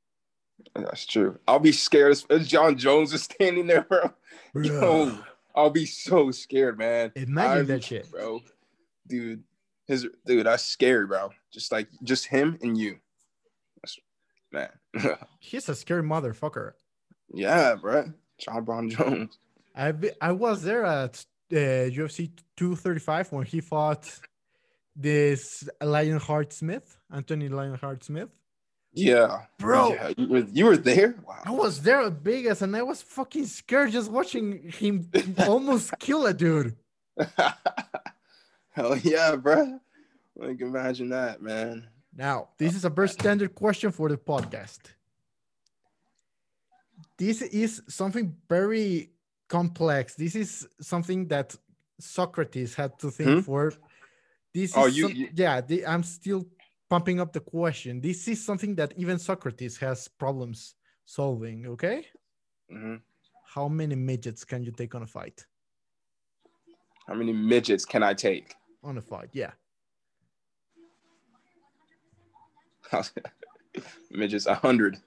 That's 0.75 1.05
true. 1.05 1.39
I'll 1.47 1.59
be 1.59 1.71
scared 1.71 2.17
as, 2.29 2.47
Jon 2.47 2.77
Jones 2.77 3.13
is 3.13 3.23
standing 3.23 3.67
there, 3.67 3.81
bro. 3.83 4.13
Yo, 4.55 5.17
I'll 5.55 5.69
be 5.69 5.85
so 5.85 6.31
scared, 6.31 6.77
man. 6.77 7.11
Imagine 7.15 7.61
I'd 7.61 7.67
that 7.67 7.83
shit. 7.83 8.09
bro. 8.11 8.41
Dude, 9.07 9.43
his 9.87 10.07
dude, 10.25 10.45
that's 10.45 10.63
scary, 10.63 11.07
bro. 11.07 11.31
Just 11.51 11.71
like 11.71 11.87
just 12.03 12.25
him 12.25 12.57
and 12.61 12.77
you. 12.77 12.97
That's, 13.81 13.99
man. 14.51 15.17
He's 15.39 15.67
a 15.69 15.75
scary 15.75 16.03
motherfucker. 16.03 16.73
yeah, 17.33 17.75
bro. 17.75 18.13
Jon 18.39 18.63
Bones 18.63 18.95
Jones. 18.95 19.37
I 19.75 19.93
I 20.21 20.31
was 20.31 20.61
there 20.61 20.85
at 20.85 21.25
uh, 21.51 21.55
UFC 21.55 22.31
235 22.57 23.31
when 23.31 23.45
he 23.45 23.61
fought 23.61 24.19
this 24.95 25.67
Lionheart 25.81 26.53
Smith, 26.53 26.97
Anthony 27.11 27.49
Lionheart 27.49 28.03
Smith. 28.03 28.29
Yeah, 28.93 29.45
Bro. 29.59 29.93
Yeah, 29.93 30.13
you 30.17 30.27
were 30.27 30.39
you 30.51 30.65
were 30.65 30.77
there. 30.77 31.15
I 31.45 31.51
was 31.51 31.81
there 31.81 32.01
at 32.01 32.13
Vegas 32.13 32.61
and 32.61 32.75
I 32.75 32.81
was 32.83 33.01
fucking 33.01 33.45
scared 33.45 33.91
just 33.91 34.09
watching 34.11 34.71
him 34.71 35.09
almost 35.47 35.93
kill 35.99 36.25
a 36.25 36.33
dude. 36.33 36.75
Hell 38.71 38.97
yeah, 38.97 39.35
bro. 39.35 39.79
Like 40.35 40.61
imagine 40.61 41.09
that, 41.09 41.41
man. 41.41 41.87
Now, 42.15 42.49
this 42.57 42.75
is 42.75 42.83
a 42.85 42.89
very 42.89 43.09
standard 43.09 43.53
question 43.55 43.91
for 43.91 44.09
the 44.09 44.17
podcast. 44.17 44.79
This 47.17 47.41
is 47.41 47.81
something 47.87 48.35
very 48.47 49.11
complex. 49.47 50.15
This 50.15 50.35
is 50.35 50.67
something 50.81 51.27
that 51.27 51.55
Socrates 51.99 52.75
had 52.75 52.97
to 52.99 53.11
think 53.11 53.29
Hmm? 53.29 53.39
for. 53.41 53.73
This 54.53 54.73
Oh, 54.75 54.87
is 54.87 54.97
you- 54.97 55.07
some- 55.07 55.15
you- 55.15 55.29
yeah, 55.35 55.61
the, 55.61 55.85
I'm 55.85 56.03
still 56.03 56.45
pumping 56.89 57.19
up 57.19 57.31
the 57.33 57.39
question. 57.39 58.01
This 58.01 58.27
is 58.27 58.43
something 58.43 58.75
that 58.75 58.93
even 58.97 59.19
Socrates 59.19 59.77
has 59.77 60.07
problems 60.07 60.75
solving. 61.05 61.65
Okay, 61.67 62.07
Mhm. 62.71 63.01
how 63.45 63.67
many 63.67 63.95
midgets 63.95 64.43
can 64.43 64.63
you 64.63 64.71
take 64.71 64.95
on 64.95 65.03
a 65.03 65.07
fight? 65.07 65.45
How 67.07 67.13
many 67.15 67.33
midgets 67.33 67.85
can 67.85 68.03
I 68.03 68.13
take? 68.13 68.55
On 68.83 68.97
a 68.97 69.01
fight, 69.01 69.29
yeah. 69.33 69.51
midgets, 74.11 74.45
a 74.47 74.55
hundred, 74.55 74.97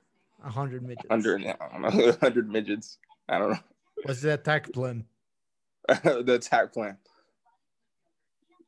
A 0.45 0.51
hundred 0.51 0.83
midgets. 0.83 1.09
hundred, 1.11 1.45
I 1.47 1.57
don't 1.69 1.83
know, 1.83 2.09
a 2.09 2.19
hundred 2.19 2.49
midgets. 2.51 2.99
I 3.29 3.39
don't 3.39 3.51
know. 3.53 3.59
What's 4.05 4.21
the 4.23 4.35
attack 4.35 4.73
plan? 4.73 5.05
the 5.89 6.35
attack 6.35 6.73
plan. 6.73 6.97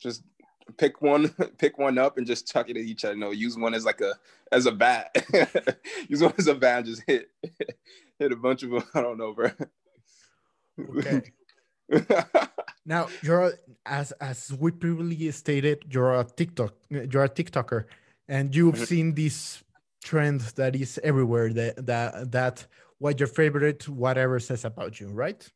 Just 0.00 0.22
pick 0.78 1.00
one, 1.02 1.28
pick 1.58 1.78
one 1.78 1.98
up 1.98 2.18
and 2.18 2.26
just 2.26 2.50
chuck 2.50 2.68
it 2.70 2.76
at 2.76 2.84
each 2.84 3.04
other. 3.04 3.16
No, 3.16 3.30
use 3.30 3.56
one 3.56 3.74
as 3.74 3.84
like 3.84 4.00
a 4.00 4.14
as 4.52 4.66
a 4.66 4.72
bat. 4.72 5.14
use 6.08 6.22
one 6.22 6.34
as 6.38 6.46
a 6.46 6.54
bat 6.54 6.78
and 6.78 6.86
just 6.86 7.02
hit 7.06 7.30
hit 8.18 8.32
a 8.32 8.36
bunch 8.36 8.62
of 8.62 8.70
them. 8.70 8.84
I 8.94 9.00
don't 9.02 9.18
know, 9.18 9.32
bro. 9.32 9.50
Okay. 10.98 11.22
now 12.86 13.08
you're 13.22 13.52
as 13.86 14.12
as 14.20 14.52
we 14.52 14.70
previously 14.70 15.30
stated, 15.30 15.84
you're 15.90 16.14
a 16.14 16.24
TikTok, 16.24 16.74
you're 16.90 17.24
a 17.24 17.28
TikToker, 17.28 17.84
and 18.28 18.54
you've 18.54 18.74
Mhm. 18.76 18.86
seen 18.86 19.14
this 19.14 19.62
trend 20.02 20.40
that 20.56 20.74
is 20.76 20.98
everywhere. 21.02 21.52
That 21.52 21.86
that 21.86 22.32
that 22.32 22.66
what 22.98 23.20
your 23.20 23.26
favorite 23.28 23.88
whatever 23.88 24.38
says 24.40 24.64
about 24.64 25.00
you, 25.00 25.08
right? 25.08 25.46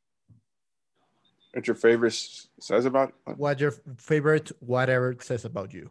What 1.58 1.66
your 1.66 1.74
favorite 1.74 2.12
says 2.60 2.84
about? 2.86 3.12
What 3.36 3.58
your 3.58 3.72
favorite 3.96 4.52
whatever 4.60 5.16
says 5.18 5.44
about 5.44 5.74
you. 5.74 5.90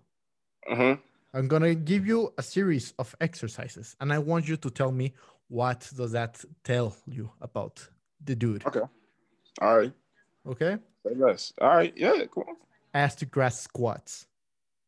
Uh-huh. 0.71 0.95
I'm 1.33 1.49
gonna 1.49 1.75
give 1.75 2.07
you 2.07 2.33
a 2.37 2.41
series 2.41 2.93
of 2.97 3.13
exercises, 3.19 3.93
and 3.99 4.13
I 4.13 4.19
want 4.19 4.47
you 4.47 4.55
to 4.55 4.69
tell 4.69 4.93
me 4.93 5.13
what 5.49 5.91
does 5.93 6.13
that 6.13 6.41
tell 6.63 6.95
you 7.05 7.29
about 7.41 7.85
the 8.23 8.33
dude. 8.33 8.65
Okay. 8.65 8.79
All 9.59 9.77
right. 9.77 9.91
Okay, 10.47 10.77
Say 11.05 11.15
less. 11.15 11.51
All 11.59 11.75
right. 11.75 11.93
Yeah. 11.97 12.13
Cool. 12.31 12.45
ass 12.93 13.15
to 13.15 13.25
grass 13.25 13.59
squats. 13.59 14.25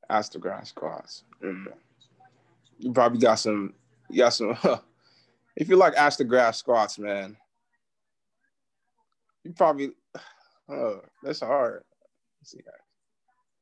Ask 0.09 0.31
the 0.31 0.39
grass 0.39 0.69
squats. 0.69 1.25
Mm. 1.43 1.73
You 2.77 2.93
probably 2.93 3.19
got 3.19 3.35
some. 3.35 3.73
You 4.09 4.19
got 4.19 4.29
some. 4.29 4.57
if 5.57 5.67
you 5.67 5.75
like 5.75 5.95
ask 5.95 6.19
the 6.19 6.23
grass 6.23 6.57
squats, 6.57 6.97
man, 6.97 7.35
you 9.43 9.51
probably. 9.51 9.91
Oh, 10.69 11.01
that's 11.23 11.39
hard. 11.39 11.83
Let's 12.41 12.51
see. 12.51 12.59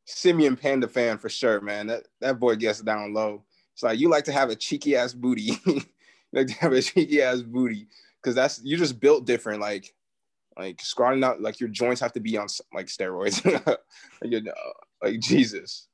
Simeon 0.05 0.55
Panda 0.55 0.87
fan 0.87 1.17
for 1.17 1.29
sure, 1.29 1.61
man. 1.61 1.87
That 1.87 2.07
that 2.21 2.39
boy 2.39 2.55
gets 2.55 2.81
down 2.81 3.13
low. 3.13 3.43
It's 3.73 3.83
like 3.83 3.99
you 3.99 4.09
like 4.09 4.23
to 4.25 4.31
have 4.31 4.49
a 4.49 4.55
cheeky 4.55 4.95
ass 4.95 5.13
booty. 5.13 5.51
like 6.33 6.47
to 6.47 6.53
have 6.55 6.73
a 6.73 6.81
cheeky 6.81 7.21
ass 7.21 7.41
booty 7.41 7.87
because 8.21 8.35
that's 8.35 8.61
you 8.63 8.77
just 8.77 8.99
built 8.99 9.25
different. 9.25 9.61
Like 9.61 9.93
like 10.57 10.81
squatting 10.81 11.23
out, 11.23 11.41
like 11.41 11.59
your 11.59 11.69
joints 11.69 12.01
have 12.01 12.13
to 12.13 12.19
be 12.19 12.37
on 12.37 12.47
like 12.73 12.87
steroids. 12.87 13.43
like, 13.65 13.79
you 14.23 14.41
know, 14.41 14.53
like 15.03 15.19
Jesus, 15.19 15.87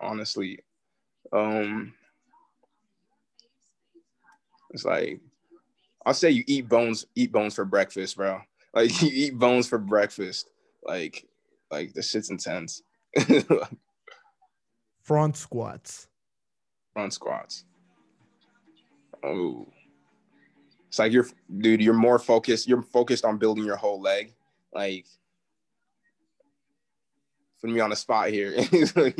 honestly. 0.00 0.60
Um, 1.32 1.92
it's 4.70 4.84
like 4.84 5.20
I'll 6.04 6.14
say 6.14 6.30
you 6.30 6.44
eat 6.46 6.68
bones, 6.68 7.06
eat 7.14 7.32
bones 7.32 7.54
for 7.54 7.64
breakfast, 7.64 8.16
bro. 8.16 8.40
Like 8.72 9.02
you 9.02 9.10
eat 9.12 9.38
bones 9.38 9.68
for 9.68 9.78
breakfast. 9.78 10.50
Like, 10.86 11.26
like 11.70 11.94
the 11.94 12.02
shit's 12.02 12.30
intense. 12.30 12.82
Front 15.02 15.36
squats. 15.36 16.08
Front 16.92 17.12
squats. 17.12 17.64
Oh, 19.24 19.66
it's 20.88 20.98
like 20.98 21.12
you're, 21.12 21.26
dude. 21.58 21.82
You're 21.82 21.94
more 21.94 22.18
focused. 22.18 22.68
You're 22.68 22.82
focused 22.82 23.24
on 23.24 23.38
building 23.38 23.64
your 23.64 23.76
whole 23.76 24.00
leg. 24.00 24.32
Like, 24.72 25.06
put 27.60 27.70
me 27.70 27.80
on 27.80 27.90
the 27.90 27.96
spot 27.96 28.30
here. 28.30 28.54
Like, 28.94 29.18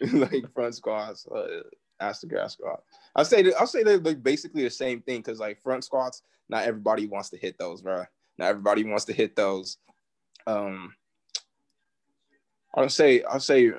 like 0.12 0.54
front 0.54 0.74
squats, 0.74 1.26
uh, 1.26 1.62
ass 2.00 2.20
to 2.20 2.26
grass 2.26 2.54
squat. 2.54 2.82
I'll 3.14 3.24
say 3.24 3.42
that, 3.42 3.54
I'll 3.60 3.66
say 3.66 3.82
they're 3.82 3.98
like 3.98 4.22
basically 4.22 4.62
the 4.62 4.70
same 4.70 5.02
thing 5.02 5.18
because 5.18 5.38
like 5.40 5.60
front 5.62 5.84
squats, 5.84 6.22
not 6.48 6.64
everybody 6.64 7.06
wants 7.06 7.28
to 7.30 7.36
hit 7.36 7.58
those, 7.58 7.82
bro. 7.82 8.04
Not 8.38 8.48
everybody 8.48 8.84
wants 8.84 9.04
to 9.06 9.12
hit 9.12 9.36
those. 9.36 9.76
Um, 10.46 10.94
I'll 12.74 12.88
say 12.88 13.22
I'll 13.22 13.40
say 13.40 13.72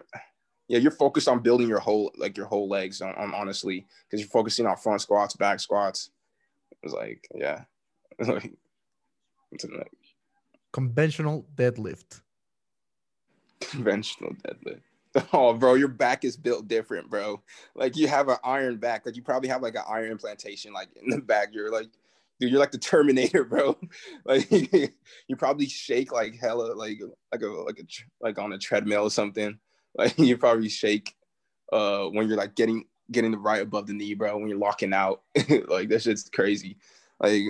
yeah, 0.68 0.78
you're 0.80 0.92
focused 0.92 1.28
on 1.28 1.40
building 1.42 1.68
your 1.68 1.80
whole 1.80 2.12
like 2.18 2.38
your 2.38 2.46
whole 2.46 2.70
legs 2.70 3.02
on, 3.02 3.14
on 3.16 3.34
honestly 3.34 3.86
because 4.08 4.22
you're 4.22 4.30
focusing 4.30 4.66
on 4.66 4.78
front 4.78 5.02
squats, 5.02 5.36
back 5.36 5.60
squats. 5.60 6.12
It's 6.84 6.94
like 6.94 7.28
yeah, 7.36 7.64
it's 8.20 8.30
like 8.30 8.54
like 9.52 9.92
Conventional 10.74 11.46
deadlift. 11.56 12.22
conventional 13.60 14.32
deadlift. 14.36 14.82
Oh, 15.34 15.54
bro, 15.54 15.74
your 15.74 15.90
back 15.90 16.24
is 16.24 16.38
built 16.38 16.70
different, 16.70 17.10
bro. 17.10 17.42
Like 17.76 17.98
you 17.98 18.08
have 18.08 18.30
an 18.30 18.38
iron 18.46 18.78
back. 18.78 19.06
Like 19.06 19.18
you 19.18 19.22
probably 19.22 19.50
have 19.50 19.62
like 19.62 19.76
an 19.76 19.84
iron 19.86 20.10
implantation, 20.10 20.72
like 20.72 20.88
in 20.96 21.10
the 21.10 21.18
back. 21.20 21.50
You're 21.52 21.70
like, 21.70 21.90
dude, 22.42 22.50
you're 22.50 22.60
like 22.60 22.72
the 22.72 22.78
Terminator, 22.78 23.44
bro. 23.50 23.78
Like 24.26 24.52
you 25.28 25.36
probably 25.38 25.68
shake 25.68 26.12
like 26.12 26.36
hella, 26.36 26.74
like 26.74 27.00
like 27.32 27.42
a 27.42 27.48
like 27.48 27.80
a 27.80 27.84
like 28.20 28.40
on 28.40 28.52
a 28.52 28.58
treadmill 28.58 29.04
or 29.04 29.12
something. 29.12 29.58
Like 29.94 30.18
you 30.18 30.38
probably 30.38 30.70
shake 30.70 31.14
uh 31.74 32.06
when 32.06 32.26
you're 32.30 32.38
like 32.38 32.56
getting 32.56 32.86
getting 33.12 33.32
the 33.32 33.38
right 33.38 33.62
above 33.62 33.88
the 33.88 33.94
knee, 33.94 34.14
bro. 34.14 34.38
When 34.38 34.48
you're 34.48 34.58
locking 34.58 34.94
out, 34.94 35.24
like 35.68 35.90
that 35.90 36.02
shit's 36.02 36.30
crazy. 36.30 36.78
Like 37.20 37.42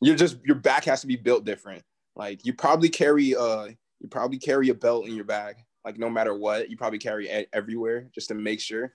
you're 0.00 0.14
just 0.14 0.38
your 0.44 0.54
back 0.54 0.84
has 0.84 1.00
to 1.00 1.08
be 1.08 1.16
built 1.16 1.44
different. 1.44 1.82
Like 2.14 2.46
you 2.46 2.54
probably 2.54 2.90
carry 2.90 3.34
uh 3.34 3.70
you 3.98 4.08
probably 4.08 4.38
carry 4.38 4.68
a 4.68 4.74
belt 4.74 5.08
in 5.08 5.16
your 5.16 5.24
bag 5.24 5.56
like 5.84 5.98
no 5.98 6.08
matter 6.08 6.32
what 6.32 6.70
you 6.70 6.76
probably 6.76 7.00
carry 7.00 7.28
it 7.28 7.48
everywhere 7.52 8.08
just 8.14 8.28
to 8.28 8.34
make 8.34 8.60
sure 8.60 8.94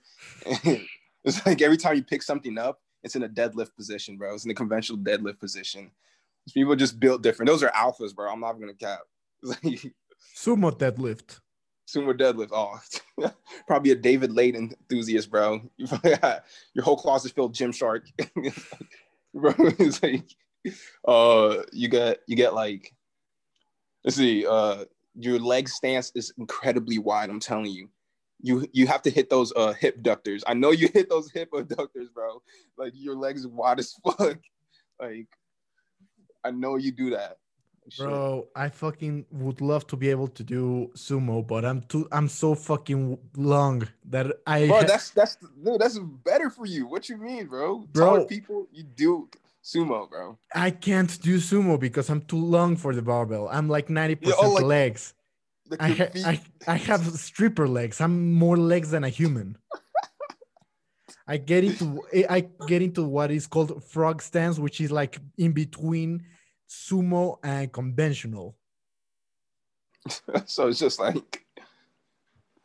it's 1.24 1.44
like 1.44 1.60
every 1.60 1.76
time 1.76 1.96
you 1.96 2.02
pick 2.02 2.22
something 2.22 2.56
up 2.56 2.80
it's 3.02 3.16
in 3.16 3.22
a 3.22 3.28
deadlift 3.28 3.74
position 3.76 4.16
bro. 4.16 4.34
It's 4.34 4.44
in 4.44 4.50
a 4.50 4.54
conventional 4.54 4.98
deadlift 4.98 5.38
position. 5.40 5.90
People 6.52 6.76
just 6.76 6.98
built 7.00 7.22
different. 7.22 7.48
Those 7.48 7.62
are 7.62 7.70
alphas 7.70 8.14
bro. 8.14 8.30
I'm 8.30 8.40
not 8.40 8.58
gonna 8.60 8.74
cap. 8.74 9.00
Sumo 10.36 10.70
deadlift. 10.76 11.40
sumo 11.88 12.12
deadlift. 12.18 12.50
Oh 12.52 12.78
probably 13.66 13.92
a 13.92 13.94
David 13.94 14.32
Laid 14.32 14.56
enthusiast 14.56 15.30
bro. 15.30 15.60
You 15.76 15.86
probably 15.86 16.16
got- 16.16 16.44
your 16.74 16.84
whole 16.84 16.96
closet 16.96 17.32
filled 17.32 17.54
gymshark. 17.54 18.02
Bro 19.34 19.52
it's 19.58 20.02
like 20.02 20.24
uh 21.06 21.62
you 21.72 21.88
get 21.88 22.20
you 22.26 22.34
get 22.36 22.54
like 22.54 22.94
let's 24.02 24.16
see 24.16 24.46
uh 24.46 24.84
your 25.14 25.38
leg 25.38 25.68
stance 25.68 26.10
is 26.14 26.32
incredibly 26.38 26.98
wide 26.98 27.28
i'm 27.30 27.38
telling 27.38 27.66
you 27.66 27.88
you 28.40 28.66
you 28.72 28.86
have 28.86 29.02
to 29.02 29.10
hit 29.10 29.30
those 29.30 29.52
uh 29.56 29.72
hip 29.72 30.02
ductors 30.02 30.42
i 30.46 30.54
know 30.54 30.70
you 30.70 30.88
hit 30.94 31.08
those 31.08 31.30
hip 31.30 31.48
abductors 31.54 32.08
bro 32.10 32.42
like 32.76 32.92
your 32.94 33.16
legs 33.16 33.46
wide 33.46 33.78
as 33.78 33.92
fuck 34.04 34.38
like 35.00 35.28
i 36.44 36.50
know 36.50 36.76
you 36.76 36.92
do 36.92 37.10
that 37.10 37.38
Shit. 37.88 38.04
Bro, 38.04 38.48
I 38.56 38.68
fucking 38.68 39.26
would 39.30 39.60
love 39.60 39.86
to 39.86 39.96
be 39.96 40.10
able 40.10 40.26
to 40.26 40.42
do 40.42 40.90
sumo, 40.96 41.46
but 41.46 41.64
I'm 41.64 41.82
too 41.82 42.08
I'm 42.10 42.28
so 42.28 42.56
fucking 42.56 43.16
long 43.36 43.86
that 44.06 44.26
I 44.44 44.66
bro 44.66 44.82
that's 44.82 45.10
that's 45.10 45.38
no 45.56 45.78
that's 45.78 45.96
better 46.24 46.50
for 46.50 46.66
you 46.66 46.88
what 46.88 47.08
you 47.08 47.16
mean 47.16 47.46
bro 47.46 47.86
Bro. 47.92 48.04
Taller 48.06 48.24
people 48.24 48.66
you 48.72 48.82
do 48.82 49.28
sumo 49.62 50.10
bro 50.10 50.36
I 50.52 50.72
can't 50.72 51.16
do 51.22 51.36
sumo 51.36 51.78
because 51.78 52.10
I'm 52.10 52.22
too 52.22 52.44
long 52.44 52.74
for 52.74 52.92
the 52.92 53.02
barbell. 53.02 53.48
I'm 53.52 53.68
like 53.68 53.86
90% 53.86 54.32
oh, 54.36 54.50
like- 54.50 54.64
legs. 54.64 55.14
I, 55.80 56.10
I 56.24 56.40
I 56.66 56.76
have 56.76 57.04
stripper 57.14 57.68
legs. 57.68 58.00
I'm 58.00 58.32
more 58.32 58.56
legs 58.56 58.90
than 58.90 59.04
a 59.04 59.08
human. 59.08 59.56
I 61.28 61.38
get 61.38 61.64
into 61.64 62.02
I 62.28 62.46
get 62.66 62.82
into 62.82 63.02
what 63.02 63.30
is 63.30 63.46
called 63.46 63.82
frog 63.84 64.22
stance, 64.22 64.58
which 64.58 64.80
is 64.80 64.92
like 64.92 65.18
in 65.38 65.52
between 65.52 66.24
sumo 66.68 67.38
and 67.42 67.72
conventional. 67.72 68.56
so 70.46 70.68
it's 70.68 70.78
just 70.78 71.00
like 71.00 71.44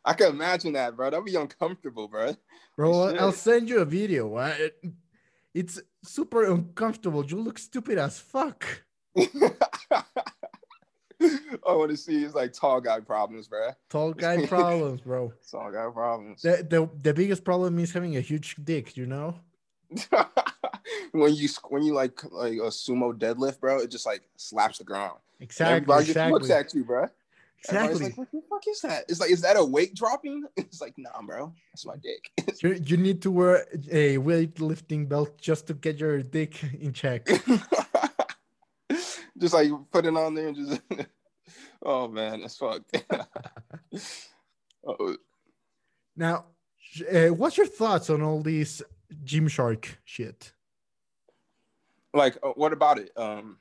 I 0.04 0.14
can 0.14 0.30
imagine 0.30 0.72
that, 0.74 0.96
bro. 0.96 1.10
That'd 1.10 1.24
be 1.24 1.36
uncomfortable, 1.36 2.08
bro. 2.08 2.36
Bro, 2.76 3.10
Shit. 3.10 3.20
I'll 3.20 3.32
send 3.32 3.68
you 3.68 3.80
a 3.80 3.84
video. 3.84 4.52
It's 5.54 5.80
super 6.02 6.50
uncomfortable. 6.50 7.24
You 7.24 7.40
look 7.40 7.58
stupid 7.58 7.98
as 7.98 8.18
fuck. 8.18 8.64
I 11.68 11.74
want 11.74 11.90
to 11.90 11.96
see 11.96 12.20
his 12.20 12.34
like 12.34 12.52
tall 12.52 12.80
guy 12.80 13.00
problems, 13.00 13.48
bro. 13.48 13.70
Tall 13.88 14.12
guy 14.12 14.46
problems, 14.46 15.00
bro. 15.00 15.32
Tall 15.50 15.70
guy 15.72 15.88
problems. 15.92 16.42
The, 16.42 16.66
the 16.68 16.88
the 17.02 17.14
biggest 17.14 17.44
problem 17.44 17.78
is 17.78 17.92
having 17.92 18.16
a 18.16 18.20
huge 18.20 18.56
dick, 18.62 18.96
you 18.96 19.06
know? 19.06 19.36
when 21.12 21.34
you 21.34 21.48
when 21.68 21.82
you 21.82 21.94
like 21.94 22.22
like 22.30 22.54
a 22.54 22.70
sumo 22.70 23.12
deadlift, 23.12 23.60
bro, 23.60 23.78
it 23.80 23.90
just 23.90 24.06
like 24.06 24.22
slaps 24.36 24.78
the 24.78 24.84
ground. 24.84 25.18
Exactly. 25.40 25.76
Everybody 25.76 26.06
just 26.06 26.30
looks 26.30 26.46
Exactly. 26.46 26.80
at 26.80 26.80
you, 26.80 26.84
bro. 26.84 27.08
Exactly. 27.64 28.04
like, 28.06 28.18
what 28.18 28.32
the 28.32 28.42
fuck 28.50 28.62
is 28.68 28.80
that? 28.80 29.04
It's 29.08 29.20
like, 29.20 29.30
is 29.30 29.40
that 29.42 29.56
a 29.56 29.64
weight 29.64 29.94
dropping? 29.94 30.44
It's 30.56 30.80
like, 30.80 30.94
nah, 30.98 31.22
bro, 31.22 31.52
that's 31.70 31.86
my 31.86 31.94
dick. 31.96 32.32
You, 32.60 32.72
you 32.84 32.96
need 32.96 33.22
to 33.22 33.30
wear 33.30 33.66
a 33.90 34.18
weightlifting 34.18 35.08
belt 35.08 35.38
just 35.38 35.68
to 35.68 35.74
get 35.74 35.98
your 35.98 36.22
dick 36.22 36.60
in 36.80 36.92
check. 36.92 37.28
Just 39.38 39.54
like 39.54 39.70
put 39.90 40.06
it 40.06 40.16
on 40.16 40.34
there 40.34 40.48
and 40.48 40.56
just 40.56 40.80
oh 41.82 42.08
man, 42.08 42.40
that's 42.40 42.56
fucked. 42.56 43.02
oh, 44.86 45.16
Now, 46.16 46.46
uh, 47.12 47.28
what's 47.28 47.56
your 47.56 47.66
thoughts 47.66 48.10
on 48.10 48.22
all 48.22 48.42
these 48.42 48.82
Gymshark 49.24 49.86
shit? 50.04 50.52
like 52.14 52.36
uh, 52.42 52.50
what 52.50 52.72
about 52.72 52.98
it? 52.98 53.10
Um 53.16 53.58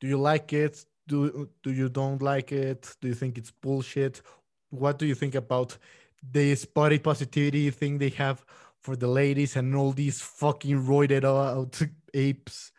Do 0.00 0.06
you 0.06 0.18
like 0.18 0.52
it? 0.52 0.84
Do 1.06 1.48
do 1.62 1.72
you 1.72 1.88
don't 1.88 2.22
like 2.22 2.52
it? 2.52 2.96
Do 3.00 3.08
you 3.08 3.14
think 3.14 3.38
it's 3.38 3.50
bullshit? 3.50 4.22
What 4.70 4.98
do 4.98 5.06
you 5.06 5.14
think 5.14 5.34
about 5.34 5.78
this 6.22 6.64
body 6.64 6.98
positivity 6.98 7.70
thing 7.70 7.98
they 7.98 8.10
have 8.10 8.44
for 8.80 8.96
the 8.96 9.06
ladies 9.06 9.56
and 9.56 9.74
all 9.74 9.92
these 9.92 10.20
fucking 10.20 10.84
roided 10.84 11.24
out 11.24 11.80
apes 12.14 12.72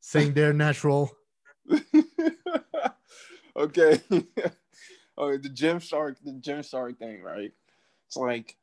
saying 0.00 0.34
they're 0.34 0.52
natural. 0.52 1.10
Okay. 3.56 4.00
oh, 5.18 5.36
the 5.36 5.48
Gymshark, 5.48 6.16
the 6.24 6.32
gym 6.32 6.62
shark 6.62 6.98
thing, 6.98 7.22
right? 7.22 7.52
It's 8.06 8.16
like 8.16 8.56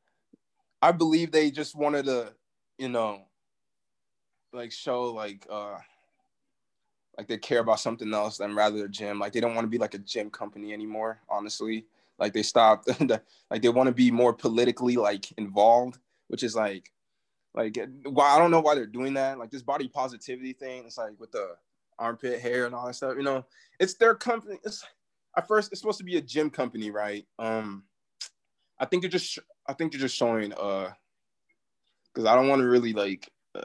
I 0.81 0.91
believe 0.91 1.31
they 1.31 1.51
just 1.51 1.75
wanted 1.75 2.05
to, 2.05 2.33
you 2.77 2.89
know, 2.89 3.23
like 4.53 4.71
show 4.71 5.11
like 5.11 5.45
uh 5.49 5.77
like 7.17 7.27
they 7.27 7.37
care 7.37 7.59
about 7.59 7.79
something 7.79 8.13
else 8.13 8.37
than 8.37 8.55
rather 8.55 8.85
a 8.85 8.89
gym. 8.89 9.19
Like 9.19 9.33
they 9.33 9.41
don't 9.41 9.53
want 9.53 9.65
to 9.65 9.69
be 9.69 9.77
like 9.77 9.93
a 9.93 9.99
gym 9.99 10.29
company 10.29 10.71
anymore, 10.71 11.19
honestly. 11.29 11.85
Like 12.17 12.33
they 12.33 12.43
stopped 12.43 12.89
like 13.49 13.61
they 13.61 13.69
want 13.69 13.87
to 13.87 13.93
be 13.93 14.11
more 14.11 14.33
politically 14.33 14.95
like 14.95 15.31
involved, 15.37 15.99
which 16.27 16.43
is 16.43 16.55
like 16.55 16.91
like 17.53 17.77
why 18.03 18.35
I 18.35 18.37
don't 18.37 18.51
know 18.51 18.61
why 18.61 18.75
they're 18.75 18.85
doing 18.85 19.13
that. 19.15 19.37
Like 19.37 19.51
this 19.51 19.61
body 19.61 19.87
positivity 19.87 20.53
thing, 20.53 20.85
it's 20.85 20.97
like 20.97 21.19
with 21.19 21.31
the 21.31 21.55
armpit 21.99 22.39
hair 22.39 22.65
and 22.65 22.73
all 22.73 22.87
that 22.87 22.93
stuff, 22.95 23.15
you 23.17 23.23
know. 23.23 23.45
It's 23.79 23.93
their 23.95 24.15
company. 24.15 24.57
It's 24.63 24.83
at 25.37 25.47
first 25.47 25.71
it's 25.71 25.79
supposed 25.81 25.99
to 25.99 26.03
be 26.03 26.17
a 26.17 26.21
gym 26.21 26.49
company, 26.49 26.91
right? 26.91 27.25
Um 27.37 27.83
I 28.79 28.85
think 28.85 29.03
they're 29.03 29.09
just 29.11 29.39
I 29.67 29.73
think 29.73 29.91
they're 29.91 30.01
just 30.01 30.15
showing 30.15 30.53
uh 30.53 30.91
because 32.13 32.25
I 32.25 32.35
don't 32.35 32.47
want 32.47 32.61
to 32.61 32.67
really 32.67 32.93
like 32.93 33.29
uh, 33.55 33.61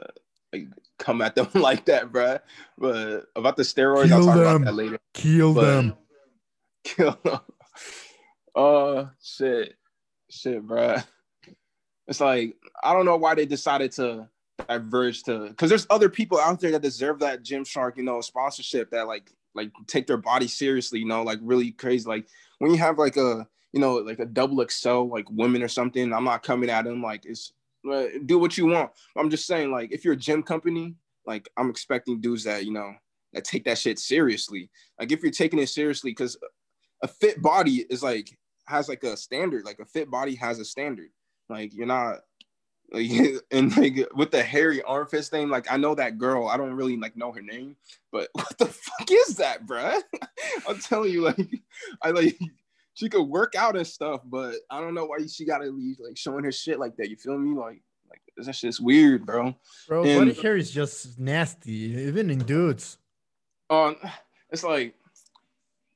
like 0.53 0.67
come 0.99 1.21
at 1.21 1.35
them 1.35 1.47
like 1.53 1.85
that, 1.85 2.11
bro. 2.11 2.37
But 2.77 3.25
about 3.35 3.57
the 3.57 3.63
steroids, 3.63 4.07
Kill 4.07 4.17
I'll 4.17 4.25
talk 4.25 4.35
them. 4.35 4.45
about 4.61 4.65
that 4.65 4.75
later. 4.75 4.99
Kill 5.13 5.53
But- 5.53 5.61
them. 5.65 5.93
Kill 6.83 7.17
them. 7.23 7.39
Uh, 8.55 9.05
shit, 9.21 9.73
shit, 10.29 10.61
bro. 10.61 10.97
It's 12.07 12.21
like 12.21 12.55
I 12.83 12.93
don't 12.93 13.05
know 13.05 13.17
why 13.17 13.33
they 13.35 13.45
decided 13.47 13.91
to 13.93 14.29
diverge 14.67 15.23
to 15.23 15.49
because 15.49 15.69
there's 15.69 15.87
other 15.89 16.09
people 16.09 16.39
out 16.39 16.59
there 16.59 16.71
that 16.71 16.81
deserve 16.81 17.19
that 17.19 17.43
Gymshark, 17.43 17.97
you 17.97 18.03
know, 18.03 18.21
sponsorship 18.21 18.89
that 18.91 19.07
like 19.07 19.31
like 19.53 19.71
take 19.87 20.07
their 20.07 20.17
body 20.17 20.47
seriously, 20.47 20.99
you 20.99 21.05
know, 21.05 21.23
like 21.23 21.39
really 21.41 21.71
crazy. 21.71 22.07
Like 22.07 22.27
when 22.59 22.71
you 22.71 22.77
have 22.77 22.97
like 22.97 23.17
a 23.17 23.47
you 23.73 23.79
know 23.79 23.95
like 23.95 24.19
a 24.19 24.25
double 24.25 24.65
XL 24.67 25.03
like 25.03 25.29
women 25.29 25.63
or 25.63 25.67
something, 25.67 26.13
I'm 26.13 26.23
not 26.23 26.43
coming 26.43 26.69
at 26.69 26.85
them 26.85 27.01
like 27.01 27.25
it's 27.25 27.53
do 28.25 28.39
what 28.39 28.57
you 28.57 28.67
want. 28.67 28.91
I'm 29.15 29.29
just 29.29 29.47
saying 29.47 29.71
like 29.71 29.91
if 29.91 30.03
you're 30.03 30.13
a 30.13 30.17
gym 30.17 30.43
company, 30.43 30.95
like 31.25 31.49
I'm 31.57 31.69
expecting 31.69 32.21
dudes 32.21 32.43
that 32.45 32.65
you 32.65 32.71
know 32.71 32.93
that 33.33 33.43
take 33.43 33.65
that 33.65 33.77
shit 33.77 33.99
seriously. 33.99 34.69
Like 34.99 35.11
if 35.11 35.21
you're 35.21 35.31
taking 35.31 35.59
it 35.59 35.69
seriously, 35.69 36.11
because 36.11 36.37
a 37.03 37.07
fit 37.07 37.41
body 37.41 37.85
is 37.89 38.01
like 38.01 38.37
has 38.67 38.89
like 38.89 39.03
a 39.03 39.15
standard. 39.17 39.65
Like 39.65 39.79
a 39.79 39.85
fit 39.85 40.09
body 40.09 40.35
has 40.35 40.59
a 40.59 40.65
standard. 40.65 41.09
Like 41.49 41.73
you're 41.73 41.85
not 41.85 42.21
like 42.91 43.09
and 43.51 43.75
like 43.77 44.07
with 44.15 44.31
the 44.31 44.43
hairy 44.43 44.81
arm 44.83 45.07
fist 45.07 45.31
thing. 45.31 45.49
Like 45.49 45.71
I 45.71 45.77
know 45.77 45.95
that 45.95 46.17
girl. 46.17 46.47
I 46.47 46.57
don't 46.57 46.73
really 46.73 46.97
like 46.97 47.15
know 47.17 47.31
her 47.31 47.41
name, 47.41 47.75
but 48.11 48.29
what 48.33 48.57
the 48.57 48.65
fuck 48.67 49.09
is 49.11 49.37
that, 49.37 49.65
bruh? 49.65 50.01
I'm 50.67 50.79
telling 50.79 51.11
you, 51.11 51.21
like 51.21 51.39
I 52.01 52.11
like 52.11 52.37
she 52.93 53.09
could 53.09 53.23
work 53.23 53.55
out 53.55 53.75
and 53.75 53.85
stuff, 53.87 54.21
but 54.25 54.55
I 54.71 54.79
don't 54.79 54.93
know 54.93 55.05
why 55.05 55.17
she 55.27 55.45
gotta 55.45 55.71
be 55.71 55.95
like 55.99 56.17
showing 56.17 56.43
her 56.45 56.51
shit 56.51 56.79
like 56.79 56.95
that. 56.97 57.09
You 57.09 57.15
feel 57.17 57.37
me? 57.37 57.57
Like 57.57 57.81
like 58.09 58.21
that 58.45 58.55
shit's 58.55 58.79
weird, 58.79 59.25
bro. 59.25 59.55
Bro, 59.87 60.05
And- 60.05 60.29
body 60.29 60.41
hair 60.41 60.55
is 60.57 60.71
just 60.71 61.19
nasty, 61.19 61.71
even 61.71 62.29
in 62.29 62.39
dudes. 62.39 62.97
um 63.69 63.95
it's 64.51 64.63
like 64.63 64.93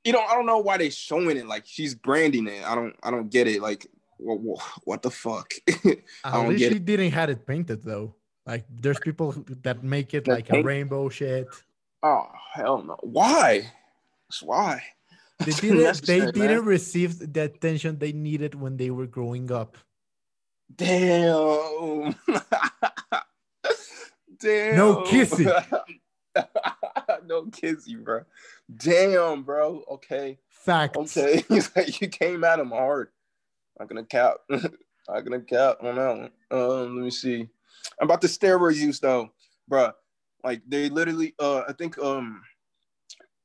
you 0.03 0.11
know 0.11 0.21
i 0.21 0.33
don't 0.33 0.47
know 0.47 0.57
why 0.57 0.75
they 0.77 0.89
showing 0.89 1.37
it 1.37 1.45
like 1.45 1.63
she's 1.67 1.93
branding 1.93 2.47
it 2.47 2.65
i 2.65 2.73
don't 2.73 2.95
i 3.03 3.11
don't 3.11 3.29
get 3.29 3.47
it 3.47 3.61
like 3.61 3.85
wha- 4.19 4.35
wha- 4.35 4.63
what 4.83 5.01
the 5.01 5.09
fuck? 5.11 5.53
At 6.25 6.47
least 6.49 6.71
she 6.71 6.79
didn't 6.79 7.11
had 7.11 7.29
it 7.29 7.45
painted 7.47 7.83
though. 7.83 8.15
Like 8.45 8.65
there's 8.69 8.99
people 8.99 9.33
that 9.63 9.83
make 9.83 10.13
it 10.13 10.25
That 10.25 10.31
like 10.33 10.49
a 10.51 10.61
rainbow 10.63 11.09
shit. 11.09 11.47
oh 12.03 12.27
hell 12.53 12.83
no. 12.83 12.97
Why? 13.01 13.71
Just 14.31 14.43
why. 14.43 14.83
They 15.45 15.51
didn't 15.61 16.01
they 16.05 16.19
didn't 16.31 16.65
receive 16.65 17.33
the 17.33 17.43
attention 17.43 17.97
they 17.97 18.11
needed 18.11 18.55
when 18.55 18.77
they 18.77 18.89
were 18.91 19.07
growing 19.07 19.51
up. 19.51 19.77
damn. 20.75 22.15
Damn. 24.39 24.77
No 24.77 25.03
kissing. 25.03 25.51
no 27.25 27.45
kissing 27.51 28.03
bro 28.03 28.23
damn 28.77 29.43
bro. 29.43 29.83
Okay. 29.91 30.39
Facts. 30.49 31.17
Okay, 31.17 31.43
you 31.99 32.07
came 32.07 32.43
at 32.45 32.59
him 32.59 32.69
hard. 32.69 33.09
I'm 33.79 33.87
gonna 33.87 34.03
cap. 34.05 34.35
I'm 34.51 35.23
gonna 35.23 35.41
cap 35.41 35.77
on 35.81 35.95
that 35.95 36.17
one. 36.17 36.31
Um, 36.51 36.95
let 36.97 37.03
me 37.03 37.11
see. 37.11 37.47
I'm 37.99 38.05
About 38.05 38.21
the 38.21 38.27
steroid 38.27 38.75
use 38.75 38.99
though, 38.99 39.31
bruh. 39.69 39.93
Like 40.43 40.61
they 40.67 40.89
literally, 40.89 41.33
uh, 41.39 41.63
I 41.67 41.73
think 41.73 41.97
um, 41.97 42.41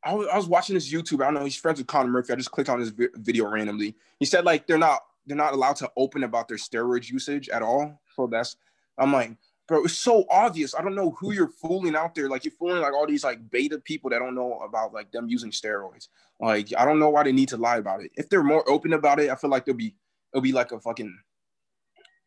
I 0.05 0.14
was, 0.14 0.28
I 0.32 0.37
was 0.37 0.47
watching 0.47 0.74
this 0.74 0.93
YouTube. 0.93 1.22
I 1.22 1.24
don't 1.24 1.35
know. 1.35 1.45
He's 1.45 1.57
friends 1.57 1.78
with 1.78 1.87
Connor 1.87 2.11
Murphy. 2.11 2.32
I 2.32 2.37
just 2.37 2.51
clicked 2.51 2.70
on 2.70 2.78
his 2.78 2.91
vi- 2.91 3.09
video 3.16 3.49
randomly. 3.49 3.97
He 4.18 4.26
said 4.26 4.45
like 4.45 4.66
they're 4.66 4.78
not 4.78 5.01
they're 5.26 5.37
not 5.37 5.55
allowed 5.55 5.76
to 5.76 5.91
open 5.97 6.24
about 6.24 6.49
their 6.49 6.57
steroid 6.57 7.09
usage 7.09 7.49
at 7.49 7.62
all. 7.62 8.01
So 8.14 8.26
that's 8.26 8.57
I'm 8.99 9.12
like, 9.12 9.37
bro, 9.66 9.85
it's 9.85 9.95
so 9.95 10.24
obvious. 10.30 10.74
I 10.74 10.82
don't 10.82 10.95
know 10.95 11.11
who 11.12 11.32
you're 11.32 11.49
fooling 11.49 11.97
out 11.97 12.14
there. 12.14 12.28
Like 12.28 12.45
you're 12.45 12.53
fooling 12.53 12.82
like 12.82 12.93
all 12.93 13.07
these 13.07 13.24
like 13.24 13.51
beta 13.51 13.78
people 13.78 14.11
that 14.11 14.18
don't 14.18 14.35
know 14.35 14.59
about 14.59 14.93
like 14.93 15.11
them 15.11 15.28
using 15.28 15.51
steroids. 15.51 16.09
Like 16.39 16.68
I 16.76 16.85
don't 16.85 16.99
know 16.99 17.11
why 17.11 17.22
they 17.24 17.32
need 17.32 17.49
to 17.49 17.57
lie 17.57 17.78
about 17.78 18.03
it. 18.03 18.12
If 18.16 18.28
they're 18.28 18.45
more 18.45 18.68
open 18.68 18.93
about 18.93 19.20
it, 19.20 19.30
I 19.30 19.37
feel 19.37 19.51
like 19.51 19.64
they'll 19.64 19.74
be 19.74 19.95
it'll 20.35 20.43
be 20.43 20.53
like 20.53 20.72
a 20.72 20.80
fucking 20.80 21.16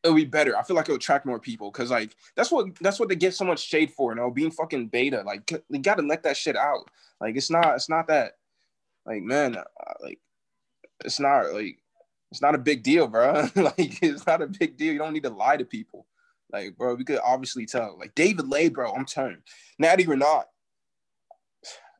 it'll 0.03 0.15
be 0.15 0.25
better. 0.25 0.57
I 0.57 0.63
feel 0.63 0.75
like 0.75 0.85
it'll 0.85 0.95
attract 0.95 1.25
more 1.25 1.39
people 1.39 1.71
because 1.71 1.91
like 1.91 2.15
that's 2.35 2.51
what 2.51 2.75
that's 2.79 2.99
what 2.99 3.09
they 3.09 3.15
get 3.15 3.33
so 3.33 3.45
much 3.45 3.59
shade 3.59 3.91
for. 3.91 4.11
You 4.11 4.15
know, 4.17 4.31
being 4.31 4.51
fucking 4.51 4.87
beta. 4.87 5.21
Like 5.25 5.51
you 5.69 5.79
got 5.79 5.95
to 5.95 6.03
let 6.03 6.23
that 6.23 6.37
shit 6.37 6.55
out. 6.55 6.89
Like 7.19 7.35
it's 7.35 7.51
not 7.51 7.75
it's 7.75 7.89
not 7.89 8.07
that 8.07 8.33
like 9.05 9.21
man 9.21 9.57
uh, 9.57 9.63
like 10.01 10.19
it's 11.03 11.19
not 11.19 11.53
like 11.53 11.79
it's 12.31 12.41
not 12.41 12.55
a 12.55 12.59
big 12.59 12.83
deal, 12.83 13.07
bro. 13.07 13.47
like 13.55 14.01
it's 14.01 14.25
not 14.25 14.41
a 14.41 14.47
big 14.47 14.77
deal. 14.77 14.93
You 14.93 14.99
don't 14.99 15.13
need 15.13 15.23
to 15.23 15.29
lie 15.29 15.57
to 15.57 15.65
people. 15.65 16.05
Like 16.51 16.77
bro, 16.77 16.95
we 16.95 17.03
could 17.03 17.19
obviously 17.23 17.65
tell. 17.65 17.97
Like 17.99 18.15
David 18.15 18.47
Laid, 18.47 18.73
bro, 18.73 18.93
I'm 18.93 19.05
you, 19.05 19.37
natty 19.79 20.07
or 20.07 20.15
not, 20.15 20.45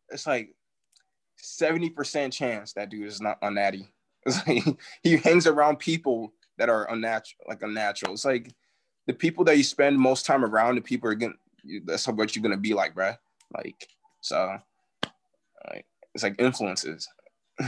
it's 0.09 0.25
like 0.25 0.49
70% 1.43 2.31
chance 2.31 2.73
that 2.73 2.89
dude 2.89 3.07
is 3.07 3.21
not 3.21 3.41
unnatty. 3.41 3.81
It's 3.81 3.89
like 4.47 4.63
he 5.03 5.17
hangs 5.17 5.47
around 5.47 5.79
people 5.79 6.33
that 6.57 6.69
are 6.69 6.91
unnatural, 6.91 7.45
like 7.47 7.61
unnatural. 7.61 8.13
It's 8.13 8.25
like 8.25 8.53
the 9.05 9.13
people 9.13 9.43
that 9.45 9.57
you 9.57 9.63
spend 9.63 9.97
most 9.97 10.25
time 10.25 10.43
around, 10.43 10.75
the 10.75 10.81
people 10.81 11.09
are 11.09 11.15
gonna 11.15 11.33
that's 11.85 12.07
what 12.07 12.35
you're 12.35 12.43
gonna 12.43 12.57
be 12.57 12.73
like, 12.73 12.95
bruh. 12.95 13.17
Like 13.53 13.87
so, 14.21 14.59
like 15.69 15.85
it's 16.13 16.23
like 16.23 16.39
influences. 16.39 17.07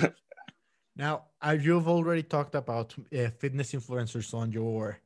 Now, 0.99 1.27
you've 1.57 1.87
already 1.87 2.23
talked 2.23 2.55
about 2.55 2.93
uh, 3.17 3.29
fitness 3.39 3.71
influencers 3.71 4.33
on 4.33 4.51
your 4.51 4.99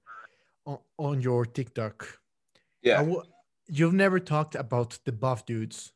on, 0.65 0.79
on 0.97 1.21
your 1.21 1.45
TikTok. 1.45 2.19
Yeah, 2.81 3.03
w- 3.03 3.21
you've 3.67 3.93
never 3.93 4.19
talked 4.19 4.55
about 4.55 4.97
the 5.05 5.11
buff 5.11 5.45
dudes. 5.45 5.93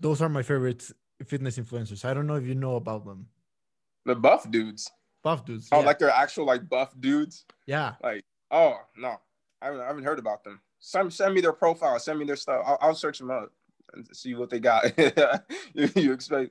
Those 0.00 0.20
are 0.20 0.28
my 0.28 0.42
favorite 0.42 0.90
fitness 1.24 1.58
influencers. 1.58 2.04
I 2.04 2.12
don't 2.12 2.26
know 2.26 2.34
if 2.34 2.44
you 2.44 2.56
know 2.56 2.74
about 2.74 3.04
them. 3.04 3.28
The 4.04 4.14
buff 4.14 4.50
dudes. 4.50 4.90
Buff 5.22 5.44
dudes. 5.44 5.68
Oh, 5.72 5.80
yeah. 5.80 5.86
like 5.86 5.98
they're 5.98 6.10
actual 6.10 6.46
like 6.46 6.68
buff 6.68 6.92
dudes. 7.00 7.44
yeah. 7.66 7.94
Like 8.02 8.24
oh 8.50 8.76
no, 8.96 9.16
I 9.62 9.66
haven't, 9.66 9.80
I 9.80 9.86
haven't 9.86 10.04
heard 10.04 10.18
about 10.18 10.44
them. 10.44 10.60
Send 10.80 11.12
send 11.12 11.34
me 11.34 11.40
their 11.40 11.52
profile. 11.52 11.98
Send 11.98 12.18
me 12.18 12.26
their 12.26 12.36
stuff. 12.36 12.62
I'll, 12.66 12.78
I'll 12.80 12.94
search 12.94 13.18
them 13.18 13.30
up 13.30 13.50
and 13.94 14.06
see 14.12 14.34
what 14.34 14.50
they 14.50 14.60
got. 14.60 14.84
you, 15.74 15.88
you 15.96 16.12
expect 16.12 16.50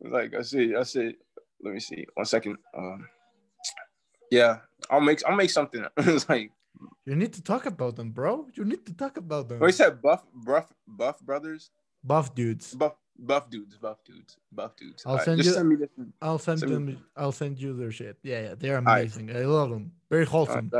like 0.00 0.34
I 0.34 0.42
see 0.42 0.74
I 0.74 0.82
see. 0.82 1.14
Let 1.62 1.74
me 1.74 1.80
see 1.80 2.06
one 2.14 2.26
second. 2.26 2.56
Um, 2.76 3.06
yeah, 4.30 4.58
I'll 4.90 5.00
make 5.00 5.20
I'll 5.26 5.36
make 5.36 5.50
something. 5.50 5.84
it's 5.98 6.28
like 6.28 6.50
You 7.04 7.14
need 7.14 7.32
to 7.34 7.42
talk 7.42 7.66
about 7.66 7.96
them, 7.96 8.10
bro. 8.10 8.46
You 8.54 8.64
need 8.64 8.86
to 8.86 8.94
talk 8.94 9.16
about 9.18 9.48
them. 9.48 9.60
what 9.60 9.66
you 9.66 9.72
said. 9.72 10.00
Buff 10.02 10.24
buff 10.34 10.72
buff 10.86 11.20
brothers. 11.20 11.70
Buff 12.02 12.34
dudes. 12.34 12.74
Buff 12.74 12.94
buff 13.20 13.48
dudes. 13.50 13.76
Buff 13.76 13.98
dudes. 14.04 14.36
Buff 14.52 14.76
dudes. 14.76 15.04
I'll 15.06 15.12
All 15.12 15.16
right, 15.18 15.24
send 15.24 15.36
just 15.38 15.48
you- 15.48 15.54
send 15.54 15.68
me 15.68 15.76
this. 15.76 15.88
I'll 16.22 16.38
send 16.38 16.58
Send 16.60 16.70
me- 16.86 16.92
them. 16.94 17.06
I'll 17.16 17.32
send 17.32 17.60
you 17.60 17.74
their 17.74 17.92
shit. 17.92 18.16
Yeah, 18.22 18.40
yeah, 18.42 18.54
they're 18.58 18.80
right. 18.80 19.00
amazing. 19.02 19.30
I 19.34 19.40
love 19.40 19.70
them. 19.70 19.92
Very 20.10 20.24
wholesome. 20.26 20.70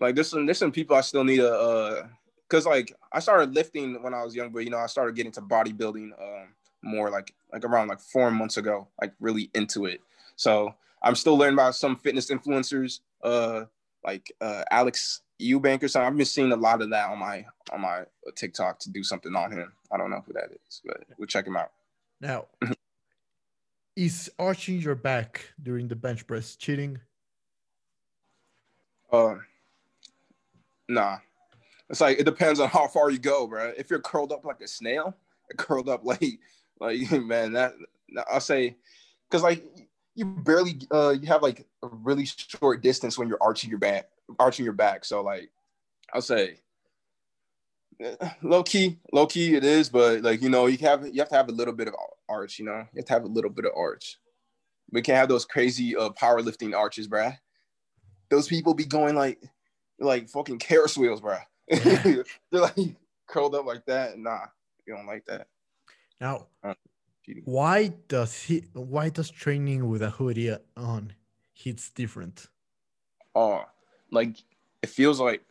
Like 0.00 0.14
there's 0.14 0.28
some 0.28 0.46
there's 0.46 0.58
some 0.58 0.72
people 0.72 0.96
I 0.96 1.02
still 1.02 1.24
need 1.24 1.40
a. 1.40 1.52
uh 1.52 2.06
cause 2.48 2.66
like 2.66 2.94
I 3.12 3.18
started 3.20 3.54
lifting 3.54 4.02
when 4.02 4.14
I 4.14 4.22
was 4.24 4.34
young, 4.34 4.50
but 4.50 4.60
you 4.64 4.70
know, 4.70 4.78
I 4.78 4.86
started 4.86 5.14
getting 5.16 5.32
to 5.32 5.40
bodybuilding 5.42 6.10
um 6.20 6.48
more 6.82 7.10
like 7.10 7.34
like 7.52 7.64
around 7.64 7.88
like 7.88 8.00
four 8.00 8.30
months 8.30 8.56
ago, 8.56 8.88
like 9.00 9.12
really 9.20 9.50
into 9.54 9.86
it. 9.86 10.00
So 10.36 10.74
I'm 11.02 11.14
still 11.14 11.36
learning 11.36 11.54
about 11.54 11.74
some 11.74 11.96
fitness 11.96 12.30
influencers, 12.30 13.00
uh 13.22 13.64
like 14.04 14.32
uh 14.40 14.64
Alex 14.70 15.20
Eubank 15.42 15.82
or 15.82 15.88
something. 15.88 16.06
I've 16.06 16.16
been 16.16 16.26
seeing 16.26 16.52
a 16.52 16.56
lot 16.56 16.82
of 16.82 16.90
that 16.90 17.10
on 17.10 17.18
my 17.18 17.44
on 17.72 17.80
my 17.80 18.04
TikTok 18.34 18.78
to 18.80 18.90
do 18.90 19.02
something 19.02 19.34
on 19.34 19.52
him. 19.52 19.72
I 19.90 19.96
don't 19.96 20.10
know 20.10 20.22
who 20.26 20.32
that 20.34 20.50
is, 20.50 20.80
but 20.84 21.04
we'll 21.18 21.26
check 21.26 21.46
him 21.46 21.56
out. 21.56 21.72
Now, 22.20 22.46
is 23.96 24.30
arching 24.38 24.80
your 24.80 24.94
back 24.94 25.44
during 25.62 25.88
the 25.88 25.96
bench 25.96 26.26
press 26.26 26.56
cheating? 26.56 27.00
Uh, 29.12 29.36
nah. 30.88 31.18
It's 31.90 32.00
like 32.00 32.18
it 32.18 32.24
depends 32.24 32.58
on 32.58 32.68
how 32.68 32.86
far 32.86 33.10
you 33.10 33.18
go, 33.18 33.46
bro. 33.46 33.72
If 33.76 33.90
you're 33.90 34.00
curled 34.00 34.32
up 34.32 34.44
like 34.44 34.60
a 34.62 34.68
snail, 34.68 35.16
curled 35.58 35.88
up 35.88 36.04
like 36.04 36.38
like 36.80 37.10
man, 37.12 37.52
that 37.52 37.74
I'll 38.30 38.40
say, 38.40 38.76
because 39.28 39.42
like 39.42 39.64
you 40.14 40.24
barely 40.24 40.80
uh 40.90 41.10
you 41.10 41.26
have 41.28 41.42
like 41.42 41.66
a 41.82 41.88
really 41.88 42.26
short 42.26 42.82
distance 42.82 43.18
when 43.18 43.28
you're 43.28 43.42
arching 43.42 43.70
your 43.70 43.78
back, 43.78 44.08
arching 44.38 44.64
your 44.64 44.74
back. 44.74 45.04
So 45.04 45.22
like 45.22 45.50
I'll 46.12 46.22
say 46.22 46.58
low 48.42 48.62
key, 48.62 48.98
low 49.12 49.26
key 49.26 49.54
it 49.54 49.64
is, 49.64 49.88
but 49.88 50.22
like 50.22 50.42
you 50.42 50.48
know, 50.48 50.66
you 50.66 50.78
have 50.78 51.06
you 51.06 51.20
have 51.20 51.28
to 51.28 51.36
have 51.36 51.48
a 51.48 51.52
little 51.52 51.74
bit 51.74 51.88
of 51.88 51.94
arch, 52.28 52.58
you 52.58 52.64
know, 52.64 52.86
you 52.92 52.98
have 52.98 53.04
to 53.06 53.12
have 53.12 53.24
a 53.24 53.28
little 53.28 53.50
bit 53.50 53.64
of 53.64 53.72
arch. 53.76 54.18
We 54.90 55.02
can't 55.02 55.18
have 55.18 55.28
those 55.28 55.44
crazy 55.44 55.96
uh 55.96 56.10
powerlifting 56.10 56.76
arches, 56.76 57.08
bruh. 57.08 57.36
Those 58.30 58.48
people 58.48 58.74
be 58.74 58.84
going 58.84 59.14
like 59.14 59.42
like 59.98 60.28
fucking 60.28 60.60
Ferris 60.60 60.96
wheels, 60.96 61.20
bruh. 61.20 61.42
They're 62.50 62.60
like 62.60 62.76
curled 63.26 63.54
up 63.54 63.66
like 63.66 63.86
that. 63.86 64.18
Nah, 64.18 64.46
you 64.86 64.94
don't 64.94 65.06
like 65.06 65.24
that. 65.26 65.46
Now, 66.20 66.46
why 67.44 67.92
does 68.08 68.42
he? 68.42 68.64
Why 68.72 69.08
does 69.08 69.30
training 69.30 69.88
with 69.88 70.02
a 70.02 70.10
hoodie 70.10 70.56
on 70.76 71.14
hits 71.54 71.90
different? 71.90 72.48
Oh, 73.34 73.64
like 74.10 74.36
it 74.82 74.88
feels 74.88 75.20
like 75.20 75.42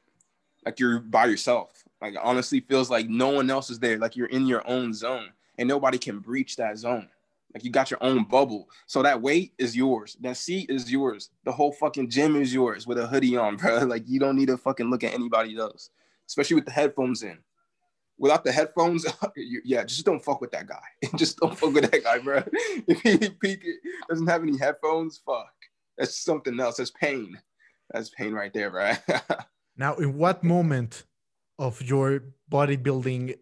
like 0.66 0.80
you're 0.80 1.00
by 1.00 1.26
yourself. 1.26 1.84
Like 2.02 2.16
honestly, 2.22 2.60
feels 2.60 2.90
like 2.90 3.10
no 3.10 3.30
one 3.30 3.50
else 3.50 3.70
is 3.70 3.80
there. 3.80 3.98
Like 3.98 4.16
you're 4.16 4.28
in 4.28 4.48
your 4.48 4.68
own 4.68 4.94
zone, 4.94 5.30
and 5.58 5.68
nobody 5.68 5.98
can 5.98 6.20
breach 6.20 6.56
that 6.58 6.78
zone. 6.78 7.08
Like 7.54 7.64
you 7.64 7.72
got 7.72 7.92
your 7.92 8.02
own 8.02 8.24
bubble. 8.24 8.70
So 8.88 9.04
that 9.04 9.22
weight 9.22 9.54
is 9.58 9.76
yours. 9.76 10.18
That 10.22 10.38
seat 10.38 10.70
is 10.70 10.92
yours. 10.92 11.30
The 11.44 11.52
whole 11.52 11.72
fucking 11.74 12.10
gym 12.10 12.36
is 12.36 12.54
yours 12.54 12.88
with 12.88 12.98
a 12.98 13.08
hoodie 13.08 13.38
on, 13.38 13.56
bro. 13.58 13.80
Like 13.80 14.04
you 14.08 14.20
don't 14.20 14.36
need 14.36 14.48
to 14.48 14.58
fucking 14.58 14.90
look 14.90 15.04
at 15.04 15.14
anybody 15.14 15.58
else, 15.58 15.90
especially 16.28 16.56
with 16.56 16.66
the 16.66 16.72
headphones 16.72 17.24
in. 17.24 17.38
Without 18.22 18.44
the 18.44 18.52
headphones, 18.52 19.04
yeah, 19.66 19.84
just 19.84 20.06
don't 20.06 20.24
fuck 20.24 20.42
with 20.42 20.52
that 20.52 20.68
guy. 20.68 20.86
just 21.16 21.40
don't 21.40 21.58
fuck 21.58 21.74
with 21.74 21.90
that 21.90 22.04
guy, 22.04 22.20
bro. 22.20 22.44
If 22.88 23.02
he 23.02 23.30
peak 23.30 23.66
doesn't 24.08 24.28
have 24.28 24.44
any 24.44 24.60
headphones, 24.60 25.20
fuck. 25.26 25.52
That's 25.98 26.16
something 26.16 26.60
else. 26.60 26.78
That's 26.78 26.92
pain. 26.92 27.36
That's 27.90 28.10
pain 28.10 28.34
right 28.34 28.54
there, 28.54 28.70
bro. 28.70 28.92
now, 29.76 29.96
in 29.96 30.20
what 30.20 30.44
moment 30.44 31.06
of 31.58 31.82
your 31.82 32.24
bodybuilding 32.52 33.40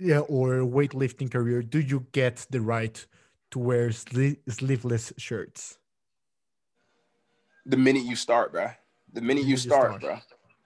yeah, 0.00 0.20
or 0.20 0.66
weightlifting 0.66 1.30
career 1.30 1.62
do 1.62 1.78
you 1.78 2.04
get 2.10 2.46
the 2.50 2.60
right 2.60 3.06
to 3.52 3.60
wear 3.60 3.92
sleeveless 3.92 5.12
shirts? 5.18 5.78
The 7.64 7.76
minute 7.76 8.02
you 8.02 8.16
start, 8.16 8.50
bro. 8.50 8.70
The 9.12 9.20
minute 9.20 9.44
you 9.44 9.56
start, 9.56 10.00
start, 10.00 10.02
bro. 10.02 10.18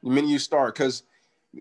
The 0.03 0.11
minute 0.11 0.30
you 0.30 0.38
start, 0.38 0.74
cause, 0.76 1.03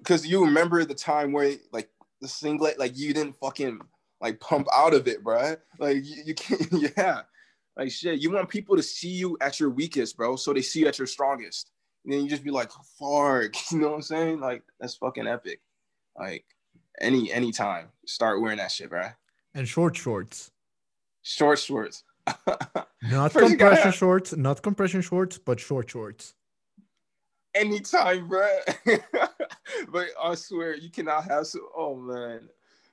cause 0.03 0.25
you 0.25 0.45
remember 0.45 0.83
the 0.85 0.93
time 0.93 1.31
where 1.31 1.55
like 1.71 1.89
the 2.21 2.27
singlet, 2.27 2.79
like 2.79 2.97
you 2.97 3.13
didn't 3.13 3.35
fucking 3.35 3.79
like 4.21 4.39
pump 4.39 4.67
out 4.73 4.93
of 4.93 5.07
it, 5.07 5.23
bro. 5.23 5.55
Like 5.79 5.97
you, 5.97 6.23
you 6.25 6.33
can't, 6.33 6.67
yeah. 6.97 7.21
Like 7.77 7.91
shit, 7.91 8.19
you 8.19 8.31
want 8.31 8.49
people 8.49 8.75
to 8.75 8.83
see 8.83 9.09
you 9.09 9.37
at 9.41 9.59
your 9.59 9.69
weakest, 9.69 10.15
bro, 10.17 10.35
so 10.35 10.53
they 10.53 10.61
see 10.61 10.81
you 10.81 10.87
at 10.87 10.97
your 10.97 11.07
strongest. 11.07 11.71
And 12.03 12.13
then 12.13 12.21
you 12.21 12.29
just 12.29 12.43
be 12.43 12.51
like, 12.51 12.71
"Fuck," 12.71 13.53
you 13.71 13.79
know 13.79 13.89
what 13.89 13.95
I'm 13.95 14.01
saying? 14.01 14.39
Like 14.39 14.63
that's 14.79 14.95
fucking 14.95 15.27
epic. 15.27 15.61
Like 16.17 16.45
any 17.01 17.31
any 17.31 17.51
time, 17.51 17.87
start 18.05 18.41
wearing 18.41 18.57
that 18.57 18.71
shit, 18.71 18.89
bro. 18.89 19.09
And 19.53 19.67
short 19.67 19.95
shorts. 19.95 20.51
Short 21.23 21.59
shorts. 21.59 22.03
not 23.01 23.31
First 23.31 23.57
compression 23.57 23.91
shorts, 23.91 24.35
not 24.35 24.61
compression 24.61 25.01
shorts, 25.01 25.37
but 25.37 25.59
short 25.59 25.89
shorts. 25.89 26.35
Anytime, 27.55 28.27
bro. 28.27 28.47
but 29.91 30.07
I 30.21 30.35
swear, 30.35 30.75
you 30.75 30.89
cannot 30.89 31.25
have 31.25 31.47
so. 31.47 31.59
Oh 31.75 31.95
man, 31.95 32.49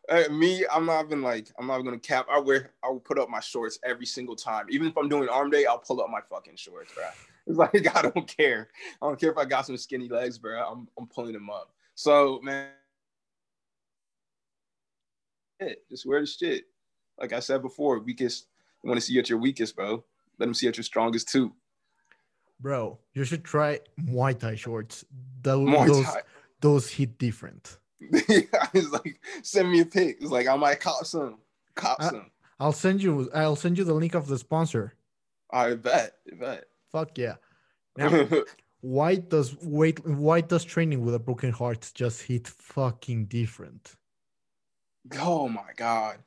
uh, 0.09 0.25
me, 0.31 0.65
I'm 0.73 0.87
not 0.87 1.07
even 1.07 1.23
like 1.23 1.51
I'm 1.59 1.67
not 1.67 1.81
gonna 1.81 1.99
cap. 1.99 2.27
I 2.31 2.39
wear, 2.39 2.73
I 2.85 2.89
will 2.89 3.01
put 3.01 3.19
up 3.19 3.29
my 3.29 3.41
shorts 3.41 3.79
every 3.85 4.07
single 4.07 4.37
time. 4.37 4.67
Even 4.71 4.89
if 4.89 4.97
I'm 4.97 5.09
doing 5.09 5.29
arm 5.29 5.51
day, 5.51 5.67
I'll 5.67 5.79
pull 5.79 6.01
up 6.01 6.11
my 6.11 6.21
fucking 6.29 6.57
shorts, 6.57 6.93
bro. 6.95 7.05
It's 7.47 7.59
like 7.59 7.97
I 7.97 8.03
don't 8.03 8.27
care. 8.27 8.69
I 9.01 9.07
don't 9.07 9.19
care 9.19 9.31
if 9.31 9.39
I 9.39 9.45
got 9.45 9.67
some 9.67 9.77
skinny 9.77 10.09
legs, 10.09 10.39
bro. 10.39 10.61
I'm 10.61 10.89
I'm 10.99 11.07
pulling 11.07 11.33
them 11.33 11.51
up. 11.51 11.73
So 11.95 12.41
man, 12.43 12.69
just 15.91 16.07
wear 16.07 16.21
the 16.21 16.27
shit 16.27 16.65
like 17.21 17.33
I 17.33 17.41
said 17.41 17.63
before, 17.63 17.99
weakest 18.01 18.47
want 18.83 18.99
to 18.99 19.05
see 19.05 19.13
you 19.13 19.21
at 19.21 19.29
your 19.29 19.39
weakest, 19.39 19.77
bro. 19.77 20.03
Let 20.39 20.47
them 20.47 20.55
see 20.55 20.67
at 20.67 20.77
your 20.77 20.85
strongest 20.85 21.29
too. 21.29 21.53
Bro, 22.61 22.99
you 23.15 23.25
should 23.25 23.45
try 23.45 23.81
Muay 24.01 24.39
Thai 24.39 24.55
shorts. 24.55 25.05
Those, 25.43 25.69
Muay 25.69 25.87
those, 25.87 26.05
Thai. 26.05 26.23
Those 26.61 26.91
hit 26.91 27.19
different. 27.19 27.79
it's 28.01 28.91
like 28.93 29.21
send 29.43 29.71
me 29.71 29.81
a 29.81 29.87
pic. 29.87 30.19
It's 30.21 30.31
like 30.31 30.49
I 30.49 30.57
might 30.57 30.81
cop 30.81 31.05
some. 31.05 31.39
Cop 31.75 32.03
some. 32.03 32.31
I'll 32.59 32.73
send 32.73 33.03
you. 33.03 33.31
I'll 33.35 33.57
send 33.57 33.79
you 33.79 33.85
the 33.85 33.95
link 33.95 34.15
of 34.15 34.27
the 34.27 34.39
sponsor. 34.39 34.95
I 35.51 35.75
bet. 35.75 36.15
I 36.31 36.37
bet. 36.37 36.65
Fuck 36.93 37.19
yeah. 37.19 37.37
Now, 37.97 38.29
why 38.81 39.17
does 39.17 39.57
weight? 39.63 40.07
Why 40.07 40.41
does 40.41 40.65
training 40.65 41.05
with 41.05 41.15
a 41.15 41.19
broken 41.19 41.53
heart 41.53 41.91
just 41.95 42.23
hit 42.23 42.49
fucking 42.49 43.27
different? 43.27 43.97
Oh 45.19 45.49
my 45.49 45.73
god! 45.77 46.19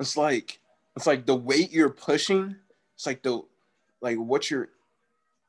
It's 0.00 0.16
like 0.16 0.60
it's 0.96 1.06
like 1.06 1.26
the 1.26 1.36
weight 1.36 1.72
you're 1.72 1.90
pushing. 1.90 2.56
It's 2.94 3.06
like 3.06 3.22
the 3.22 3.42
like 4.00 4.16
what 4.16 4.50
you're 4.50 4.68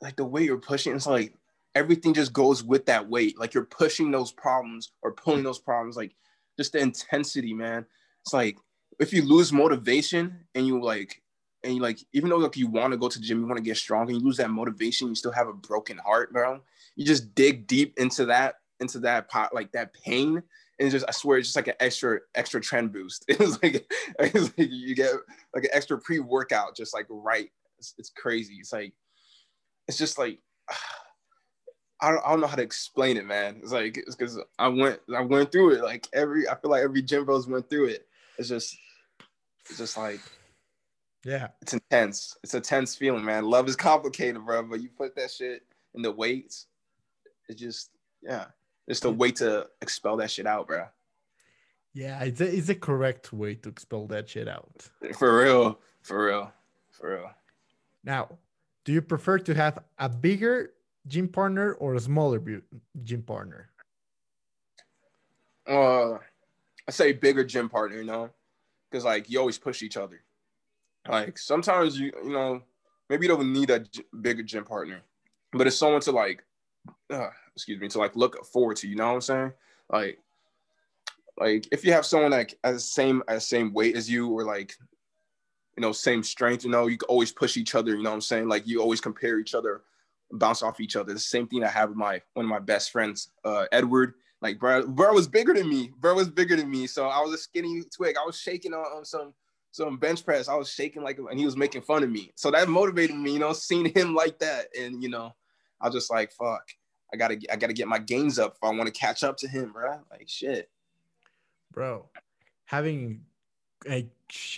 like 0.02 0.16
the 0.16 0.26
way 0.26 0.44
you're 0.44 0.58
pushing. 0.58 0.96
It's 0.96 1.08
like 1.08 1.34
everything 1.76 2.14
just 2.14 2.34
goes 2.34 2.64
with 2.64 2.86
that 2.86 3.08
weight. 3.08 3.40
Like 3.40 3.54
you're 3.54 3.66
pushing 3.66 4.12
those 4.12 4.32
problems 4.32 4.92
or 5.02 5.12
pulling 5.12 5.44
those 5.44 5.60
problems. 5.60 5.98
Like 5.98 6.16
just 6.58 6.74
the 6.74 6.80
intensity, 6.80 7.54
man. 7.54 7.86
It's 8.24 8.34
like 8.34 8.58
if 9.00 9.14
you 9.14 9.24
lose 9.24 9.52
motivation 9.52 10.46
and 10.56 10.66
you 10.68 10.82
like 10.82 11.22
and 11.64 11.76
you 11.76 11.82
like 11.82 12.00
even 12.14 12.30
though 12.30 12.38
like 12.38 12.58
you 12.58 12.68
want 12.68 12.92
to 12.92 12.98
go 12.98 13.10
to 13.10 13.20
the 13.20 13.26
gym, 13.26 13.42
you 13.42 13.48
want 13.48 13.58
to 13.58 13.64
get 13.64 13.78
strong, 13.78 14.10
and 14.10 14.20
you 14.20 14.24
lose 14.24 14.38
that 14.38 14.50
motivation, 14.50 15.08
you 15.08 15.16
still 15.16 15.32
have 15.32 15.48
a 15.48 15.54
broken 15.54 15.98
heart, 15.98 16.32
bro. 16.32 16.62
You 16.96 17.06
just 17.06 17.34
dig 17.36 17.68
deep 17.68 17.98
into 17.98 18.26
that 18.26 18.56
into 18.80 19.00
that 19.00 19.30
pot 19.30 19.54
like 19.54 19.72
that 19.72 19.94
pain 19.94 20.44
and 20.80 20.92
just 20.92 21.06
I 21.08 21.12
swear 21.12 21.38
it's 21.38 21.50
just 21.50 21.56
like 21.56 21.68
an 21.68 21.76
extra 21.80 22.20
extra 22.36 22.62
trend 22.62 22.92
boost. 22.92 23.26
It's 23.30 23.62
like, 23.62 23.90
it's 24.20 24.58
like 24.58 24.70
you 24.72 24.96
get 24.96 25.14
like 25.54 25.66
an 25.66 25.70
extra 25.74 25.98
pre 25.98 26.20
workout, 26.20 26.76
just 26.76 26.94
like 26.94 27.06
right. 27.10 27.50
It's, 27.80 27.94
it's, 27.98 28.10
crazy. 28.10 28.56
It's 28.56 28.74
like 28.74 28.94
it's 29.88 29.98
just 29.98 30.18
like 30.18 30.40
I 32.04 32.12
don't, 32.12 32.26
I 32.26 32.32
don't 32.32 32.42
know 32.42 32.48
how 32.48 32.58
to 32.58 32.62
explain 32.62 33.16
it, 33.16 33.26
man. 33.26 33.60
It's 33.64 33.72
like 33.72 33.96
it's 33.96 34.16
because 34.16 34.38
I 34.60 34.68
went 34.68 35.00
I 35.16 35.22
went 35.22 35.54
through 35.54 35.76
it. 35.76 35.84
Like 35.84 36.08
every 36.12 36.50
I 36.50 36.56
feel 36.56 36.70
like 36.70 36.84
every 36.84 37.02
gym 37.02 37.24
bros 37.24 37.48
went 37.48 37.70
through 37.70 37.86
it. 37.86 38.08
It's 38.38 38.50
just 38.50 38.78
it's 39.70 39.78
just 39.78 39.98
like 39.98 40.20
yeah, 41.24 41.48
it's 41.62 41.72
intense. 41.72 42.38
It's 42.44 42.56
a 42.56 42.60
tense 42.60 42.94
feeling, 42.94 43.24
man. 43.24 43.46
Love 43.46 43.70
is 43.70 43.78
complicated, 43.78 44.46
bro. 44.46 44.64
But 44.64 44.82
you 44.82 44.90
put 44.90 45.16
that 45.16 45.32
shit 45.32 45.64
in 45.96 46.02
the 46.02 46.12
weights, 46.12 46.68
it's 47.48 47.62
just 47.62 47.92
yeah, 48.22 48.46
it's 48.86 49.00
the 49.00 49.10
way 49.10 49.32
to 49.32 49.68
expel 49.82 50.18
that 50.18 50.30
shit 50.30 50.46
out, 50.46 50.68
bro. 50.68 50.86
Yeah, 51.94 52.22
it's 52.24 52.42
a, 52.42 52.54
it's 52.54 52.68
a 52.68 52.76
correct 52.76 53.32
way 53.32 53.56
to 53.56 53.70
expel 53.70 54.08
that 54.08 54.28
shit 54.28 54.50
out. 54.50 54.90
For 55.18 55.38
real, 55.42 55.80
for 56.02 56.26
real, 56.26 56.52
for 56.92 57.12
real. 57.12 57.32
Now, 58.04 58.28
do 58.84 58.92
you 58.92 59.02
prefer 59.02 59.40
to 59.40 59.54
have 59.54 59.80
a 60.00 60.10
bigger 60.10 60.74
gym 61.08 61.28
partner 61.28 61.74
or 61.74 61.96
a 61.96 62.00
smaller 62.00 62.42
gym 63.04 63.24
partner? 63.24 63.70
Uh, 65.68 66.14
I 66.88 66.92
say 66.92 67.14
bigger 67.14 67.44
gym 67.44 67.70
partner, 67.70 67.98
you 67.98 68.06
know, 68.06 68.30
because 68.90 69.06
like 69.06 69.30
you 69.30 69.40
always 69.40 69.58
push 69.58 69.82
each 69.82 69.98
other. 69.98 70.22
Like 71.08 71.38
sometimes 71.38 72.00
you, 72.00 72.12
you 72.24 72.32
know, 72.32 72.62
maybe 73.10 73.26
you 73.26 73.36
don't 73.36 73.52
need 73.52 73.70
a 73.70 73.86
bigger 74.22 74.44
gym 74.44 74.64
partner, 74.64 75.02
but 75.52 75.68
it's 75.68 75.78
someone 75.78 76.02
to 76.02 76.12
like 76.12 76.44
uh, 77.10 77.30
excuse 77.56 77.80
me, 77.80 77.88
to 77.90 78.00
like 78.00 78.16
look 78.16 78.46
forward 78.46 78.78
to. 78.78 78.88
You 78.88 78.96
know 78.96 79.08
what 79.08 79.14
I'm 79.14 79.22
saying? 79.22 79.54
Like, 79.90 80.20
like 81.38 81.68
if 81.72 81.86
you 81.86 81.94
have 81.94 82.06
someone 82.06 82.32
like 82.32 82.58
as 82.64 82.86
same 82.86 83.24
as 83.28 83.48
same 83.48 83.74
weight 83.74 83.96
as 83.96 84.10
you, 84.10 84.30
or 84.30 84.44
like, 84.44 84.76
you 85.78 85.82
know, 85.82 85.92
same 85.92 86.24
strength, 86.24 86.64
you 86.64 86.70
know, 86.72 86.88
you 86.88 86.98
can 86.98 87.08
always 87.08 87.32
push 87.32 87.58
each 87.58 87.76
other. 87.76 87.96
You 87.96 88.04
know 88.04 88.10
what 88.10 88.16
I'm 88.16 88.22
saying? 88.22 88.48
Like 88.48 88.68
you 88.68 88.82
always 88.82 89.02
compare 89.02 89.40
each 89.40 89.56
other, 89.56 89.82
bounce 90.34 90.64
off 90.64 90.80
each 90.80 90.96
other. 90.96 91.14
The 91.14 91.20
same 91.20 91.48
thing 91.48 91.64
I 91.64 91.70
have 91.70 91.90
with 91.90 91.98
my 91.98 92.22
one 92.34 92.46
of 92.46 92.50
my 92.50 92.60
best 92.60 92.92
friends, 92.92 93.32
uh, 93.46 93.66
Edward. 93.72 94.16
Like, 94.42 94.60
bro, 94.60 94.86
bro 94.86 95.14
was 95.14 95.28
bigger 95.28 95.54
than 95.54 95.70
me. 95.70 95.92
Bro 96.00 96.16
was 96.16 96.30
bigger 96.30 96.58
than 96.58 96.70
me. 96.70 96.86
So 96.86 97.08
I 97.08 97.22
was 97.22 97.34
a 97.34 97.38
skinny 97.38 97.82
twig. 97.96 98.18
I 98.18 98.26
was 98.26 98.38
shaking 98.38 98.74
on, 98.74 98.86
on 98.86 99.06
some 99.06 99.34
some 99.72 99.98
bench 99.98 100.26
press. 100.26 100.50
I 100.50 100.56
was 100.56 100.70
shaking 100.70 101.02
like, 101.02 101.18
and 101.18 101.40
he 101.40 101.46
was 101.46 101.58
making 101.58 101.82
fun 101.82 102.04
of 102.04 102.10
me. 102.10 102.32
So 102.36 102.52
that 102.52 102.70
motivated 102.70 103.16
me, 103.16 103.34
you 103.34 103.40
know, 103.40 103.54
seeing 103.54 103.86
him 103.86 104.14
like 104.14 104.40
that, 104.40 104.68
and 104.78 105.02
you 105.02 105.10
know, 105.10 105.34
I 105.82 105.88
was 105.88 105.96
just 105.96 106.12
like, 106.12 106.32
fuck. 106.32 106.64
I 107.14 107.18
gotta 107.18 107.40
I 107.52 107.56
gotta 107.56 107.74
get 107.74 107.88
my 107.88 108.00
gains 108.00 108.40
up 108.40 108.56
if 108.56 108.64
I 108.64 108.70
want 108.72 108.88
to 108.88 109.00
catch 109.00 109.24
up 109.24 109.38
to 109.38 109.48
him, 109.48 109.72
bro. 109.72 110.00
Like 110.10 110.28
shit, 110.28 110.70
bro. 111.72 112.10
Having 112.66 113.22
a, 113.88 114.08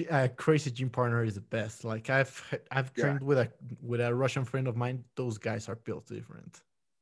a 0.09 0.29
crazy 0.29 0.71
gym 0.71 0.89
partner 0.89 1.23
is 1.23 1.35
the 1.35 1.41
best. 1.41 1.83
Like 1.83 2.09
I've 2.09 2.59
I've 2.71 2.93
trained 2.93 3.21
yeah. 3.21 3.27
with 3.27 3.37
a 3.39 3.51
with 3.81 4.01
a 4.01 4.13
Russian 4.13 4.45
friend 4.45 4.67
of 4.67 4.75
mine. 4.75 5.03
Those 5.15 5.37
guys 5.37 5.69
are 5.69 5.75
built 5.75 6.07
different. 6.07 6.61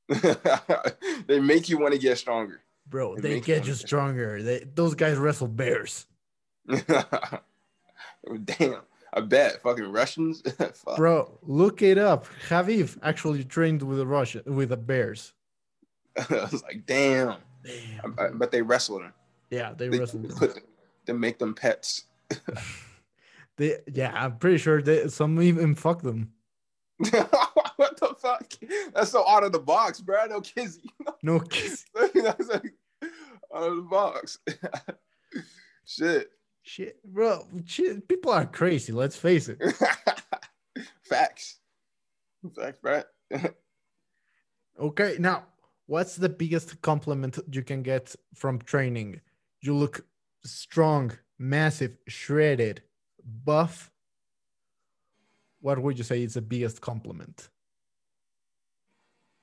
they 1.27 1.39
make 1.39 1.69
you 1.69 1.77
want 1.77 1.93
to 1.93 1.99
get 1.99 2.17
stronger. 2.17 2.61
Bro, 2.87 3.15
It 3.15 3.21
they 3.21 3.39
get 3.39 3.65
you 3.65 3.73
stronger. 3.73 4.43
They, 4.43 4.65
those 4.75 4.95
guys 4.95 5.17
wrestle 5.17 5.47
bears. 5.47 6.05
Damn, 6.67 8.81
I 9.13 9.21
bet 9.21 9.61
fucking 9.61 9.91
Russians. 9.91 10.41
Fuck. 10.57 10.97
Bro, 10.97 11.39
look 11.43 11.81
it 11.81 11.97
up. 11.97 12.27
Khabib 12.47 12.97
actually 13.01 13.43
trained 13.43 13.81
with 13.81 13.97
the 13.97 14.07
Russian 14.07 14.43
with 14.45 14.69
the 14.69 14.77
bears. 14.77 15.33
I 16.17 16.47
was 16.51 16.63
like, 16.63 16.85
damn. 16.85 17.37
Damn. 17.63 18.37
But 18.37 18.51
they 18.51 18.61
wrestled 18.61 19.01
them. 19.01 19.13
Yeah, 19.49 19.73
they 19.73 19.87
They 19.87 19.99
wrestled 19.99 20.29
them. 20.29 20.37
put 20.37 20.63
to 21.05 21.13
make 21.13 21.39
them 21.39 21.53
pets. 21.53 22.05
They, 23.55 23.77
yeah, 23.93 24.11
I'm 24.15 24.37
pretty 24.37 24.57
sure 24.57 24.81
they, 24.81 25.07
some 25.09 25.39
even 25.39 25.75
fuck 25.75 26.01
them. 26.01 26.31
what 26.97 27.99
the 27.99 28.15
fuck? 28.17 28.51
That's 28.95 29.11
so 29.11 29.27
out 29.27 29.43
of 29.43 29.51
the 29.51 29.59
box, 29.59 30.01
bro. 30.01 30.25
No 30.25 30.41
kizzy. 30.41 30.89
No 31.21 31.39
kiss. 31.39 31.85
That's 31.93 32.49
like 32.49 32.73
out 33.55 33.69
of 33.69 33.75
the 33.75 33.81
box. 33.83 34.39
Shit. 35.85 36.31
Shit, 36.63 37.03
bro. 37.03 37.45
Shit, 37.65 38.07
people 38.07 38.31
are 38.31 38.45
crazy. 38.45 38.91
Let's 38.91 39.17
face 39.17 39.49
it. 39.49 39.61
Facts. 41.03 41.59
Facts, 42.55 42.79
bro. 42.81 43.03
Okay, 44.79 45.17
now 45.19 45.43
what's 45.85 46.15
the 46.15 46.29
biggest 46.29 46.81
compliment 46.81 47.37
you 47.51 47.61
can 47.61 47.83
get 47.83 48.15
from 48.33 48.59
training? 48.59 49.21
You 49.61 49.75
look 49.75 50.05
strong, 50.43 51.11
massive, 51.37 51.97
shredded, 52.07 52.81
buff. 53.45 53.91
What 55.61 55.81
would 55.81 55.97
you 55.97 56.03
say 56.03 56.23
is 56.23 56.33
the 56.33 56.41
biggest 56.41 56.81
compliment? 56.81 57.49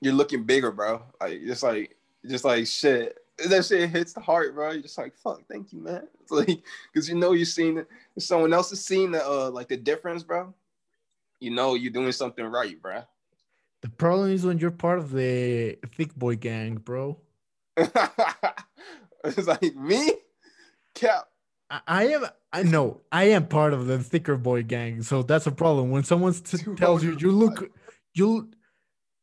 You're 0.01 0.13
looking 0.13 0.43
bigger, 0.43 0.71
bro. 0.71 1.03
Like 1.19 1.41
just 1.45 1.63
like 1.63 1.95
just 2.27 2.45
like 2.45 2.67
shit. 2.67 3.17
That 3.49 3.65
shit 3.65 3.89
hits 3.89 4.13
the 4.13 4.19
heart, 4.19 4.53
bro. 4.53 4.71
You're 4.71 4.83
just 4.83 4.97
like, 4.97 5.15
fuck, 5.15 5.41
thank 5.49 5.73
you, 5.73 5.81
man. 5.81 6.07
It's 6.21 6.31
like, 6.31 6.61
cause 6.93 7.09
you 7.09 7.15
know 7.15 7.33
you've 7.33 7.47
seen 7.47 7.79
it. 7.79 7.87
Someone 8.19 8.53
else 8.53 8.69
has 8.69 8.85
seen 8.85 9.11
the 9.11 9.25
uh 9.25 9.49
like 9.49 9.67
the 9.67 9.77
difference, 9.77 10.23
bro. 10.23 10.53
You 11.39 11.51
know 11.51 11.73
you're 11.73 11.91
doing 11.91 12.11
something 12.11 12.45
right, 12.45 12.79
bro. 12.81 13.03
The 13.81 13.89
problem 13.89 14.31
is 14.31 14.45
when 14.45 14.59
you're 14.59 14.69
part 14.69 14.99
of 14.99 15.11
the 15.11 15.77
thick 15.95 16.13
boy 16.15 16.35
gang, 16.35 16.75
bro. 16.75 17.17
it's 17.77 19.47
like 19.47 19.75
me, 19.75 20.13
Cap. 20.93 21.30
I, 21.87 22.07
am. 22.07 22.25
I 22.51 22.63
know 22.63 23.01
I 23.11 23.25
am 23.25 23.47
part 23.47 23.73
of 23.73 23.87
the 23.87 23.99
thicker 23.99 24.35
boy 24.35 24.63
gang, 24.63 25.03
so 25.03 25.23
that's 25.23 25.47
a 25.47 25.51
problem. 25.51 25.89
When 25.89 26.03
someone 26.03 26.33
tells 26.77 27.03
you 27.03 27.15
you 27.17 27.31
look, 27.31 27.71
you 28.13 28.49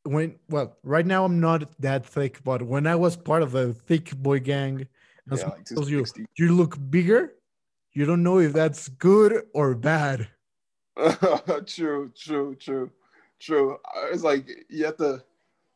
when 0.04 0.36
well, 0.48 0.76
right 0.82 1.04
now 1.04 1.24
I'm 1.24 1.40
not 1.40 1.70
that 1.80 2.06
thick, 2.06 2.42
but 2.44 2.62
when 2.62 2.86
I 2.86 2.94
was 2.94 3.16
part 3.16 3.42
of 3.42 3.52
the 3.52 3.74
thick 3.74 4.16
boy 4.16 4.40
gang, 4.40 4.86
and 5.28 5.38
Yeah, 5.38 5.48
like 5.48 5.64
tells 5.64 5.90
you 5.90 6.04
you 6.36 6.54
look 6.54 6.78
bigger, 6.90 7.34
you 7.92 8.06
don't 8.06 8.22
know 8.22 8.38
if 8.38 8.52
that's 8.52 8.88
good 8.88 9.42
or 9.52 9.74
bad. 9.74 10.28
true, 11.66 12.10
true, 12.16 12.54
true, 12.54 12.90
true. 13.38 13.78
Uh, 13.94 14.06
It's 14.10 14.22
like 14.22 14.48
you 14.68 14.86
have 14.86 14.96
to. 14.96 15.22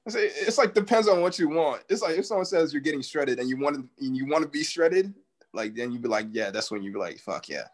It's, 0.04 0.16
it's 0.16 0.58
like 0.58 0.74
depends 0.74 1.06
on 1.06 1.20
what 1.20 1.38
you 1.38 1.48
want. 1.48 1.82
It's 1.88 2.02
like 2.02 2.18
if 2.18 2.26
someone 2.26 2.46
says 2.46 2.72
you're 2.72 2.82
getting 2.82 3.02
shredded 3.02 3.38
and 3.38 3.48
you 3.48 3.56
want 3.56 3.76
to 3.76 4.04
and 4.04 4.16
you 4.16 4.26
want 4.26 4.42
to 4.42 4.48
be 4.48 4.64
shredded, 4.64 5.14
like 5.54 5.74
then 5.74 5.92
you'd 5.92 6.02
be 6.02 6.08
like, 6.08 6.28
yeah, 6.32 6.50
that's 6.50 6.70
when 6.70 6.82
you'd 6.82 6.94
be 6.94 7.00
like, 7.00 7.18
fuck 7.18 7.48
yeah. 7.48 7.66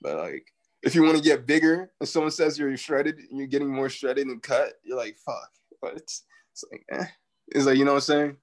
But 0.00 0.18
like 0.18 0.52
if 0.82 0.94
you 0.94 1.02
want 1.02 1.16
to 1.16 1.22
get 1.22 1.46
bigger 1.46 1.92
and 2.00 2.08
someone 2.08 2.32
says 2.32 2.58
you're 2.58 2.76
shredded 2.76 3.18
and 3.18 3.38
you're 3.38 3.46
getting 3.46 3.72
more 3.72 3.88
shredded 3.88 4.26
and 4.26 4.42
cut, 4.42 4.74
you're 4.82 4.96
like, 4.96 5.16
fuck. 5.24 5.50
But 5.80 5.94
it's 5.96 6.24
it's 6.52 6.64
like, 6.70 6.84
eh. 6.90 7.06
It's 7.48 7.66
like 7.66 7.76
you 7.76 7.84
know 7.84 7.92
what 7.92 8.08
I'm 8.08 8.34
saying. 8.34 8.36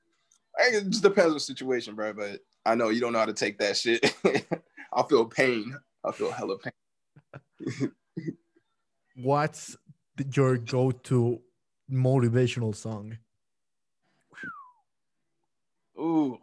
It 0.57 0.89
just 0.89 1.03
depends 1.03 1.29
on 1.29 1.33
the 1.35 1.39
situation, 1.39 1.95
bro. 1.95 2.13
But 2.13 2.39
I 2.65 2.75
know 2.75 2.89
you 2.89 3.01
don't 3.01 3.13
know 3.13 3.19
how 3.19 3.25
to 3.25 3.33
take 3.33 3.57
that 3.59 3.77
shit. 3.77 4.13
I 4.93 5.03
feel 5.03 5.25
pain. 5.25 5.75
I 6.03 6.11
feel 6.11 6.31
hella 6.31 6.57
pain. 6.57 7.91
What's 9.15 9.75
your 10.33 10.57
go-to 10.57 11.41
motivational 11.91 12.75
song? 12.75 13.17
Ooh, 15.97 16.37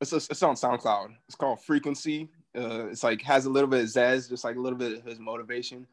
it's 0.00 0.12
it's 0.12 0.42
on 0.42 0.54
SoundCloud. 0.54 1.14
It's 1.26 1.34
called 1.36 1.62
Frequency. 1.62 2.28
Uh, 2.56 2.86
it's 2.88 3.04
like 3.04 3.22
has 3.22 3.46
a 3.46 3.50
little 3.50 3.68
bit 3.68 3.80
of 3.82 3.86
zazz, 3.86 4.28
just 4.28 4.44
like 4.44 4.56
a 4.56 4.60
little 4.60 4.78
bit 4.78 4.98
of 4.98 5.04
his 5.04 5.18
motivation. 5.20 5.86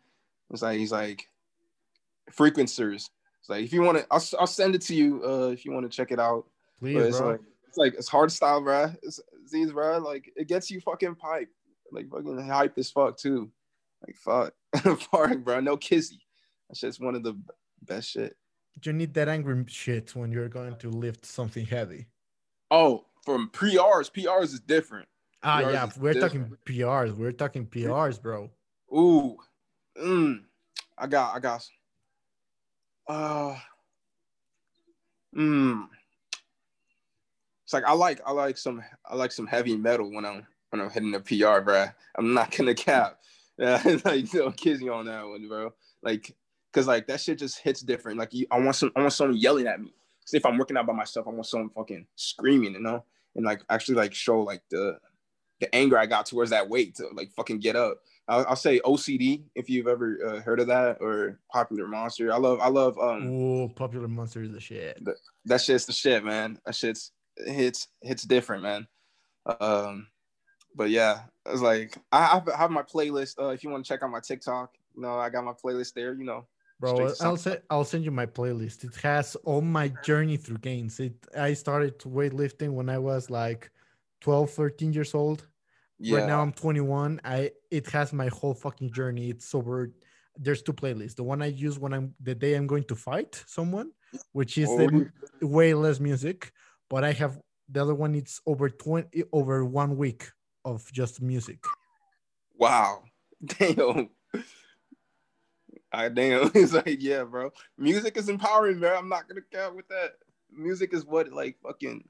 It's 0.52 0.62
like 0.62 0.78
he's 0.80 0.92
like 0.92 1.28
frequencers. 2.32 3.10
It's 3.40 3.50
like 3.50 3.64
if 3.64 3.74
you 3.74 3.82
want 3.82 3.98
to, 4.00 4.08
I'll, 4.12 4.24
I'll 4.40 4.48
send 4.48 4.76
it 4.76 4.82
to 4.84 4.96
you 4.96 5.22
uh, 5.26 5.48
if 5.50 5.66
you 5.66 5.72
want 5.72 5.90
to 5.90 5.96
check 5.96 6.12
it 6.12 6.20
out. 6.20 6.46
Please, 6.80 6.96
But 6.96 7.06
it's 7.06 7.20
bro. 7.20 7.30
like 7.32 7.40
it's 7.68 7.78
like 7.78 7.94
it's 7.94 8.08
hard 8.08 8.32
style, 8.32 8.62
bro. 8.62 8.92
It's 9.04 9.20
these, 9.52 9.72
bro. 9.72 9.98
Like 10.00 10.32
it 10.36 10.48
gets 10.48 10.70
you 10.72 10.80
fucking 10.82 11.16
pipe, 11.16 11.50
like 11.92 12.10
fucking 12.10 12.48
hype 12.48 12.78
as 12.78 12.90
fuck 12.92 13.18
too. 13.18 13.52
Like 14.06 14.16
fuck, 14.16 15.00
fuck, 15.12 15.38
bro. 15.40 15.60
No 15.60 15.78
kizzy. 15.78 16.22
That's 16.70 16.80
just 16.82 17.02
one 17.02 17.16
of 17.16 17.24
the 17.24 17.38
best 17.84 18.10
shit. 18.12 18.36
you 18.84 18.94
need 18.94 19.14
that 19.14 19.28
angry 19.30 19.64
shit 19.68 20.16
when 20.16 20.32
you're 20.32 20.50
going 20.50 20.76
to 20.78 20.90
lift 20.90 21.26
something 21.26 21.66
heavy. 21.66 22.08
Oh, 22.70 23.06
from 23.28 23.50
pre-Rs, 23.50 24.10
PRs 24.10 24.54
is 24.54 24.62
different. 24.62 25.06
Ah, 25.44 25.60
PRs 25.60 25.74
yeah, 25.74 25.90
we're 26.00 26.14
talking. 26.14 26.58
PRs. 26.66 27.14
We're 27.14 27.34
talking 27.34 27.66
PRs, 27.66 28.22
bro. 28.22 28.50
Ooh, 28.96 29.36
mm, 30.02 30.44
I 30.98 31.08
got, 31.08 31.36
I 31.36 31.40
got. 31.40 31.68
Uh, 33.06 33.58
mm. 35.36 35.88
It's 37.66 37.74
like 37.74 37.84
I 37.84 37.92
like, 37.92 38.22
I 38.26 38.32
like 38.32 38.58
some, 38.58 38.82
I 39.06 39.18
like 39.18 39.34
some 39.34 39.46
heavy 39.46 39.76
metal 39.76 40.10
when 40.10 40.24
I'm 40.24 40.48
when 40.70 40.82
I'm 40.82 40.90
hitting 40.90 41.12
the 41.12 41.20
PR, 41.20 41.60
bro. 41.60 41.88
I'm 42.18 42.34
not 42.34 42.56
gonna 42.56 42.74
cap. 42.74 43.20
Yeah, 43.58 43.82
like 44.06 44.34
no 44.34 44.52
kidding 44.52 44.90
on 44.90 45.08
that 45.08 45.28
one, 45.28 45.50
bro. 45.50 45.74
Like, 46.02 46.34
cause 46.72 46.88
like 46.88 47.08
that 47.08 47.20
shit 47.20 47.40
just 47.40 47.60
hits 47.60 47.82
different. 47.82 48.20
Like, 48.20 48.34
you, 48.34 48.48
I 48.50 48.58
want 48.58 48.78
some, 48.78 48.94
I 48.96 49.02
want 49.02 49.12
someone 49.12 49.36
yelling 49.36 49.68
at 49.68 49.82
me. 49.82 49.94
See, 50.26 50.38
if 50.38 50.46
I'm 50.46 50.58
working 50.58 50.78
out 50.78 50.88
by 50.88 50.94
myself, 50.94 51.28
I 51.28 51.32
want 51.32 51.46
someone 51.46 51.72
fucking 51.72 52.08
screaming, 52.16 52.72
you 52.72 52.80
know, 52.80 53.04
and 53.38 53.46
like 53.46 53.62
actually 53.70 53.96
like 53.96 54.14
show 54.14 54.42
like 54.42 54.62
the 54.70 54.98
the 55.60 55.74
anger 55.74 55.98
I 55.98 56.06
got 56.06 56.26
towards 56.26 56.52
that 56.52 56.70
weight 56.70 56.96
to 56.96 57.08
like 57.14 57.32
fucking 57.32 57.60
get 57.60 57.76
up. 57.76 57.98
I'll, 58.28 58.46
I'll 58.50 58.56
say 58.58 58.80
OCD 58.82 59.44
if 59.56 59.70
you've 59.70 59.88
ever 59.88 60.20
uh, 60.28 60.42
heard 60.42 60.60
of 60.60 60.68
that 60.68 60.98
or 61.00 61.40
Popular 61.52 61.88
Monster. 61.88 62.34
I 62.34 62.38
love 62.38 62.60
I 62.60 62.68
love 62.68 62.98
um 63.00 63.28
Oh, 63.28 63.70
popular 63.70 64.08
monster 64.08 64.44
is 64.44 64.52
the 64.52 64.60
shit. 64.60 65.02
that 65.46 65.62
shit's 65.62 65.86
the 65.86 65.94
shit, 65.94 66.26
man. 66.26 66.60
That 66.66 66.76
shit's 66.76 67.12
hits 67.38 67.88
hits 68.02 68.24
different, 68.24 68.64
man. 68.64 68.88
Um, 69.60 70.08
but 70.76 70.90
yeah, 70.90 71.22
it's 71.46 71.62
like 71.62 71.98
I 72.12 72.26
have, 72.26 72.50
I 72.50 72.58
have 72.58 72.72
my 72.72 72.84
playlist. 72.84 73.40
Uh, 73.42 73.50
if 73.50 73.64
you 73.64 73.70
want 73.70 73.86
to 73.86 73.88
check 73.88 74.04
out 74.04 74.12
my 74.12 74.20
TikTok, 74.20 74.72
you 74.96 75.02
know, 75.02 75.18
I 75.18 75.30
got 75.30 75.46
my 75.46 75.54
playlist 75.54 75.94
there. 75.94 76.14
You 76.14 76.26
know, 76.26 76.46
Bro, 76.80 77.14
I'll 77.22 77.40
I'll 77.70 77.84
send 77.84 78.06
you 78.06 78.12
my 78.12 78.26
playlist. 78.28 78.84
It 78.84 78.96
has 79.02 79.36
all 79.46 79.62
my 79.62 79.88
journey 80.04 80.38
through 80.38 80.60
gains. 80.60 81.00
It 81.00 81.16
I 81.36 81.54
started 81.54 81.98
weightlifting 82.00 82.74
when 82.74 82.88
I 82.90 83.00
was 83.00 83.30
like 83.32 83.72
12, 84.22 84.52
13 84.52 84.94
years 84.94 85.16
old. 85.16 85.48
yeah. 86.00 86.20
Right 86.20 86.28
now 86.28 86.42
I'm 86.42 86.52
21. 86.52 87.22
I 87.26 87.52
it 87.72 87.90
has 87.90 88.14
my 88.14 88.28
whole 88.28 88.54
fucking 88.54 88.92
journey. 88.92 89.30
It's 89.30 89.56
over. 89.56 89.92
There's 90.38 90.62
two 90.62 90.74
playlists. 90.74 91.16
The 91.16 91.24
one 91.24 91.42
I 91.42 91.48
use 91.48 91.80
when 91.80 91.94
I'm 91.94 92.14
the 92.22 92.36
day 92.36 92.54
I'm 92.54 92.68
going 92.68 92.84
to 92.86 92.96
fight 92.96 93.44
someone, 93.48 93.92
which 94.34 94.58
is 94.60 94.70
Oh, 94.70 94.78
the 94.78 95.48
way 95.48 95.74
less 95.74 96.00
music. 96.00 96.52
But 96.90 97.04
I 97.04 97.12
have 97.14 97.40
the 97.70 97.82
other 97.82 97.96
one. 97.96 98.14
It's 98.14 98.40
over 98.46 98.70
20 98.70 99.24
over 99.34 99.66
one 99.66 99.98
week 99.98 100.30
of 100.64 100.92
just 100.94 101.22
music. 101.22 101.64
wow, 102.56 103.02
damn. 103.46 104.10
I 105.92 106.10
damn. 106.10 106.52
It's 106.56 106.74
like 106.74 106.98
yeah, 107.02 107.24
bro. 107.24 107.52
Music 107.78 108.18
is 108.18 108.30
empowering, 108.30 108.80
man. 108.80 108.96
I'm 108.98 109.10
not 109.10 109.28
gonna 109.28 109.42
count 109.52 109.76
with 109.76 109.88
that. 109.90 110.14
Music 110.52 110.94
is 110.94 111.06
what 111.06 111.32
like 111.32 111.58
fucking 111.64 112.08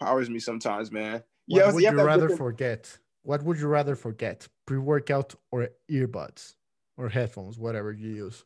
powers 0.00 0.30
me 0.30 0.38
sometimes, 0.38 0.90
man. 0.92 1.22
What 1.46 1.58
Yeah, 1.60 1.66
would 1.72 1.74
you 1.74 1.80
you 1.80 1.86
have 1.86 1.94
to 1.94 1.98
have 2.00 2.06
rather 2.06 2.28
different- 2.28 2.38
forget? 2.38 2.98
What 3.22 3.42
would 3.42 3.58
you 3.58 3.66
rather 3.66 3.94
forget? 3.96 4.48
Pre-workout 4.66 5.34
or 5.50 5.68
earbuds 5.90 6.54
or 6.96 7.08
headphones, 7.10 7.58
whatever 7.58 7.92
you 7.92 8.10
use. 8.10 8.44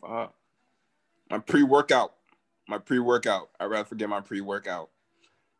Fuck. 0.00 0.34
My 1.30 1.38
pre-workout. 1.38 2.14
My 2.68 2.78
pre-workout. 2.78 3.50
I'd 3.60 3.66
rather 3.66 3.84
forget 3.84 4.08
my 4.08 4.20
pre-workout. 4.20 4.90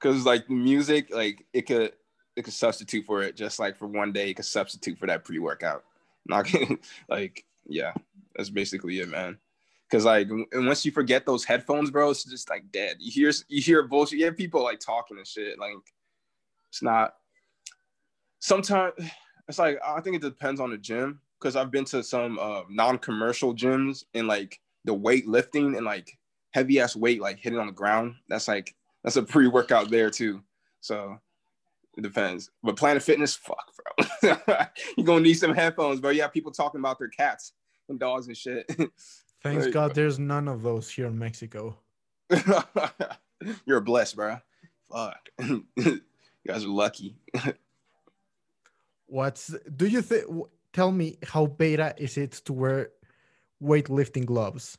Cause 0.00 0.24
like 0.24 0.48
music, 0.48 1.12
like 1.14 1.44
it 1.52 1.62
could 1.62 1.92
it 2.36 2.42
could 2.44 2.54
substitute 2.54 3.04
for 3.04 3.20
it 3.22 3.36
just 3.36 3.58
like 3.58 3.76
for 3.76 3.86
one 3.88 4.12
day, 4.12 4.30
it 4.30 4.34
could 4.34 4.44
substitute 4.44 4.96
for 4.98 5.06
that 5.08 5.24
pre-workout. 5.24 5.84
Not 6.24 6.48
like, 7.08 7.44
yeah, 7.68 7.92
that's 8.34 8.50
basically 8.50 9.00
it, 9.00 9.08
man. 9.08 9.38
Cause 9.90 10.04
like 10.04 10.28
and 10.28 10.66
once 10.66 10.84
you 10.84 10.92
forget 10.92 11.24
those 11.24 11.44
headphones, 11.44 11.90
bro, 11.90 12.10
it's 12.10 12.24
just 12.24 12.50
like 12.50 12.70
dead. 12.70 12.96
You 12.98 13.10
hear 13.10 13.32
you 13.48 13.62
hear 13.62 13.82
bullshit. 13.84 14.18
You 14.18 14.26
have 14.26 14.36
people 14.36 14.62
like 14.62 14.80
talking 14.80 15.16
and 15.16 15.26
shit. 15.26 15.58
Like 15.58 15.72
it's 16.70 16.82
not 16.82 17.14
sometimes 18.40 18.92
it's 19.48 19.58
like 19.58 19.78
I 19.86 20.00
think 20.00 20.16
it 20.16 20.22
depends 20.22 20.60
on 20.60 20.70
the 20.70 20.76
gym 20.76 21.20
because 21.38 21.56
I've 21.56 21.70
been 21.70 21.86
to 21.86 22.02
some 22.02 22.38
uh, 22.38 22.62
non-commercial 22.68 23.54
gyms 23.54 24.04
and 24.12 24.26
like 24.26 24.60
the 24.84 24.94
weightlifting 24.94 25.76
and 25.76 25.86
like 25.86 26.18
heavy 26.50 26.80
ass 26.80 26.96
weight 26.96 27.20
like 27.20 27.38
hitting 27.38 27.58
on 27.58 27.66
the 27.66 27.72
ground, 27.72 28.14
that's 28.28 28.48
like 28.48 28.74
that's 29.04 29.16
a 29.16 29.22
pre 29.22 29.46
workout 29.46 29.90
there 29.90 30.10
too. 30.10 30.42
So 30.80 31.18
it 31.98 32.02
depends. 32.02 32.50
But 32.62 32.76
Planet 32.76 33.02
Fitness, 33.02 33.34
fuck, 33.34 33.72
bro. 34.22 34.36
You're 34.96 35.04
gonna 35.04 35.20
need 35.20 35.34
some 35.34 35.52
headphones, 35.52 36.00
bro. 36.00 36.10
You 36.10 36.22
have 36.22 36.32
people 36.32 36.52
talking 36.52 36.78
about 36.78 36.98
their 36.98 37.08
cats 37.08 37.52
and 37.88 37.98
dogs 37.98 38.28
and 38.28 38.36
shit. 38.36 38.70
Thanks 39.42 39.66
God 39.66 39.94
there's 39.94 40.18
none 40.18 40.48
of 40.48 40.62
those 40.62 40.88
here 40.88 41.06
in 41.06 41.18
Mexico. 41.18 41.76
You're 43.66 43.80
blessed, 43.80 44.16
bro. 44.16 44.38
Fuck. 44.90 45.28
you 45.40 46.00
guys 46.46 46.64
are 46.64 46.68
lucky. 46.68 47.16
What's 49.06 49.54
do 49.76 49.86
you 49.86 50.00
think? 50.00 50.24
Tell 50.72 50.92
me 50.92 51.18
how 51.24 51.46
beta 51.46 51.94
is 51.96 52.16
it 52.16 52.32
to 52.44 52.52
wear 52.52 52.90
weightlifting 53.60 54.24
gloves? 54.24 54.78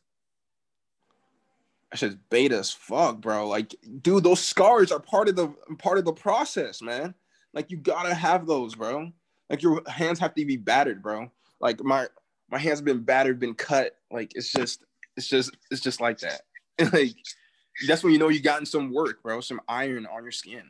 That's 1.92 2.02
just 2.02 2.18
beta 2.30 2.58
as 2.58 2.72
fuck, 2.72 3.20
bro. 3.20 3.48
Like, 3.48 3.76
dude, 4.02 4.24
those 4.24 4.40
scars 4.42 4.92
are 4.92 5.00
part 5.00 5.28
of 5.28 5.36
the 5.36 5.48
part 5.80 5.98
of 5.98 6.06
the 6.06 6.14
process, 6.14 6.82
man. 6.82 7.16
Like, 7.54 7.72
you 7.72 7.78
gotta 7.78 8.14
have 8.14 8.46
those, 8.46 8.76
bro. 8.76 9.12
Like, 9.50 9.64
your 9.64 9.82
hands 9.88 10.20
have 10.20 10.36
to 10.36 10.46
be 10.46 10.58
battered, 10.58 11.02
bro. 11.02 11.32
Like, 11.60 11.84
my 11.84 12.08
my 12.50 12.60
hands 12.60 12.80
have 12.80 12.86
been 12.86 13.02
battered, 13.02 13.40
been 13.40 13.56
cut. 13.56 13.96
Like, 14.12 14.34
it's 14.36 14.52
just, 14.52 14.84
it's 15.18 15.28
just, 15.28 15.56
it's 15.72 15.82
just 15.82 16.00
like 16.00 16.20
that. 16.20 16.42
like, 16.94 17.16
that's 17.88 18.04
when 18.04 18.14
you 18.14 18.20
know 18.20 18.30
you 18.30 18.42
gotten 18.42 18.66
some 18.66 18.94
work, 18.94 19.24
bro. 19.24 19.42
Some 19.42 19.62
iron 19.68 20.06
on 20.06 20.24
your 20.24 20.32
skin. 20.32 20.64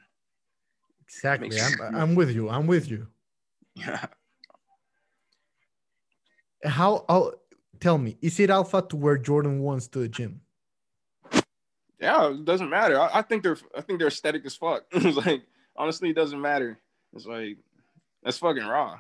Exactly. 1.04 1.50
Makes 1.50 1.80
I'm. 1.82 1.96
I'm 1.96 2.16
with 2.16 2.32
you. 2.32 2.50
I'm 2.50 2.68
with 2.68 2.90
you. 2.90 3.08
Yeah. 3.76 4.06
How? 6.64 7.06
Oh, 7.10 7.34
tell 7.80 7.98
me, 7.98 8.18
is 8.22 8.40
it 8.40 8.50
alpha 8.50 8.86
to 8.90 8.96
wear 8.96 9.18
Jordan 9.18 9.60
ones 9.60 9.88
to 9.90 10.00
the 10.00 10.10
gym? 10.10 10.42
Yeah, 12.00 12.32
it 12.32 12.46
doesn't 12.46 12.70
matter. 12.70 13.00
I, 13.00 13.20
I 13.20 13.22
think 13.22 13.44
they're 13.44 13.58
I 13.76 13.82
think 13.82 14.00
they're 14.00 14.08
aesthetic 14.08 14.46
as 14.46 14.56
fuck. 14.56 14.86
it's 14.92 15.18
like 15.18 15.44
honestly, 15.76 16.10
it 16.10 16.16
doesn't 16.16 16.40
matter. 16.40 16.80
It's 17.14 17.26
like 17.26 17.58
that's 18.24 18.38
fucking 18.38 18.66
raw. 18.66 19.00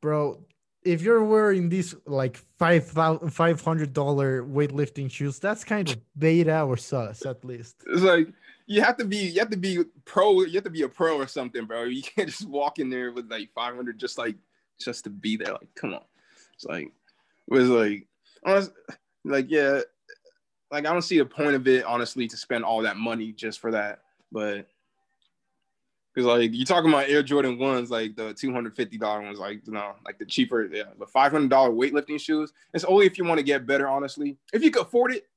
bro 0.00 0.40
if 0.82 1.02
you're 1.02 1.22
wearing 1.22 1.68
these 1.68 1.94
like 2.06 2.38
five 2.58 2.86
thousand 2.86 3.30
five 3.30 3.60
hundred 3.60 3.92
dollar 3.92 4.42
weightlifting 4.42 5.10
shoes 5.10 5.38
that's 5.38 5.62
kind 5.62 5.90
of 5.90 5.98
beta 6.18 6.62
or 6.62 6.76
sus 6.76 7.26
at 7.26 7.44
least 7.44 7.76
It's 7.86 8.02
like 8.02 8.28
you 8.70 8.80
have 8.82 8.96
to 8.98 9.04
be 9.04 9.16
you 9.16 9.40
have 9.40 9.50
to 9.50 9.56
be 9.56 9.82
pro. 10.04 10.42
You 10.42 10.54
have 10.54 10.64
to 10.64 10.70
be 10.70 10.82
a 10.82 10.88
pro 10.88 11.16
or 11.16 11.26
something, 11.26 11.64
bro. 11.64 11.84
You 11.84 12.02
can't 12.14 12.28
just 12.28 12.48
walk 12.48 12.78
in 12.78 12.88
there 12.88 13.10
with 13.10 13.28
like 13.28 13.50
500 13.52 13.98
just 13.98 14.16
like 14.16 14.36
just 14.80 15.02
to 15.04 15.10
be 15.10 15.36
there. 15.36 15.52
Like, 15.54 15.74
come 15.74 15.92
on. 15.92 16.04
It's 16.54 16.64
like 16.64 16.84
it 16.86 16.92
was 17.52 17.68
like 17.68 18.06
honest, 18.46 18.70
like 19.24 19.46
yeah, 19.50 19.80
like 20.70 20.86
I 20.86 20.92
don't 20.92 21.02
see 21.02 21.18
the 21.18 21.26
point 21.26 21.54
of 21.54 21.66
it 21.68 21.84
honestly 21.84 22.28
to 22.28 22.36
spend 22.36 22.64
all 22.64 22.82
that 22.82 22.96
money 22.96 23.32
just 23.32 23.60
for 23.60 23.70
that, 23.72 24.00
but. 24.32 24.66
Cause 26.12 26.24
like 26.24 26.52
you 26.52 26.64
talking 26.64 26.90
about 26.90 27.08
Air 27.08 27.22
Jordan 27.22 27.56
ones, 27.56 27.88
like 27.88 28.16
the 28.16 28.34
two 28.34 28.52
hundred 28.52 28.74
fifty 28.74 28.98
dollar 28.98 29.22
ones, 29.22 29.38
like 29.38 29.64
you 29.64 29.72
know, 29.72 29.94
like 30.04 30.18
the 30.18 30.24
cheaper, 30.24 30.66
yeah, 30.66 30.82
the 30.98 31.06
five 31.06 31.30
hundred 31.30 31.50
dollar 31.50 31.70
weightlifting 31.70 32.20
shoes. 32.20 32.52
It's 32.74 32.82
only 32.82 33.06
if 33.06 33.16
you 33.16 33.24
want 33.24 33.38
to 33.38 33.44
get 33.44 33.64
better, 33.64 33.86
honestly. 33.86 34.36
If 34.52 34.64
you 34.64 34.72
can 34.72 34.82
afford 34.82 35.12
it, 35.12 35.28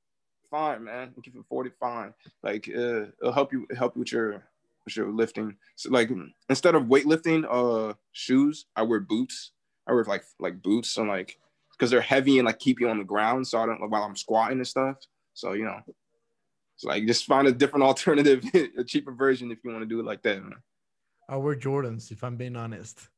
fine, 0.50 0.84
man. 0.84 1.14
If 1.16 1.28
you 1.28 1.32
can 1.32 1.42
afford 1.42 1.68
it, 1.68 1.74
fine. 1.80 2.12
Like 2.42 2.68
uh, 2.70 3.06
it'll 3.22 3.32
help 3.32 3.54
you 3.54 3.68
help 3.78 3.96
you 3.96 4.00
with 4.00 4.12
your 4.12 4.44
with 4.84 4.98
your 4.98 5.12
lifting. 5.12 5.56
So 5.76 5.92
like 5.92 6.10
instead 6.50 6.74
of 6.74 6.84
weightlifting 6.84 7.46
uh 7.50 7.94
shoes, 8.12 8.66
I 8.76 8.82
wear 8.82 9.00
boots. 9.00 9.52
I 9.88 9.94
wear 9.94 10.04
like 10.06 10.24
like 10.40 10.62
boots 10.64 10.98
and 10.98 11.08
like 11.08 11.38
because 11.72 11.92
they're 11.92 12.02
heavy 12.02 12.40
and 12.40 12.46
like 12.48 12.60
keep 12.60 12.80
you 12.80 12.90
on 12.90 12.98
the 12.98 13.04
ground, 13.04 13.48
so 13.48 13.60
I 13.60 13.66
don't 13.66 13.90
while 13.90 14.04
I'm 14.04 14.16
squatting 14.16 14.58
and 14.58 14.68
stuff. 14.68 14.98
So 15.34 15.54
you 15.54 15.66
know, 15.66 15.80
it's 16.76 16.84
like 16.84 17.06
just 17.06 17.26
find 17.26 17.48
a 17.48 17.52
different 17.52 17.84
alternative, 17.92 18.44
a 18.78 18.84
cheaper 18.84 19.12
version 19.12 19.52
if 19.52 19.60
you 19.64 19.72
want 19.72 19.84
to 19.84 19.88
do 19.90 20.00
it 20.00 20.06
like 20.06 20.22
that. 20.24 20.42
Man. 20.42 20.54
i 21.30 21.36
wear 21.38 21.56
jordans 21.56 22.12
if 22.12 22.24
i'm 22.24 22.36
being 22.36 22.56
honest 22.56 23.10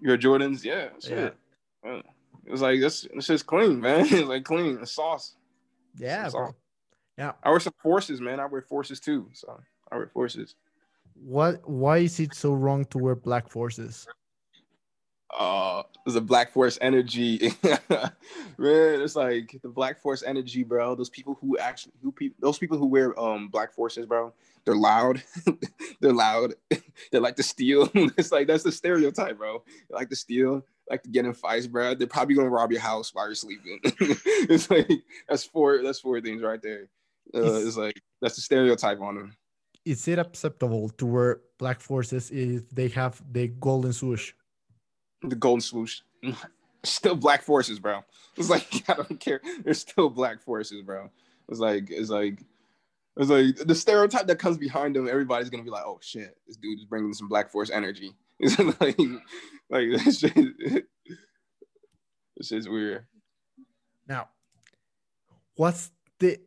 Your 0.00 0.16
Jordans, 0.18 0.62
yeah, 0.64 0.88
shit. 1.02 1.34
Uh, 1.84 2.02
It 2.46 2.50
was 2.52 2.62
like 2.62 2.78
this. 2.80 3.04
It's 3.12 3.26
just 3.26 3.46
clean, 3.46 3.80
man. 3.80 4.06
It's 4.10 4.28
like 4.28 4.44
clean. 4.44 4.78
It's 4.80 4.92
sauce. 4.92 5.34
yeah 5.96 6.28
bro. 6.30 6.40
all. 6.40 6.56
yeah 7.16 7.32
I 7.42 7.50
wear 7.50 7.60
some 7.60 7.74
forces, 7.82 8.20
man. 8.20 8.38
I 8.40 8.46
wear 8.46 8.62
forces 8.62 9.00
too. 9.00 9.28
So 9.32 9.48
I 9.90 9.96
wear 9.96 10.06
forces. 10.18 10.54
what 11.14 11.54
why 11.68 11.96
is 11.98 12.20
it 12.20 12.32
so 12.34 12.50
wrong 12.54 12.84
to 12.92 12.98
wear 12.98 13.16
black 13.16 13.48
forces 13.50 14.06
uh 15.36 15.82
there's 16.04 16.16
a 16.16 16.20
black 16.20 16.50
force 16.52 16.78
energy. 16.80 17.52
Man 18.58 19.00
it's 19.02 19.16
like 19.16 19.58
the 19.62 19.68
black 19.68 20.00
force 20.00 20.22
energy 20.22 20.62
bro. 20.62 20.94
Those 20.94 21.10
people 21.10 21.36
who 21.40 21.58
actually 21.58 21.92
who 22.02 22.12
people 22.12 22.36
those 22.40 22.58
people 22.58 22.78
who 22.78 22.86
wear 22.86 23.18
um 23.18 23.48
black 23.48 23.72
forces 23.72 24.06
bro 24.06 24.32
they're 24.64 24.76
loud. 24.76 25.22
They're 26.00 26.12
loud. 26.12 26.54
They 27.10 27.18
like 27.18 27.36
to 27.36 27.42
steal. 27.42 27.88
It's 27.94 28.32
like 28.32 28.48
that's 28.48 28.64
the 28.64 28.72
stereotype 28.72 29.38
bro. 29.38 29.62
They 29.88 29.94
like 29.94 30.10
to 30.10 30.16
steal 30.16 30.62
like 30.90 31.02
to 31.04 31.08
get 31.08 31.24
in 31.24 31.32
fights 31.32 31.66
bro. 31.66 31.94
They're 31.94 32.06
probably 32.06 32.34
gonna 32.34 32.50
rob 32.50 32.70
your 32.72 32.82
house 32.82 33.14
while 33.14 33.26
you're 33.26 33.34
sleeping. 33.34 33.78
It's 33.84 34.68
like 34.68 34.90
that's 35.26 35.44
four 35.44 35.82
that's 35.82 36.00
four 36.00 36.20
things 36.20 36.42
right 36.42 36.60
there. 36.60 36.90
Uh, 37.34 37.64
it's 37.64 37.78
like 37.78 37.98
that's 38.20 38.34
the 38.34 38.42
stereotype 38.42 39.00
on 39.00 39.14
them 39.14 39.36
is 39.84 40.06
it 40.06 40.18
acceptable 40.18 40.90
to 40.90 41.06
wear 41.06 41.40
black 41.58 41.80
forces 41.80 42.30
if 42.30 42.68
they 42.70 42.88
have 42.88 43.22
the 43.32 43.48
golden 43.48 43.92
swoosh 43.92 44.34
the 45.22 45.36
golden 45.36 45.60
swoosh. 45.60 46.00
Still 46.84 47.16
black 47.16 47.42
forces, 47.42 47.80
bro. 47.80 48.04
It's 48.36 48.48
like 48.50 48.84
I 48.88 48.94
don't 48.94 49.18
care. 49.18 49.40
There's 49.64 49.80
still 49.80 50.08
black 50.08 50.40
forces, 50.40 50.82
bro. 50.82 51.10
It's 51.48 51.58
like 51.58 51.90
it's 51.90 52.08
like 52.08 52.44
it's 53.16 53.30
like 53.30 53.56
the 53.56 53.74
stereotype 53.74 54.28
that 54.28 54.38
comes 54.38 54.56
behind 54.56 54.94
them. 54.94 55.08
Everybody's 55.08 55.50
gonna 55.50 55.64
be 55.64 55.70
like, 55.70 55.84
oh 55.84 55.98
shit, 56.00 56.36
this 56.46 56.56
dude 56.56 56.78
is 56.78 56.84
bringing 56.84 57.12
some 57.12 57.28
black 57.28 57.50
force 57.50 57.70
energy. 57.70 58.14
It's 58.40 58.56
like 58.80 58.96
like 59.68 60.04
this 60.04 60.20
shit. 60.20 60.32
This 62.36 62.46
shit's 62.46 62.68
weird. 62.68 63.04
now 64.06 64.28
what's 65.56 65.90
the 66.20 66.38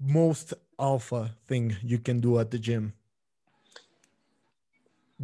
most 0.00 0.54
alpha 0.80 1.36
thing 1.46 1.76
you 1.82 1.98
can 1.98 2.18
do 2.20 2.38
at 2.38 2.50
the 2.50 2.58
gym 2.58 2.94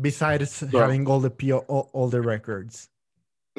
besides 0.00 0.62
Bro. 0.62 0.80
having 0.80 1.08
all 1.08 1.20
the 1.20 1.30
PO, 1.30 1.58
all, 1.68 1.90
all 1.92 2.08
the 2.08 2.20
records 2.20 2.88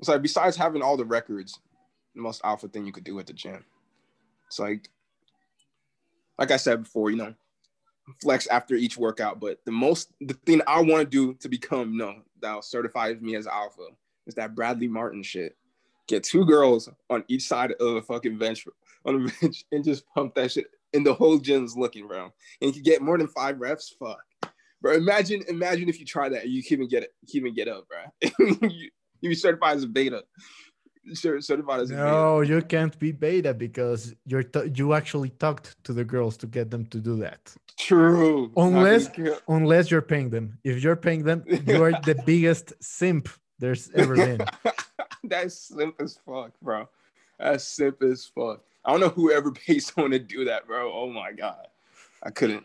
it's 0.00 0.08
like 0.08 0.22
besides 0.22 0.56
having 0.56 0.80
all 0.80 0.96
the 0.96 1.04
records, 1.04 1.58
the 2.14 2.22
most 2.22 2.40
alpha 2.44 2.68
thing 2.68 2.86
you 2.86 2.92
could 2.92 3.04
do 3.04 3.18
at 3.18 3.26
the 3.26 3.32
gym. 3.32 3.64
It's 4.46 4.60
like, 4.60 4.88
like 6.38 6.52
I 6.52 6.56
said 6.56 6.84
before, 6.84 7.10
you 7.10 7.16
know, 7.16 7.34
flex 8.22 8.46
after 8.46 8.74
each 8.76 8.96
workout. 8.96 9.40
But 9.40 9.58
the 9.64 9.72
most, 9.72 10.12
the 10.20 10.34
thing 10.34 10.62
I 10.68 10.80
want 10.80 11.00
to 11.02 11.04
do 11.04 11.34
to 11.34 11.48
become, 11.48 11.92
you 11.92 11.98
no, 11.98 12.22
that 12.40 12.64
certifies 12.64 13.20
me 13.20 13.34
as 13.34 13.48
alpha 13.48 13.88
is 14.26 14.34
that 14.36 14.54
Bradley 14.54 14.88
Martyn 14.88 15.24
shit. 15.24 15.56
Get 16.06 16.22
two 16.22 16.44
girls 16.44 16.88
on 17.08 17.24
each 17.28 17.42
side 17.42 17.72
of 17.72 17.94
the 17.94 18.02
fucking 18.02 18.38
bench 18.38 18.66
on 19.04 19.24
the 19.24 19.32
bench 19.40 19.64
and 19.72 19.84
just 19.84 20.06
pump 20.14 20.34
that 20.36 20.52
shit. 20.52 20.66
And 20.92 21.06
the 21.06 21.14
whole 21.14 21.38
gym's 21.38 21.76
looking, 21.76 22.06
bro. 22.08 22.32
And 22.60 22.74
you 22.74 22.82
get 22.82 23.00
more 23.02 23.16
than 23.18 23.28
five 23.28 23.60
reps. 23.60 23.94
Fuck, 23.98 24.20
bro. 24.80 24.94
Imagine, 24.94 25.42
imagine 25.48 25.88
if 25.88 26.00
you 26.00 26.06
try 26.06 26.28
that, 26.28 26.42
and 26.44 26.52
you 26.52 26.62
can 26.62 26.74
even 26.78 26.88
get 26.88 27.02
it, 27.04 27.10
you 27.22 27.28
can 27.40 27.46
even 27.46 27.54
get 27.54 27.68
up, 27.68 27.84
bro. 27.88 28.48
you, 28.68 28.90
you 29.20 29.28
be 29.30 29.34
certified 29.34 29.76
as 29.76 29.84
a 29.84 29.88
beta. 29.88 30.24
Cer- 31.14 31.40
Certified 31.40 31.80
as 31.80 31.90
no 31.90 32.42
you 32.42 32.60
can't 32.60 32.96
be 32.98 33.10
beta 33.10 33.54
because 33.54 34.14
you're 34.26 34.42
t- 34.42 34.70
you 34.74 34.92
actually 34.92 35.30
talked 35.30 35.82
to 35.84 35.94
the 35.94 36.04
girls 36.04 36.36
to 36.36 36.46
get 36.46 36.70
them 36.70 36.84
to 36.86 36.98
do 36.98 37.16
that 37.16 37.52
True. 37.78 38.52
Unless- 38.54 39.08
unless 39.48 39.90
you're 39.90 40.02
paying 40.02 40.28
them 40.28 40.58
if 40.62 40.82
you're 40.84 40.96
paying 40.96 41.24
them 41.24 41.42
you 41.66 41.82
are 41.82 41.92
the 42.04 42.22
biggest 42.26 42.74
simp 42.82 43.30
there's 43.58 43.90
ever 43.94 44.14
been 44.14 44.40
That's 45.24 45.54
simp 45.68 45.94
as 46.00 46.18
fuck, 46.26 46.52
bro. 46.62 46.88
That's 47.38 47.64
simp 47.64 48.02
as 48.02 48.26
fuck. 48.26 48.60
I 48.84 48.92
don't 48.92 49.00
know 49.00 49.08
who 49.10 49.30
ever 49.30 49.50
paid 49.66 49.80
someone 49.80 50.10
to 50.12 50.18
do 50.18 50.44
that, 50.46 50.66
bro. 50.66 50.92
Oh 50.92 51.10
my 51.10 51.32
god, 51.32 51.66
I 52.22 52.30
couldn't. 52.30 52.64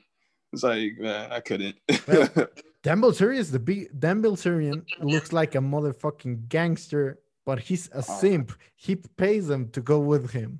It's 0.53 0.63
like, 0.63 0.97
man, 0.97 1.31
I 1.31 1.39
couldn't. 1.41 1.75
Well- 2.07 2.47
Dan 2.83 3.03
is 3.03 3.51
the 3.51 3.57
big 3.57 3.99
Dan 3.99 4.21
Bilzerian 4.21 4.85
looks 4.99 5.33
like 5.33 5.55
a 5.55 5.57
motherfucking 5.57 6.47
gangster, 6.49 7.17
but 7.43 7.57
he's 7.59 7.87
a 7.93 7.97
Oh. 7.97 8.01
simp. 8.01 8.51
He 8.75 8.95
pays 8.95 9.47
them 9.47 9.69
to 9.69 9.81
go 9.81 9.99
with 9.99 10.29
him. 10.31 10.59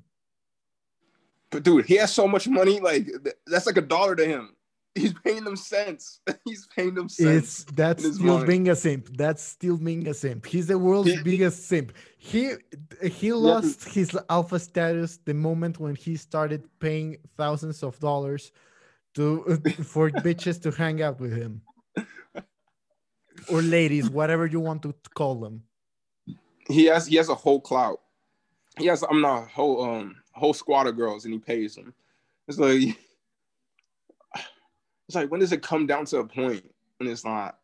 but 1.52 1.62
dude, 1.62 1.86
he 1.86 1.98
has 1.98 2.12
so 2.12 2.28
much 2.28 2.48
money. 2.48 2.80
Like 2.80 3.08
that's 3.46 3.68
like 3.68 3.78
a 3.78 3.82
dollar 3.82 4.16
to 4.16 4.26
him. 4.26 4.55
He's 4.96 5.14
paying 5.14 5.44
them 5.44 5.58
cents. 5.58 6.22
He's 6.46 6.68
paying 6.74 6.96
them 6.96 7.10
cents. 7.10 7.66
It's 7.66 7.74
that's 7.74 8.16
still 8.16 8.46
being 8.46 8.70
a 8.70 8.76
simp. 8.76 9.10
That's 9.18 9.44
still 9.44 9.76
being 9.76 10.08
a 10.08 10.14
simp. 10.14 10.46
He's 10.46 10.68
the 10.68 10.80
world's 10.80 11.22
biggest 11.22 11.68
simp. 11.68 11.92
He 12.18 12.54
he 13.04 13.34
lost 13.34 13.84
his 13.90 14.18
alpha 14.30 14.58
status 14.58 15.18
the 15.26 15.34
moment 15.34 15.80
when 15.80 15.96
he 15.96 16.16
started 16.16 16.64
paying 16.80 17.18
thousands 17.36 17.84
of 17.84 18.00
dollars 18.00 18.54
to 19.16 19.44
for 19.84 20.10
bitches 20.12 20.62
to 20.64 20.72
hang 20.72 21.02
out 21.02 21.20
with 21.20 21.36
him. 21.36 21.62
Or 23.50 23.62
ladies, 23.62 24.10
whatever 24.10 24.46
you 24.46 24.62
want 24.62 24.82
to 24.84 24.96
call 25.14 25.36
them. 25.36 25.64
he 26.70 26.86
has 26.86 27.06
he 27.06 27.18
has 27.18 27.28
a 27.28 27.36
whole 27.36 27.60
clout. 27.60 28.00
He 28.80 28.86
has 28.86 29.04
I'm 29.04 29.20
not 29.20 29.44
a 29.44 29.48
whole 29.48 29.84
um 29.84 30.16
whole 30.32 30.54
squad 30.54 30.88
of 30.88 30.96
girls 30.96 31.26
and 31.26 31.34
he 31.34 31.40
pays 31.40 31.76
them. 31.76 31.94
It's 32.48 32.60
like 32.60 32.98
it's 35.08 35.16
like 35.16 35.30
when 35.32 35.40
does 35.40 35.52
it 35.52 35.62
come 35.62 35.86
down 35.86 36.06
to 36.06 36.20
a 36.20 36.26
point 36.26 36.64
when 36.98 37.10
it's 37.10 37.26
not? 37.26 37.60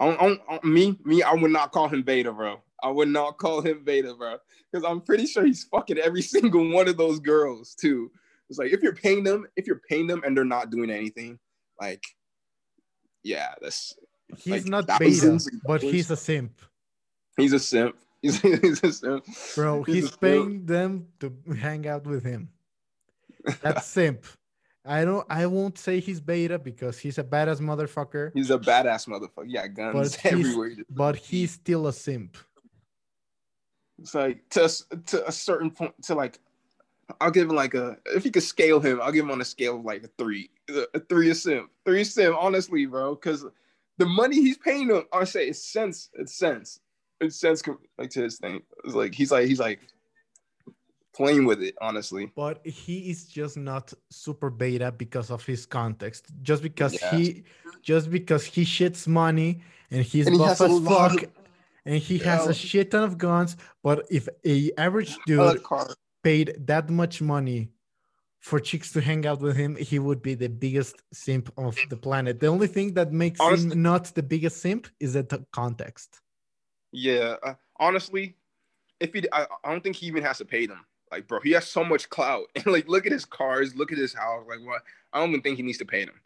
I 0.00 0.14
don't, 0.14 0.64
me, 0.64 0.96
me, 1.04 1.22
I 1.22 1.34
would 1.34 1.50
not 1.50 1.72
call 1.72 1.88
him 1.88 2.02
beta, 2.02 2.32
bro. 2.32 2.62
I 2.82 2.90
would 2.90 3.08
not 3.08 3.38
call 3.38 3.60
him 3.60 3.82
beta, 3.84 4.14
bro, 4.14 4.36
because 4.70 4.84
I'm 4.88 5.00
pretty 5.00 5.26
sure 5.26 5.44
he's 5.44 5.64
fucking 5.64 5.98
every 5.98 6.22
single 6.34 6.70
one 6.70 6.88
of 6.88 6.96
those 6.96 7.18
girls 7.18 7.74
too. 7.74 8.10
It's 8.48 8.58
like 8.58 8.72
if 8.72 8.82
you're 8.82 8.94
paying 8.94 9.24
them, 9.24 9.46
if 9.56 9.66
you're 9.66 9.82
paying 9.88 10.06
them 10.06 10.22
and 10.24 10.36
they're 10.36 10.44
not 10.44 10.70
doing 10.70 10.90
anything, 10.90 11.38
like, 11.80 12.02
yeah, 13.22 13.54
that's 13.60 13.94
He's 14.36 14.46
like 14.46 14.66
not 14.66 14.86
beta, 14.98 15.40
but 15.66 15.80
he's 15.82 16.10
a 16.10 16.16
simp, 16.16 16.60
he's 17.36 17.52
a 17.52 17.58
simp. 17.58 17.96
He's, 18.20 18.40
he's 18.40 18.82
a 18.82 18.92
simp. 18.92 19.24
bro. 19.54 19.84
He's 19.84 19.94
He's 19.94 20.04
simp. 20.08 20.20
paying 20.20 20.66
them 20.66 21.06
to 21.20 21.32
hang 21.56 21.86
out 21.86 22.04
with 22.04 22.24
him. 22.24 22.48
That's 23.62 23.86
simp. 23.86 24.24
I 24.88 25.04
don't. 25.04 25.26
I 25.30 25.46
won't 25.46 25.78
say 25.78 26.00
he's 26.00 26.20
beta 26.20 26.58
because 26.58 26.98
he's 26.98 27.18
a 27.18 27.24
badass 27.24 27.60
motherfucker, 27.60 28.30
He's 28.34 28.50
a 28.50 28.58
badass 28.58 29.06
motherfucker. 29.06 29.44
Yeah, 29.46 29.66
guns 29.68 29.92
But 29.94 30.20
he's- 30.22 30.32
everywhere. 30.32 30.72
but 30.90 31.16
he's 31.16 31.52
still 31.52 31.86
a 31.86 31.92
simp. 31.92 32.36
It's 34.00 34.14
like 34.14 34.48
to, 34.50 34.68
to 35.06 35.26
a 35.28 35.32
certain 35.32 35.70
point, 35.70 35.92
to 36.04 36.14
like, 36.14 36.38
I'll 37.20 37.30
give 37.30 37.48
him 37.50 37.56
like 37.56 37.74
a, 37.74 37.96
if 38.06 38.24
you 38.24 38.30
could 38.30 38.42
scale 38.44 38.80
him, 38.80 39.00
I'll 39.02 39.10
give 39.12 39.24
him 39.24 39.30
on 39.30 39.40
a 39.40 39.44
scale 39.44 39.76
of 39.76 39.84
like 39.84 40.04
a 40.04 40.08
three. 40.18 40.50
A 40.94 41.00
three 41.00 41.30
is 41.30 41.42
sim. 41.42 41.68
Three 41.84 42.02
is 42.02 42.14
sim, 42.14 42.34
honestly, 42.38 42.86
bro. 42.86 43.14
Because 43.16 43.44
the 43.98 44.06
money 44.06 44.36
he's 44.36 44.56
paying 44.58 44.88
him, 44.88 45.02
I 45.12 45.24
say 45.24 45.48
it's 45.48 45.62
cents. 45.62 46.10
It's 46.14 46.34
cents. 46.34 46.80
It's 47.20 47.36
cents 47.40 47.62
like 47.98 48.10
to 48.10 48.22
his 48.22 48.38
thing. 48.38 48.62
It's 48.84 48.94
like, 48.94 49.14
he's 49.14 49.32
like, 49.32 49.48
he's 49.48 49.58
like 49.58 49.80
playing 51.18 51.44
with 51.50 51.60
it, 51.68 51.74
honestly. 51.86 52.24
But 52.44 52.56
he 52.64 53.10
is 53.12 53.20
just 53.38 53.56
not 53.56 53.92
super 54.10 54.50
beta 54.62 54.88
because 54.92 55.28
of 55.36 55.44
his 55.44 55.66
context. 55.66 56.22
Just 56.48 56.62
because 56.62 56.92
Yeah. 56.94 57.16
he, 57.16 57.44
just 57.82 58.06
because 58.18 58.44
he 58.54 58.62
shits 58.64 59.06
money 59.06 59.50
and 59.90 60.00
he's 60.10 60.26
And 60.28 60.36
he 60.36 60.38
buff 60.42 60.60
as 60.60 60.80
fuck, 60.92 61.22
of- 61.24 61.30
and 61.84 61.96
he 62.08 62.16
has 62.28 62.46
a 62.46 62.54
shit 62.54 62.90
ton 62.92 63.02
of 63.10 63.18
guns. 63.18 63.56
But 63.82 64.06
if 64.18 64.24
a 64.54 64.56
average 64.86 65.12
dude 65.26 65.60
paid 66.22 66.46
that 66.70 66.88
much 67.00 67.20
money 67.20 67.60
for 68.48 68.60
chicks 68.60 68.92
to 68.92 69.00
hang 69.00 69.26
out 69.26 69.40
with 69.40 69.56
him, 69.56 69.72
he 69.90 69.98
would 69.98 70.22
be 70.22 70.34
the 70.34 70.48
biggest 70.48 70.94
simp 71.12 71.46
of 71.56 71.76
the 71.90 71.96
planet. 71.96 72.38
The 72.38 72.46
only 72.46 72.68
thing 72.76 72.94
that 72.94 73.12
makes 73.12 73.40
Honestly- 73.40 73.72
him 73.72 73.82
not 73.82 74.02
the 74.14 74.22
biggest 74.22 74.56
simp 74.66 74.86
is 75.00 75.10
the 75.14 75.24
context. 75.60 76.20
Yeah, 76.92 77.36
uh, 77.42 77.54
honestly, 77.86 78.36
if 79.00 79.12
he, 79.12 79.20
I, 79.32 79.46
I 79.64 79.70
don't 79.72 79.82
think 79.82 79.96
he 79.96 80.06
even 80.06 80.22
has 80.22 80.38
to 80.38 80.44
pay 80.44 80.66
them. 80.66 80.82
Like, 81.10 81.26
bro, 81.26 81.40
he 81.40 81.52
has 81.52 81.66
so 81.66 81.84
much 81.84 82.08
clout, 82.10 82.44
and 82.56 82.66
like, 82.66 82.88
look 82.88 83.06
at 83.06 83.12
his 83.12 83.24
cars, 83.24 83.74
look 83.74 83.92
at 83.92 83.98
his 83.98 84.14
house. 84.14 84.44
Like, 84.48 84.60
what? 84.64 84.82
I 85.12 85.20
don't 85.20 85.30
even 85.30 85.42
think 85.42 85.56
he 85.56 85.62
needs 85.62 85.78
to 85.78 85.84
pay 85.84 86.04
them. 86.04 86.20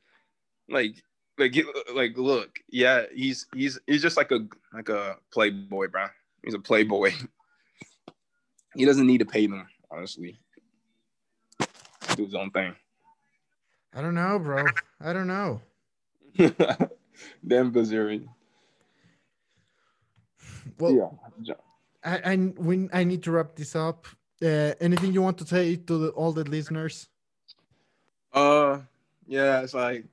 Like, 0.68 1.02
like, 1.38 1.56
like, 1.94 2.16
look, 2.16 2.58
yeah, 2.68 3.04
he's 3.14 3.46
he's 3.54 3.78
he's 3.86 4.02
just 4.02 4.16
like 4.16 4.30
a 4.30 4.46
like 4.72 4.88
a 4.88 5.16
playboy, 5.32 5.88
bro. 5.88 6.06
He's 6.44 6.54
a 6.54 6.58
playboy. 6.58 7.12
he 8.76 8.84
doesn't 8.84 9.06
need 9.06 9.18
to 9.18 9.24
pay 9.24 9.46
them, 9.46 9.66
honestly. 9.90 10.38
Do 12.16 12.24
his 12.24 12.34
own 12.34 12.50
thing. 12.50 12.74
I 13.94 14.02
don't 14.02 14.14
know, 14.14 14.38
bro. 14.38 14.64
I 15.00 15.12
don't 15.12 15.26
know. 15.26 15.60
Damn 16.36 17.72
Bilzerian. 17.72 18.26
Well, 20.78 20.92
yeah. 21.44 21.54
I, 22.04 22.32
I 22.32 22.36
we 22.56 22.88
I 22.92 23.04
need 23.04 23.22
to 23.24 23.32
wrap 23.32 23.54
this 23.54 23.76
up. 23.76 24.06
Uh, 24.42 24.74
anything 24.80 25.12
you 25.12 25.22
want 25.22 25.38
to 25.38 25.46
say 25.46 25.76
to 25.76 25.98
the, 25.98 26.08
all 26.10 26.32
the 26.32 26.42
listeners? 26.44 27.08
Uh, 28.32 28.80
yeah, 29.26 29.60
it's 29.60 29.74
like, 29.74 30.04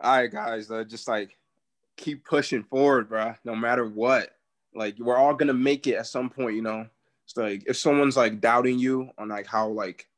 all 0.00 0.16
right, 0.16 0.32
guys, 0.32 0.70
uh, 0.70 0.84
just 0.84 1.06
like 1.08 1.36
keep 1.96 2.24
pushing 2.24 2.62
forward, 2.62 3.08
bro. 3.08 3.34
No 3.44 3.54
matter 3.54 3.86
what, 3.86 4.30
like 4.74 4.98
we're 4.98 5.16
all 5.16 5.34
gonna 5.34 5.52
make 5.54 5.86
it 5.86 5.96
at 5.96 6.06
some 6.06 6.30
point, 6.30 6.56
you 6.56 6.62
know. 6.62 6.86
It's 7.24 7.36
like 7.36 7.64
if 7.66 7.76
someone's 7.76 8.16
like 8.16 8.40
doubting 8.40 8.78
you 8.78 9.10
on 9.18 9.28
like 9.28 9.46
how 9.46 9.68
like 9.68 10.08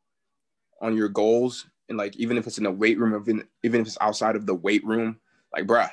on 0.80 0.96
your 0.96 1.08
goals, 1.08 1.66
and 1.88 1.98
like 1.98 2.16
even 2.16 2.38
if 2.38 2.46
it's 2.46 2.58
in 2.58 2.64
the 2.64 2.70
weight 2.70 2.98
room, 2.98 3.20
even 3.20 3.46
even 3.62 3.80
if 3.80 3.86
it's 3.86 3.98
outside 4.00 4.36
of 4.36 4.46
the 4.46 4.54
weight 4.54 4.84
room, 4.84 5.18
like, 5.52 5.66
bruh, 5.66 5.90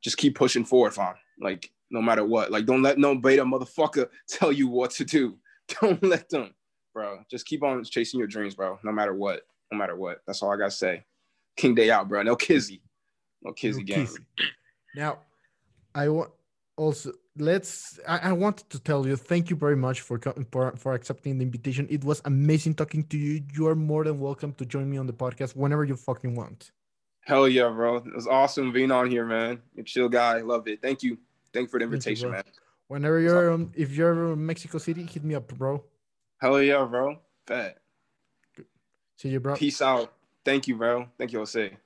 just 0.00 0.16
keep 0.16 0.34
pushing 0.34 0.64
forward, 0.64 0.94
fam. 0.94 1.14
Like 1.40 1.72
no 1.90 2.00
matter 2.02 2.24
what, 2.24 2.50
like 2.50 2.66
don't 2.66 2.82
let 2.82 2.98
no 2.98 3.14
beta 3.14 3.44
motherfucker 3.44 4.08
tell 4.28 4.52
you 4.52 4.68
what 4.68 4.90
to 4.92 5.04
do. 5.04 5.36
Don't 5.80 6.02
let 6.02 6.28
them, 6.28 6.54
bro. 6.92 7.20
Just 7.30 7.46
keep 7.46 7.62
on 7.62 7.82
chasing 7.84 8.18
your 8.18 8.26
dreams, 8.28 8.54
bro. 8.54 8.78
No 8.82 8.92
matter 8.92 9.14
what 9.14 9.42
no 9.74 9.78
matter 9.78 9.96
what. 9.96 10.22
That's 10.26 10.42
all 10.42 10.52
I 10.52 10.56
gotta 10.56 10.70
say. 10.70 11.04
King 11.56 11.74
Day 11.74 11.90
out, 11.90 12.08
bro. 12.08 12.22
No 12.22 12.36
kizzy. 12.36 12.82
No 13.42 13.52
kizzy 13.52 13.80
No 13.80 13.86
game. 13.86 14.08
Now, 14.94 15.18
I 15.94 16.08
want 16.08 16.30
also 16.76 17.12
let's. 17.36 17.98
I, 18.06 18.30
I 18.30 18.32
wanted 18.32 18.70
to 18.70 18.78
tell 18.78 19.06
you 19.06 19.16
thank 19.16 19.50
you 19.50 19.56
very 19.56 19.76
much 19.76 20.00
for, 20.00 20.18
for 20.50 20.72
for 20.76 20.94
accepting 20.94 21.38
the 21.38 21.44
invitation. 21.44 21.86
It 21.90 22.04
was 22.04 22.22
amazing 22.24 22.74
talking 22.74 23.04
to 23.04 23.18
you. 23.18 23.42
You 23.52 23.66
are 23.68 23.74
more 23.74 24.04
than 24.04 24.18
welcome 24.20 24.52
to 24.54 24.64
join 24.64 24.90
me 24.90 24.96
on 24.98 25.06
the 25.06 25.12
podcast 25.12 25.56
whenever 25.56 25.84
you 25.84 25.96
fucking 25.96 26.34
want. 26.34 26.70
Hell 27.22 27.48
yeah, 27.48 27.68
bro. 27.68 27.96
It 27.96 28.14
was 28.14 28.26
awesome 28.26 28.72
being 28.72 28.90
on 28.90 29.10
here, 29.10 29.24
man. 29.24 29.62
You're 29.74 29.82
a 29.82 29.86
chill 29.86 30.08
guy. 30.08 30.40
Love 30.40 30.68
it. 30.68 30.82
Thank 30.82 31.02
you. 31.02 31.18
Thank 31.52 31.68
you 31.68 31.70
for 31.70 31.78
the 31.78 31.86
Thank 31.86 32.06
you, 32.06 32.10
invitation, 32.10 32.30
man. 32.32 32.44
Whenever 32.88 33.18
you're 33.18 33.50
um, 33.50 33.72
if 33.74 33.92
you're 33.92 34.10
ever 34.10 34.32
in 34.34 34.44
Mexico 34.44 34.78
City, 34.78 35.04
hit 35.04 35.24
me 35.24 35.34
up, 35.34 35.48
bro. 35.48 35.84
Hell 36.38 36.60
yeah, 36.62 36.84
bro. 36.84 37.18
Fat. 37.46 37.78
See 39.16 39.30
you, 39.30 39.40
bro. 39.40 39.56
Peace 39.56 39.80
out. 39.80 40.12
Thank 40.44 40.68
you, 40.68 40.76
bro. 40.76 41.08
Thank 41.16 41.32
you, 41.32 41.38
Jose. 41.38 41.76